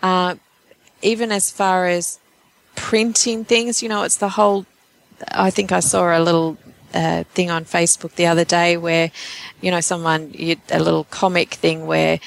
Uh, 0.03 0.35
even 1.01 1.31
as 1.31 1.49
far 1.49 1.87
as 1.87 2.19
printing 2.75 3.45
things, 3.45 3.81
you 3.81 3.89
know, 3.89 4.03
it's 4.03 4.17
the 4.17 4.29
whole 4.29 4.65
I 5.29 5.49
think 5.49 5.71
I 5.71 5.79
saw 5.79 6.17
a 6.17 6.21
little 6.21 6.57
uh, 6.93 7.23
thing 7.33 7.51
on 7.51 7.65
Facebook 7.65 8.15
the 8.15 8.27
other 8.27 8.45
day 8.45 8.77
where, 8.77 9.11
you 9.61 9.71
know, 9.71 9.81
someone, 9.81 10.33
a 10.37 10.79
little 10.79 11.05
comic 11.05 11.55
thing 11.55 11.85
where 11.85 12.19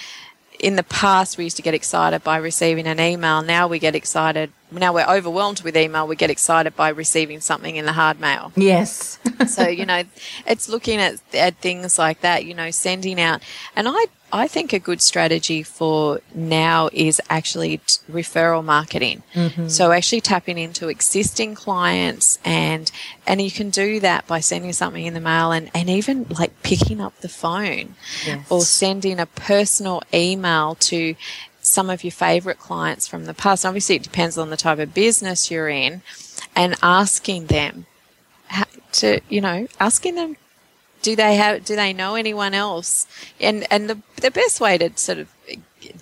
in 0.59 0.77
the 0.77 0.83
past 0.83 1.39
we 1.39 1.45
used 1.45 1.57
to 1.57 1.63
get 1.63 1.75
excited 1.75 2.23
by 2.25 2.37
receiving 2.37 2.87
an 2.87 3.01
email. 3.01 3.43
Now 3.43 3.69
we 3.69 3.79
get 3.79 3.95
excited. 3.95 4.53
Now 4.71 4.93
we're 4.93 5.07
overwhelmed 5.07 5.63
with 5.63 5.77
email. 5.77 6.07
We 6.07 6.17
get 6.17 6.31
excited 6.31 6.75
by 6.77 6.89
receiving 6.89 7.41
something 7.41 7.77
in 7.77 7.87
the 7.87 7.93
hard 7.93 8.21
mail. 8.21 8.53
yes, 8.57 9.19
so 9.47 9.69
you 9.69 9.87
know, 9.87 10.03
it's 10.47 10.69
looking 10.69 10.99
at 10.99 11.21
at 11.33 11.57
things 11.57 11.99
like 11.99 12.21
that. 12.21 12.45
You 12.45 12.55
know, 12.55 12.71
sending 12.71 13.21
out, 13.21 13.41
and 13.77 13.89
I 13.89 14.07
I 14.33 14.47
think 14.47 14.73
a 14.73 14.79
good 14.79 15.01
strategy 15.01 15.63
for 15.63 16.21
now 16.35 16.91
is 16.93 17.21
actually 17.31 17.79
referral 18.11 18.65
marketing. 18.65 19.23
Mm-hmm. 19.35 19.69
So 19.69 19.93
actually 19.93 20.21
tapping 20.21 20.59
into 20.59 20.89
existing 20.89 21.55
clients 21.55 22.39
and 22.45 22.91
and 23.27 23.41
you 23.41 23.51
can 23.51 23.71
do 23.71 24.01
that 24.01 24.27
by 24.27 24.41
sending 24.41 24.73
something 24.73 25.07
in 25.07 25.15
the 25.15 25.21
mail 25.21 25.51
and 25.53 25.71
and 25.75 25.89
even 25.89 26.27
like 26.39 26.63
picking 26.63 27.01
up 27.01 27.19
the 27.21 27.29
phone 27.29 27.95
Yes. 28.27 28.47
or 28.51 28.61
sending 28.63 29.19
a 29.19 29.27
personal 29.27 30.03
email 30.13 30.75
to 30.77 31.15
some 31.61 31.91
of 31.91 32.03
your 32.03 32.13
favorite 32.13 32.59
clients 32.59 33.07
from 33.07 33.27
the 33.27 33.35
past. 33.35 33.65
Obviously, 33.67 33.97
it 33.97 34.03
depends 34.03 34.39
on 34.39 34.51
the 34.51 34.57
type 34.57 34.79
of 34.79 34.95
business 34.95 35.51
you're 35.51 35.69
in, 35.69 36.03
and 36.57 36.75
asking 36.83 37.47
them 37.47 37.87
to, 38.93 39.21
you 39.29 39.41
know, 39.41 39.67
asking 39.79 40.15
them, 40.15 40.37
do 41.03 41.17
they 41.17 41.37
have, 41.37 41.65
do 41.65 41.77
they 41.77 41.93
know 41.93 42.15
anyone 42.15 42.55
else? 42.55 43.07
And 43.41 43.67
and 43.71 43.89
the 43.89 43.99
the 44.17 44.31
best 44.31 44.61
way 44.61 44.79
to 44.79 44.97
sort 44.97 45.19
of 45.19 45.29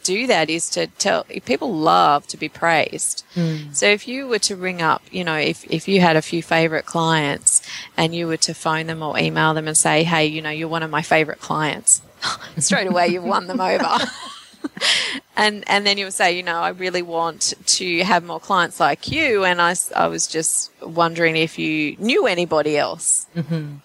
do 0.03 0.27
that 0.27 0.49
is 0.49 0.69
to 0.71 0.87
tell 0.87 1.25
people 1.25 1.75
love 1.75 2.27
to 2.29 2.37
be 2.37 2.49
praised. 2.49 3.25
So 3.73 3.87
if 3.87 4.09
you 4.09 4.27
were 4.27 4.39
to 4.41 4.57
ring 4.57 4.81
up, 4.83 5.03
you 5.11 5.25
know, 5.25 5.37
if 5.37 5.65
if 5.71 5.89
you 5.89 6.01
had 6.01 6.17
a 6.17 6.23
few 6.23 6.43
favorite 6.43 6.87
clients 6.87 7.63
and 7.97 8.15
you 8.15 8.27
were 8.27 8.39
to 8.39 8.55
phone 8.55 8.87
them 8.87 9.03
or 9.03 9.19
email 9.19 9.55
them 9.55 9.69
and 9.69 9.77
say, 9.77 10.05
hey, 10.05 10.27
you 10.27 10.43
know, 10.43 10.51
you're 10.51 10.69
one 10.69 10.83
of 10.83 10.91
my 10.91 11.03
favorite 11.03 11.41
clients, 11.41 12.03
straight 12.59 12.87
away 12.87 13.09
you've 13.09 13.25
won 13.25 13.47
them 13.47 13.61
over. 13.61 13.99
and 15.37 15.65
and 15.69 15.87
then 15.87 15.99
you 15.99 16.07
would 16.07 16.15
say, 16.15 16.37
you 16.37 16.43
know, 16.43 16.59
I 16.59 16.71
really 16.71 17.03
want 17.03 17.55
to 17.67 18.05
have 18.05 18.25
more 18.25 18.41
clients 18.41 18.81
like 18.81 19.11
you, 19.11 19.45
and 19.45 19.61
I, 19.61 19.75
I 19.95 20.09
was 20.09 20.27
just 20.27 20.71
wondering 20.83 21.37
if 21.37 21.59
you 21.59 21.97
knew 21.99 22.27
anybody 22.27 22.77
else. 22.77 23.27
Mm-hmm. 23.37 23.77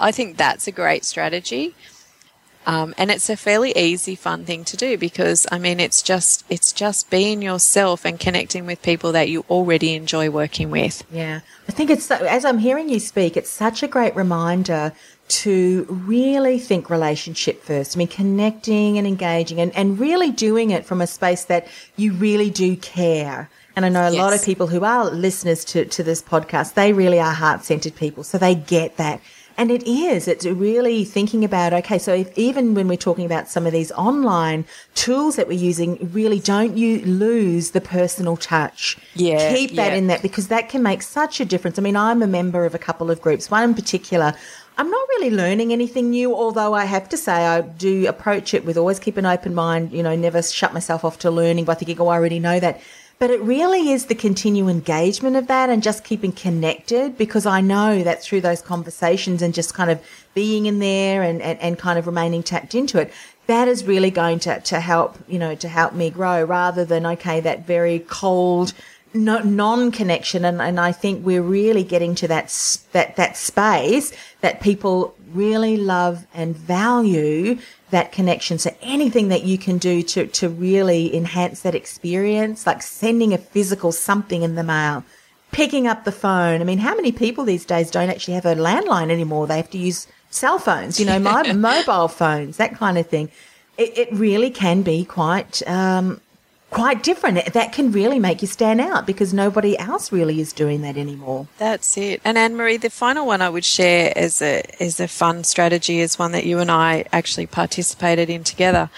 I 0.00 0.12
think 0.12 0.36
that's 0.36 0.66
a 0.66 0.72
great 0.72 1.04
strategy, 1.04 1.74
um, 2.66 2.94
and 2.98 3.10
it's 3.10 3.30
a 3.30 3.36
fairly 3.36 3.72
easy, 3.76 4.14
fun 4.14 4.44
thing 4.44 4.64
to 4.64 4.76
do 4.76 4.98
because 4.98 5.46
I 5.50 5.58
mean, 5.58 5.80
it's 5.80 6.02
just 6.02 6.44
it's 6.50 6.72
just 6.72 7.08
being 7.10 7.40
yourself 7.40 8.04
and 8.04 8.20
connecting 8.20 8.66
with 8.66 8.82
people 8.82 9.12
that 9.12 9.28
you 9.28 9.44
already 9.48 9.94
enjoy 9.94 10.28
working 10.30 10.70
with. 10.70 11.02
Yeah, 11.10 11.40
I 11.68 11.72
think 11.72 11.90
it's 11.90 12.10
as 12.10 12.44
I'm 12.44 12.58
hearing 12.58 12.88
you 12.88 13.00
speak, 13.00 13.36
it's 13.36 13.50
such 13.50 13.82
a 13.82 13.88
great 13.88 14.14
reminder 14.14 14.92
to 15.28 15.86
really 15.88 16.58
think 16.58 16.90
relationship 16.90 17.62
first. 17.62 17.96
I 17.96 17.98
mean, 17.98 18.08
connecting 18.08 18.98
and 18.98 19.06
engaging 19.06 19.60
and, 19.60 19.74
and 19.76 19.98
really 19.98 20.30
doing 20.30 20.70
it 20.70 20.84
from 20.84 21.00
a 21.00 21.06
space 21.06 21.44
that 21.44 21.68
you 21.96 22.12
really 22.12 22.50
do 22.50 22.76
care. 22.76 23.48
And 23.76 23.84
I 23.84 23.90
know 23.90 24.08
a 24.08 24.10
lot 24.10 24.34
of 24.34 24.44
people 24.44 24.66
who 24.66 24.84
are 24.84 25.08
listeners 25.10 25.64
to, 25.66 25.84
to 25.84 26.02
this 26.02 26.20
podcast, 26.20 26.74
they 26.74 26.92
really 26.92 27.20
are 27.20 27.32
heart 27.32 27.64
centered 27.64 27.94
people. 27.94 28.24
So 28.24 28.36
they 28.36 28.54
get 28.54 28.96
that. 28.96 29.20
And 29.58 29.72
it 29.72 29.82
is, 29.88 30.28
it's 30.28 30.46
really 30.46 31.04
thinking 31.04 31.44
about, 31.44 31.72
okay, 31.72 31.98
so 31.98 32.14
if, 32.14 32.38
even 32.38 32.74
when 32.74 32.86
we're 32.86 32.96
talking 32.96 33.26
about 33.26 33.48
some 33.48 33.66
of 33.66 33.72
these 33.72 33.90
online 33.90 34.64
tools 34.94 35.34
that 35.34 35.48
we're 35.48 35.58
using, 35.58 35.98
really 36.12 36.38
don't 36.38 36.76
you 36.76 37.00
lose 37.00 37.72
the 37.72 37.80
personal 37.80 38.36
touch. 38.36 38.96
Yeah, 39.14 39.52
Keep 39.52 39.72
that 39.72 39.90
yeah. 39.92 39.98
in 39.98 40.06
that 40.06 40.22
because 40.22 40.46
that 40.46 40.68
can 40.68 40.84
make 40.84 41.02
such 41.02 41.40
a 41.40 41.44
difference. 41.44 41.76
I 41.76 41.82
mean, 41.82 41.96
I'm 41.96 42.22
a 42.22 42.28
member 42.28 42.66
of 42.66 42.74
a 42.76 42.78
couple 42.78 43.10
of 43.10 43.20
groups. 43.20 43.50
One 43.50 43.64
in 43.64 43.74
particular, 43.74 44.32
I'm 44.76 44.88
not 44.88 45.08
really 45.08 45.30
learning 45.30 45.72
anything 45.72 46.10
new, 46.10 46.32
although 46.32 46.72
I 46.72 46.84
have 46.84 47.08
to 47.08 47.16
say 47.16 47.32
I 47.32 47.62
do 47.62 48.06
approach 48.06 48.54
it 48.54 48.64
with 48.64 48.76
always 48.76 49.00
keep 49.00 49.16
an 49.16 49.26
open 49.26 49.56
mind, 49.56 49.90
you 49.90 50.04
know, 50.04 50.14
never 50.14 50.40
shut 50.40 50.72
myself 50.72 51.04
off 51.04 51.18
to 51.18 51.32
learning 51.32 51.64
by 51.64 51.74
thinking, 51.74 52.00
oh, 52.00 52.06
I 52.06 52.14
already 52.14 52.38
know 52.38 52.60
that. 52.60 52.80
But 53.18 53.30
it 53.30 53.40
really 53.42 53.90
is 53.90 54.06
the 54.06 54.14
continued 54.14 54.68
engagement 54.68 55.34
of 55.34 55.48
that 55.48 55.70
and 55.70 55.82
just 55.82 56.04
keeping 56.04 56.30
connected 56.30 57.18
because 57.18 57.46
I 57.46 57.60
know 57.60 58.04
that 58.04 58.22
through 58.22 58.42
those 58.42 58.62
conversations 58.62 59.42
and 59.42 59.52
just 59.52 59.74
kind 59.74 59.90
of 59.90 60.00
being 60.34 60.66
in 60.66 60.78
there 60.78 61.22
and, 61.22 61.42
and, 61.42 61.58
and 61.58 61.78
kind 61.78 61.98
of 61.98 62.06
remaining 62.06 62.44
tapped 62.44 62.76
into 62.76 63.00
it, 63.00 63.12
that 63.48 63.66
is 63.66 63.84
really 63.84 64.12
going 64.12 64.38
to, 64.40 64.60
to 64.60 64.78
help, 64.78 65.18
you 65.26 65.38
know, 65.38 65.56
to 65.56 65.68
help 65.68 65.94
me 65.94 66.10
grow 66.10 66.44
rather 66.44 66.84
than, 66.84 67.04
okay, 67.06 67.40
that 67.40 67.66
very 67.66 67.98
cold, 67.98 68.72
no, 69.12 69.40
non-connection. 69.40 70.44
And, 70.44 70.62
and 70.62 70.78
I 70.78 70.92
think 70.92 71.26
we're 71.26 71.42
really 71.42 71.82
getting 71.82 72.14
to 72.16 72.28
that, 72.28 72.54
that, 72.92 73.16
that 73.16 73.36
space 73.36 74.12
that 74.42 74.60
people 74.60 75.16
really 75.34 75.76
love 75.76 76.26
and 76.34 76.56
value 76.56 77.58
that 77.90 78.12
connection. 78.12 78.58
So 78.58 78.74
anything 78.82 79.28
that 79.28 79.44
you 79.44 79.58
can 79.58 79.78
do 79.78 80.02
to, 80.02 80.26
to 80.26 80.48
really 80.48 81.14
enhance 81.14 81.62
that 81.62 81.74
experience, 81.74 82.66
like 82.66 82.82
sending 82.82 83.32
a 83.32 83.38
physical 83.38 83.92
something 83.92 84.42
in 84.42 84.54
the 84.54 84.62
mail, 84.62 85.04
picking 85.52 85.86
up 85.86 86.04
the 86.04 86.12
phone. 86.12 86.60
I 86.60 86.64
mean, 86.64 86.78
how 86.78 86.94
many 86.94 87.12
people 87.12 87.44
these 87.44 87.64
days 87.64 87.90
don't 87.90 88.10
actually 88.10 88.34
have 88.34 88.46
a 88.46 88.54
landline 88.54 89.10
anymore? 89.10 89.46
They 89.46 89.56
have 89.56 89.70
to 89.70 89.78
use 89.78 90.06
cell 90.30 90.58
phones, 90.58 91.00
you 91.00 91.06
know, 91.06 91.18
my, 91.18 91.52
mobile 91.52 92.08
phones, 92.08 92.58
that 92.58 92.74
kind 92.74 92.98
of 92.98 93.06
thing. 93.06 93.30
It, 93.78 93.96
it 93.96 94.12
really 94.12 94.50
can 94.50 94.82
be 94.82 95.04
quite, 95.04 95.66
um, 95.68 96.20
quite 96.70 97.02
different. 97.02 97.52
That 97.52 97.72
can 97.72 97.92
really 97.92 98.18
make 98.18 98.42
you 98.42 98.48
stand 98.48 98.80
out 98.80 99.06
because 99.06 99.32
nobody 99.32 99.78
else 99.78 100.12
really 100.12 100.40
is 100.40 100.52
doing 100.52 100.82
that 100.82 100.96
anymore. 100.96 101.48
That's 101.58 101.96
it. 101.96 102.20
And 102.24 102.36
Anne 102.36 102.56
Marie, 102.56 102.76
the 102.76 102.90
final 102.90 103.26
one 103.26 103.40
I 103.42 103.48
would 103.48 103.64
share 103.64 104.12
as 104.16 104.42
a 104.42 104.62
as 104.82 105.00
a 105.00 105.08
fun 105.08 105.44
strategy 105.44 106.00
is 106.00 106.18
one 106.18 106.32
that 106.32 106.44
you 106.44 106.58
and 106.58 106.70
I 106.70 107.04
actually 107.12 107.46
participated 107.46 108.28
in 108.28 108.44
together 108.44 108.90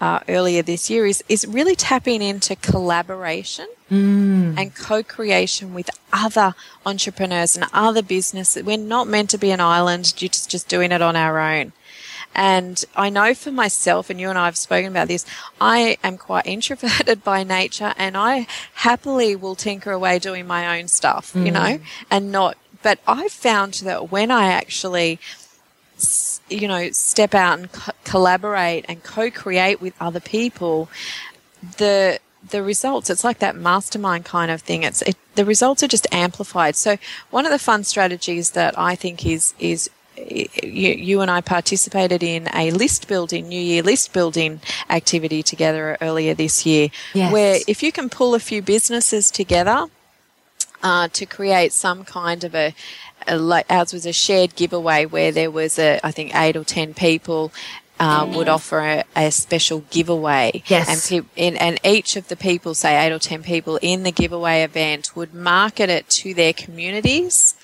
uh, 0.00 0.20
earlier 0.28 0.62
this 0.62 0.90
year. 0.90 1.06
Is 1.06 1.24
is 1.28 1.46
really 1.46 1.76
tapping 1.76 2.22
into 2.22 2.56
collaboration 2.56 3.68
mm. 3.90 4.58
and 4.58 4.74
co-creation 4.74 5.74
with 5.74 5.90
other 6.12 6.54
entrepreneurs 6.84 7.56
and 7.56 7.66
other 7.72 8.02
businesses. 8.02 8.62
We're 8.62 8.76
not 8.76 9.08
meant 9.08 9.30
to 9.30 9.38
be 9.38 9.50
an 9.50 9.60
island, 9.60 10.14
just 10.16 10.50
just 10.50 10.68
doing 10.68 10.92
it 10.92 11.02
on 11.02 11.16
our 11.16 11.38
own. 11.38 11.72
And 12.34 12.84
I 12.96 13.10
know 13.10 13.34
for 13.34 13.52
myself, 13.52 14.10
and 14.10 14.20
you 14.20 14.28
and 14.28 14.38
I 14.38 14.46
have 14.46 14.56
spoken 14.56 14.90
about 14.90 15.08
this, 15.08 15.24
I 15.60 15.98
am 16.02 16.18
quite 16.18 16.46
introverted 16.56 17.22
by 17.22 17.44
nature 17.44 17.94
and 17.96 18.16
I 18.16 18.46
happily 18.74 19.36
will 19.36 19.54
tinker 19.54 19.92
away 19.92 20.18
doing 20.18 20.46
my 20.46 20.78
own 20.78 20.88
stuff, 20.88 21.32
mm. 21.32 21.46
you 21.46 21.52
know, 21.52 21.78
and 22.10 22.32
not, 22.32 22.56
but 22.82 22.98
I've 23.06 23.32
found 23.32 23.74
that 23.84 24.10
when 24.10 24.30
I 24.30 24.46
actually, 24.46 25.18
you 26.48 26.68
know, 26.68 26.90
step 26.90 27.34
out 27.34 27.58
and 27.58 27.72
co- 27.72 27.92
collaborate 28.04 28.84
and 28.88 29.02
co-create 29.02 29.80
with 29.80 29.94
other 30.00 30.20
people, 30.20 30.88
the, 31.78 32.18
the 32.50 32.62
results 32.62 33.08
it's 33.08 33.24
like 33.24 33.38
that 33.38 33.56
mastermind 33.56 34.22
kind 34.22 34.50
of 34.50 34.60
thing 34.60 34.82
it's 34.82 35.00
it, 35.00 35.16
the 35.34 35.46
results 35.46 35.82
are 35.82 35.88
just 35.88 36.06
amplified 36.12 36.76
so 36.76 36.98
one 37.30 37.46
of 37.46 37.50
the 37.50 37.58
fun 37.58 37.82
strategies 37.82 38.50
that 38.50 38.78
i 38.78 38.94
think 38.94 39.24
is 39.24 39.54
is 39.58 39.88
you, 40.16 40.48
you 40.62 41.20
and 41.20 41.30
I 41.30 41.40
participated 41.40 42.22
in 42.22 42.48
a 42.54 42.70
list 42.70 43.08
building, 43.08 43.48
New 43.48 43.60
Year 43.60 43.82
list 43.82 44.12
building 44.12 44.60
activity 44.88 45.42
together 45.42 45.96
earlier 46.00 46.34
this 46.34 46.64
year, 46.64 46.88
yes. 47.12 47.32
where 47.32 47.58
if 47.66 47.82
you 47.82 47.92
can 47.92 48.08
pull 48.08 48.34
a 48.34 48.40
few 48.40 48.62
businesses 48.62 49.30
together 49.30 49.86
uh, 50.82 51.08
to 51.08 51.26
create 51.26 51.72
some 51.72 52.04
kind 52.04 52.44
of 52.44 52.54
a, 52.54 52.74
a, 53.26 53.36
like 53.36 53.66
ours 53.70 53.92
was 53.92 54.06
a 54.06 54.12
shared 54.12 54.54
giveaway 54.54 55.06
where 55.06 55.32
there 55.32 55.50
was 55.50 55.78
a, 55.78 55.98
I 56.04 56.10
think 56.10 56.34
eight 56.34 56.56
or 56.56 56.64
ten 56.64 56.94
people 56.94 57.52
uh, 58.00 58.28
would 58.34 58.48
offer 58.48 58.80
a, 58.80 59.04
a, 59.16 59.30
special 59.30 59.84
giveaway. 59.90 60.62
Yes. 60.66 61.10
And, 61.12 61.24
pe- 61.24 61.30
in, 61.36 61.56
and 61.56 61.78
each 61.84 62.16
of 62.16 62.28
the 62.28 62.36
people, 62.36 62.74
say 62.74 62.96
eight 63.04 63.12
or 63.12 63.18
ten 63.18 63.42
people 63.42 63.78
in 63.82 64.02
the 64.02 64.12
giveaway 64.12 64.62
event, 64.62 65.14
would 65.16 65.32
market 65.32 65.88
it 65.88 66.08
to 66.08 66.34
their 66.34 66.52
communities 66.52 67.54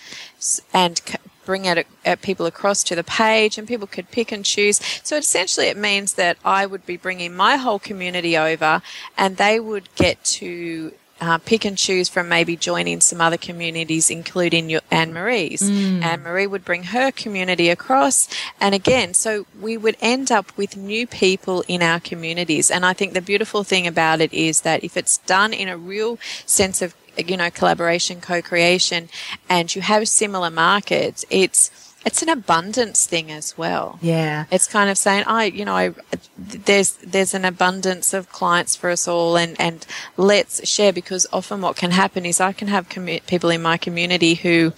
and 0.73 0.99
c- 1.05 1.17
bring 1.45 1.67
out 1.67 1.79
people 2.23 2.47
across 2.47 2.85
to 2.85 2.95
the 2.95 3.05
page 3.05 3.59
and 3.59 3.67
people 3.67 3.87
could 3.87 4.11
pick 4.11 4.33
and 4.33 4.45
choose. 4.45 4.81
So 5.03 5.17
essentially 5.17 5.67
it 5.67 5.77
means 5.77 6.15
that 6.15 6.37
I 6.45 6.67
would 6.67 6.87
be 6.87 6.97
bringing 6.97 7.35
my 7.35 7.57
whole 7.57 7.79
community 7.79 8.37
over 8.37 8.83
and 9.17 9.37
they 9.37 9.61
would 9.61 9.89
get 9.95 10.23
to 10.25 10.93
uh, 11.21 11.39
pick 11.39 11.65
and 11.65 11.77
choose 11.77 12.09
from 12.09 12.29
maybe 12.29 12.57
joining 12.57 13.01
some 13.01 13.21
other 13.21 13.37
communities, 13.37 14.11
including 14.11 14.71
your 14.71 14.81
Anne 14.91 15.13
Marie's. 15.13 15.63
Mm. 15.63 16.03
Anne 16.03 16.23
Marie 16.23 16.47
would 16.47 16.65
bring 16.65 16.85
her 16.85 17.11
community 17.11 17.69
across. 17.69 18.29
And 18.61 18.75
again, 18.75 19.15
so 19.15 19.47
we 19.61 19.77
would 19.77 19.97
end 20.01 20.33
up 20.33 20.57
with 20.57 20.77
new 20.77 21.07
people 21.07 21.63
in 21.69 21.83
our 21.83 22.01
communities. 22.01 22.71
And 22.71 22.87
I 22.87 22.93
think 22.93 23.13
the 23.13 23.21
beautiful 23.21 23.65
thing 23.65 23.87
about 23.87 24.21
it 24.21 24.33
is 24.33 24.63
that 24.63 24.83
if 24.83 24.97
it's 24.97 25.19
done 25.19 25.53
in 25.53 25.69
a 25.69 25.77
real 25.77 26.19
sense 26.47 26.81
of 26.81 26.95
you 27.17 27.37
know, 27.37 27.51
collaboration, 27.51 28.21
co-creation, 28.21 29.09
and 29.49 29.75
you 29.75 29.83
have 29.83 30.09
similar 30.09 30.51
markets, 30.51 31.25
it's 31.31 31.71
it's 32.05 32.23
an 32.23 32.31
abundance 32.31 33.05
thing 33.05 33.31
as 33.31 33.59
well. 33.59 33.99
Yeah, 34.01 34.47
it's 34.51 34.67
kind 34.67 34.89
of 34.89 34.97
saying, 34.97 35.25
I, 35.27 35.45
you 35.45 35.65
know, 35.65 35.75
I, 35.75 35.95
there's 36.39 36.93
there's 36.97 37.35
an 37.35 37.45
abundance 37.45 38.15
of 38.15 38.33
clients 38.33 38.75
for 38.75 38.91
us 38.91 39.07
all, 39.07 39.37
and 39.37 39.61
and 39.61 39.87
let's 40.17 40.67
share 40.67 40.93
because 40.93 41.27
often 41.33 41.61
what 41.61 41.77
can 41.77 41.91
happen 41.91 42.25
is 42.25 42.41
I 42.41 42.53
can 42.53 42.69
have 42.69 42.89
commu- 42.89 43.25
people 43.27 43.51
in 43.51 43.61
my 43.61 43.77
community 43.77 44.35
who 44.35 44.73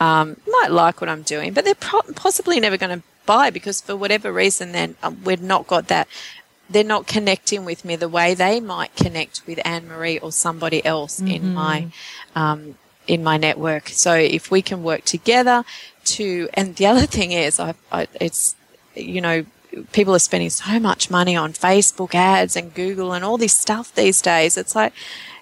um, 0.00 0.36
might 0.46 0.70
like 0.70 1.00
what 1.00 1.08
I'm 1.08 1.22
doing, 1.22 1.52
but 1.52 1.64
they're 1.64 1.74
pro- 1.74 2.02
possibly 2.14 2.58
never 2.58 2.76
going 2.76 2.98
to 2.98 3.04
buy 3.24 3.50
because 3.50 3.80
for 3.80 3.94
whatever 3.94 4.32
reason, 4.32 4.72
then 4.72 4.96
um, 5.02 5.22
we've 5.22 5.42
not 5.42 5.66
got 5.66 5.88
that 5.88 6.08
they're 6.70 6.84
not 6.84 7.06
connecting 7.06 7.64
with 7.64 7.84
me 7.84 7.96
the 7.96 8.08
way 8.08 8.34
they 8.34 8.60
might 8.60 8.94
connect 8.94 9.46
with 9.46 9.58
Anne 9.64 9.88
Marie 9.88 10.18
or 10.18 10.32
somebody 10.32 10.84
else 10.84 11.20
mm-hmm. 11.20 11.28
in 11.28 11.54
my 11.54 11.88
um, 12.34 12.76
in 13.06 13.24
my 13.24 13.36
network. 13.36 13.88
So 13.88 14.14
if 14.14 14.50
we 14.50 14.62
can 14.62 14.82
work 14.82 15.04
together 15.04 15.64
to, 16.04 16.48
and 16.54 16.76
the 16.76 16.86
other 16.86 17.06
thing 17.06 17.32
is, 17.32 17.58
I, 17.58 17.74
I, 17.90 18.06
it's 18.20 18.54
you 18.94 19.20
know 19.20 19.44
people 19.92 20.14
are 20.14 20.20
spending 20.20 20.50
so 20.50 20.78
much 20.78 21.10
money 21.10 21.36
on 21.36 21.52
Facebook 21.52 22.14
ads 22.14 22.56
and 22.56 22.74
Google 22.74 23.12
and 23.12 23.24
all 23.24 23.38
this 23.38 23.54
stuff 23.54 23.94
these 23.94 24.20
days. 24.22 24.56
It's 24.56 24.74
like, 24.74 24.92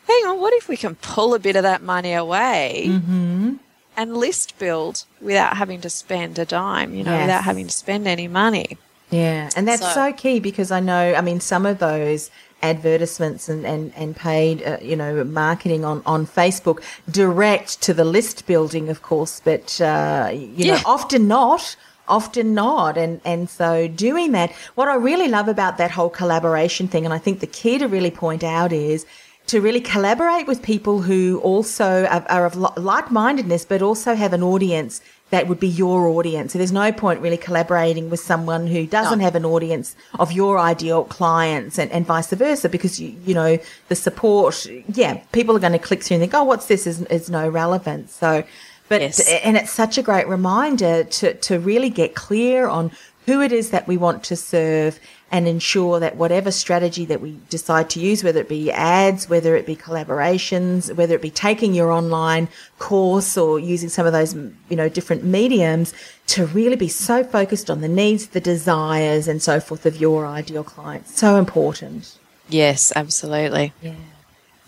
hang 0.06 0.26
on, 0.26 0.40
what 0.40 0.52
if 0.54 0.68
we 0.68 0.76
can 0.76 0.94
pull 0.96 1.34
a 1.34 1.38
bit 1.38 1.56
of 1.56 1.62
that 1.62 1.82
money 1.82 2.12
away? 2.12 2.86
Mm-hmm. 2.88 3.54
And 3.98 4.14
list 4.14 4.58
build 4.58 5.04
without 5.22 5.56
having 5.56 5.80
to 5.80 5.88
spend 5.88 6.38
a 6.38 6.44
dime, 6.44 6.94
you 6.94 7.02
know, 7.02 7.12
yes. 7.12 7.22
without 7.22 7.44
having 7.44 7.66
to 7.66 7.72
spend 7.72 8.06
any 8.06 8.28
money. 8.28 8.76
Yeah, 9.10 9.50
and 9.56 9.68
that's 9.68 9.82
so, 9.82 9.92
so, 9.92 10.12
key 10.12 10.40
because 10.40 10.70
I 10.70 10.80
know, 10.80 11.14
I 11.14 11.20
mean, 11.20 11.40
some 11.40 11.64
of 11.64 11.78
those 11.78 12.30
advertisements 12.62 13.48
and, 13.48 13.64
and, 13.64 13.92
and 13.94 14.16
paid, 14.16 14.62
uh, 14.62 14.78
you 14.82 14.96
know, 14.96 15.22
marketing 15.24 15.84
on, 15.84 16.02
on 16.06 16.26
Facebook 16.26 16.82
direct 17.10 17.80
to 17.82 17.94
the 17.94 18.04
list 18.04 18.46
building, 18.46 18.88
of 18.88 19.02
course, 19.02 19.40
but, 19.44 19.80
uh, 19.80 20.30
you 20.32 20.50
yeah. 20.56 20.76
know, 20.76 20.82
often 20.86 21.28
not 21.28 21.76
often 22.08 22.54
not 22.54 22.96
and 22.96 23.20
and 23.24 23.50
so 23.50 23.88
doing 23.88 24.30
that 24.30 24.52
what 24.76 24.86
i 24.86 24.94
really 24.94 25.26
love 25.26 25.48
about 25.48 25.76
that 25.76 25.90
whole 25.90 26.08
collaboration 26.08 26.86
thing 26.86 27.04
and 27.04 27.12
i 27.12 27.18
think 27.18 27.40
the 27.40 27.48
key 27.48 27.78
to 27.78 27.88
really 27.88 28.12
point 28.12 28.44
out 28.44 28.72
is 28.72 29.04
to 29.46 29.60
really 29.60 29.80
collaborate 29.80 30.46
with 30.46 30.62
people 30.62 31.02
who 31.02 31.40
also 31.40 32.04
are, 32.06 32.24
are 32.28 32.46
of 32.46 32.56
like-mindedness 32.56 33.64
but 33.64 33.82
also 33.82 34.14
have 34.14 34.32
an 34.32 34.42
audience 34.42 35.00
that 35.30 35.48
would 35.48 35.58
be 35.58 35.68
your 35.68 36.06
audience. 36.06 36.52
So 36.52 36.58
there's 36.58 36.72
no 36.72 36.92
point 36.92 37.20
really 37.20 37.36
collaborating 37.36 38.10
with 38.10 38.20
someone 38.20 38.66
who 38.66 38.86
doesn't 38.86 39.18
no. 39.18 39.24
have 39.24 39.34
an 39.34 39.44
audience 39.44 39.96
of 40.18 40.30
your 40.30 40.58
ideal 40.58 41.04
clients 41.04 41.78
and, 41.78 41.90
and 41.90 42.06
vice 42.06 42.30
versa 42.30 42.68
because 42.68 43.00
you, 43.00 43.16
you 43.24 43.34
know, 43.34 43.58
the 43.88 43.96
support, 43.96 44.66
yeah, 44.94 45.20
people 45.32 45.56
are 45.56 45.60
going 45.60 45.72
to 45.72 45.80
click 45.80 46.02
through 46.02 46.16
and 46.16 46.22
think, 46.22 46.34
oh, 46.34 46.44
what's 46.44 46.66
this 46.66 46.86
is, 46.86 47.02
is 47.02 47.28
no 47.28 47.48
relevance. 47.48 48.14
So, 48.14 48.44
but, 48.88 49.00
yes. 49.00 49.28
and 49.42 49.56
it's 49.56 49.72
such 49.72 49.98
a 49.98 50.02
great 50.02 50.28
reminder 50.28 51.02
to, 51.02 51.34
to 51.34 51.58
really 51.58 51.90
get 51.90 52.14
clear 52.14 52.68
on 52.68 52.92
who 53.26 53.40
it 53.40 53.50
is 53.50 53.70
that 53.70 53.88
we 53.88 53.96
want 53.96 54.22
to 54.24 54.36
serve 54.36 55.00
and 55.30 55.48
ensure 55.48 55.98
that 55.98 56.16
whatever 56.16 56.50
strategy 56.50 57.04
that 57.04 57.20
we 57.20 57.38
decide 57.50 57.90
to 57.90 58.00
use, 58.00 58.22
whether 58.22 58.40
it 58.40 58.48
be 58.48 58.70
ads, 58.70 59.28
whether 59.28 59.56
it 59.56 59.66
be 59.66 59.74
collaborations, 59.74 60.94
whether 60.94 61.14
it 61.14 61.22
be 61.22 61.30
taking 61.30 61.74
your 61.74 61.90
online 61.90 62.48
course 62.78 63.36
or 63.36 63.58
using 63.58 63.88
some 63.88 64.06
of 64.06 64.12
those, 64.12 64.34
you 64.34 64.76
know, 64.76 64.88
different 64.88 65.24
mediums 65.24 65.92
to 66.28 66.46
really 66.46 66.76
be 66.76 66.88
so 66.88 67.24
focused 67.24 67.70
on 67.70 67.80
the 67.80 67.88
needs, 67.88 68.28
the 68.28 68.40
desires 68.40 69.26
and 69.26 69.42
so 69.42 69.58
forth 69.58 69.84
of 69.84 69.96
your 69.96 70.26
ideal 70.26 70.62
client. 70.62 71.08
So 71.08 71.36
important. 71.36 72.16
Yes, 72.48 72.92
absolutely. 72.94 73.72
Yeah. 73.82 73.94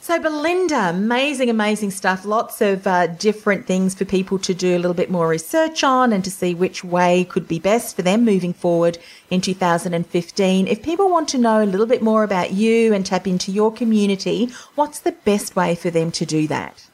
So, 0.09 0.17
Belinda, 0.19 0.89
amazing, 0.89 1.51
amazing 1.51 1.91
stuff. 1.91 2.25
Lots 2.25 2.63
of 2.63 2.87
uh, 2.87 3.09
different 3.09 3.67
things 3.67 3.95
for 3.95 4.07
people 4.07 4.39
to 4.39 4.55
do 4.55 4.75
a 4.75 4.79
little 4.79 4.95
bit 4.95 5.11
more 5.11 5.29
research 5.29 5.85
on 5.85 6.15
and 6.15 6.25
to 6.25 6.31
see 6.31 6.55
which 6.55 6.83
way 6.83 7.25
could 7.25 7.47
be 7.47 7.59
best 7.59 7.95
for 7.95 8.01
them 8.01 8.25
moving 8.25 8.55
forward 8.55 8.97
in 9.29 9.43
2015. 9.43 10.67
If 10.67 10.83
people 10.83 11.11
want 11.11 11.29
to 11.29 11.37
know 11.37 11.63
a 11.63 11.69
little 11.69 11.85
bit 11.85 12.01
more 12.01 12.25
about 12.25 12.53
you 12.53 12.95
and 12.95 13.05
tap 13.05 13.27
into 13.27 13.53
your 13.53 13.71
community, 13.71 14.49
what's 14.77 14.99
the 14.99 15.13
best 15.13 15.55
way 15.55 15.75
for 15.75 15.91
them 15.91 16.11
to 16.13 16.25
do 16.25 16.47
that? 16.47 16.87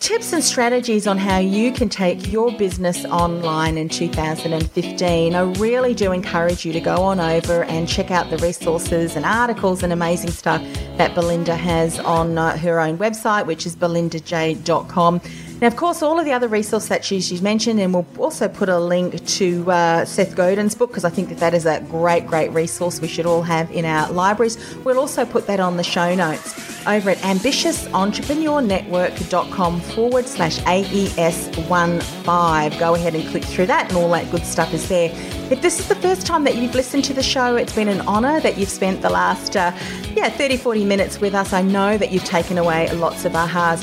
tips 0.00 0.32
and 0.32 0.42
strategies 0.44 1.06
on 1.06 1.16
how 1.18 1.38
you 1.38 1.72
can 1.72 1.88
take 1.88 2.30
your 2.30 2.52
business 2.52 3.04
online 3.06 3.78
in 3.78 3.88
2015. 3.88 5.34
I 5.34 5.40
really 5.40 5.94
do 5.94 6.12
encourage 6.12 6.64
you 6.64 6.72
to 6.72 6.80
go 6.80 7.02
on 7.02 7.18
over 7.18 7.64
and 7.64 7.88
check 7.88 8.10
out 8.10 8.30
the 8.30 8.38
resources 8.38 9.16
and 9.16 9.24
articles 9.24 9.82
and 9.82 9.92
amazing 9.92 10.30
stuff 10.30 10.62
that 10.96 11.14
Belinda 11.14 11.56
has 11.56 11.98
on 12.00 12.36
uh, 12.36 12.56
her 12.58 12.80
own 12.80 12.98
website, 12.98 13.46
which 13.46 13.66
is 13.66 13.74
belindaj.com. 13.74 15.20
Now, 15.58 15.68
of 15.68 15.76
course, 15.76 16.02
all 16.02 16.18
of 16.18 16.26
the 16.26 16.32
other 16.32 16.48
resources 16.48 16.90
that 16.90 17.02
she's, 17.02 17.40
mentioned, 17.40 17.80
and 17.80 17.94
we'll 17.94 18.04
also 18.18 18.46
put 18.46 18.68
a 18.68 18.78
link 18.78 19.26
to 19.26 19.70
uh, 19.70 20.04
Seth 20.04 20.36
Godin's 20.36 20.74
book 20.74 20.90
because 20.90 21.04
I 21.04 21.08
think 21.08 21.30
that 21.30 21.38
that 21.38 21.54
is 21.54 21.64
a 21.64 21.80
great, 21.88 22.26
great 22.26 22.50
resource 22.50 23.00
we 23.00 23.08
should 23.08 23.24
all 23.24 23.40
have 23.40 23.70
in 23.70 23.86
our 23.86 24.12
libraries. 24.12 24.58
We'll 24.84 24.98
also 24.98 25.24
put 25.24 25.46
that 25.46 25.58
on 25.58 25.78
the 25.78 25.82
show 25.82 26.14
notes 26.14 26.54
over 26.86 27.08
at 27.08 27.16
ambitiousentrepreneurnetwork.com 27.18 29.80
forward 29.80 30.26
slash 30.26 30.58
AES15. 30.58 32.78
Go 32.78 32.94
ahead 32.94 33.14
and 33.14 33.26
click 33.28 33.44
through 33.44 33.64
that, 33.66 33.88
and 33.88 33.96
all 33.96 34.10
that 34.10 34.30
good 34.30 34.44
stuff 34.44 34.74
is 34.74 34.86
there. 34.90 35.10
If 35.50 35.62
this 35.62 35.80
is 35.80 35.88
the 35.88 35.96
first 35.96 36.26
time 36.26 36.44
that 36.44 36.56
you've 36.56 36.74
listened 36.74 37.04
to 37.04 37.14
the 37.14 37.22
show, 37.22 37.56
it's 37.56 37.74
been 37.74 37.88
an 37.88 38.02
honour 38.02 38.40
that 38.40 38.58
you've 38.58 38.68
spent 38.68 39.00
the 39.00 39.08
last, 39.08 39.56
uh, 39.56 39.72
yeah, 40.14 40.28
30, 40.28 40.58
40 40.58 40.84
minutes 40.84 41.18
with 41.18 41.34
us. 41.34 41.54
I 41.54 41.62
know 41.62 41.96
that 41.96 42.12
you've 42.12 42.24
taken 42.24 42.58
away 42.58 42.92
lots 42.92 43.24
of 43.24 43.32
ahas 43.32 43.82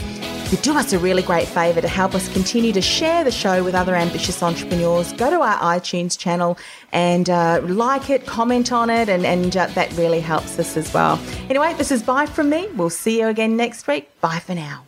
you 0.53 0.59
do 0.59 0.77
us 0.77 0.93
a 0.93 0.99
really 0.99 1.23
great 1.23 1.47
favour 1.47 1.81
to 1.81 1.87
help 1.87 2.13
us 2.13 2.31
continue 2.31 2.71
to 2.71 2.81
share 2.81 3.23
the 3.23 3.31
show 3.31 3.63
with 3.63 3.73
other 3.73 3.95
ambitious 3.95 4.43
entrepreneurs. 4.43 5.11
Go 5.13 5.31
to 5.31 5.41
our 5.41 5.57
iTunes 5.57 6.15
channel 6.15 6.59
and 6.91 7.27
uh, 7.27 7.59
like 7.63 8.11
it, 8.11 8.27
comment 8.27 8.71
on 8.71 8.91
it, 8.91 9.09
and, 9.09 9.25
and 9.25 9.57
uh, 9.57 9.65
that 9.67 9.91
really 9.93 10.19
helps 10.19 10.59
us 10.59 10.77
as 10.77 10.93
well. 10.93 11.19
Anyway, 11.49 11.73
this 11.73 11.91
is 11.91 12.03
bye 12.03 12.27
from 12.27 12.51
me. 12.51 12.67
We'll 12.75 12.91
see 12.91 13.19
you 13.19 13.29
again 13.29 13.57
next 13.57 13.87
week. 13.87 14.11
Bye 14.21 14.37
for 14.37 14.53
now. 14.53 14.85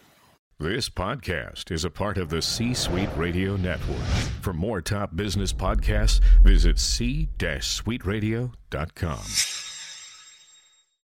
This 0.60 0.88
podcast 0.88 1.72
is 1.72 1.84
a 1.84 1.90
part 1.90 2.20
of 2.20 2.30
the 2.30 2.44
C 2.44 2.76
Suite 2.76 3.10
Radio 3.18 3.56
Network. 3.56 4.06
For 4.42 4.54
more 4.54 4.82
top 4.82 5.16
business 5.16 5.52
podcasts, 5.52 6.22
visit 6.44 6.78
c-suiteradio.com. 6.78 9.65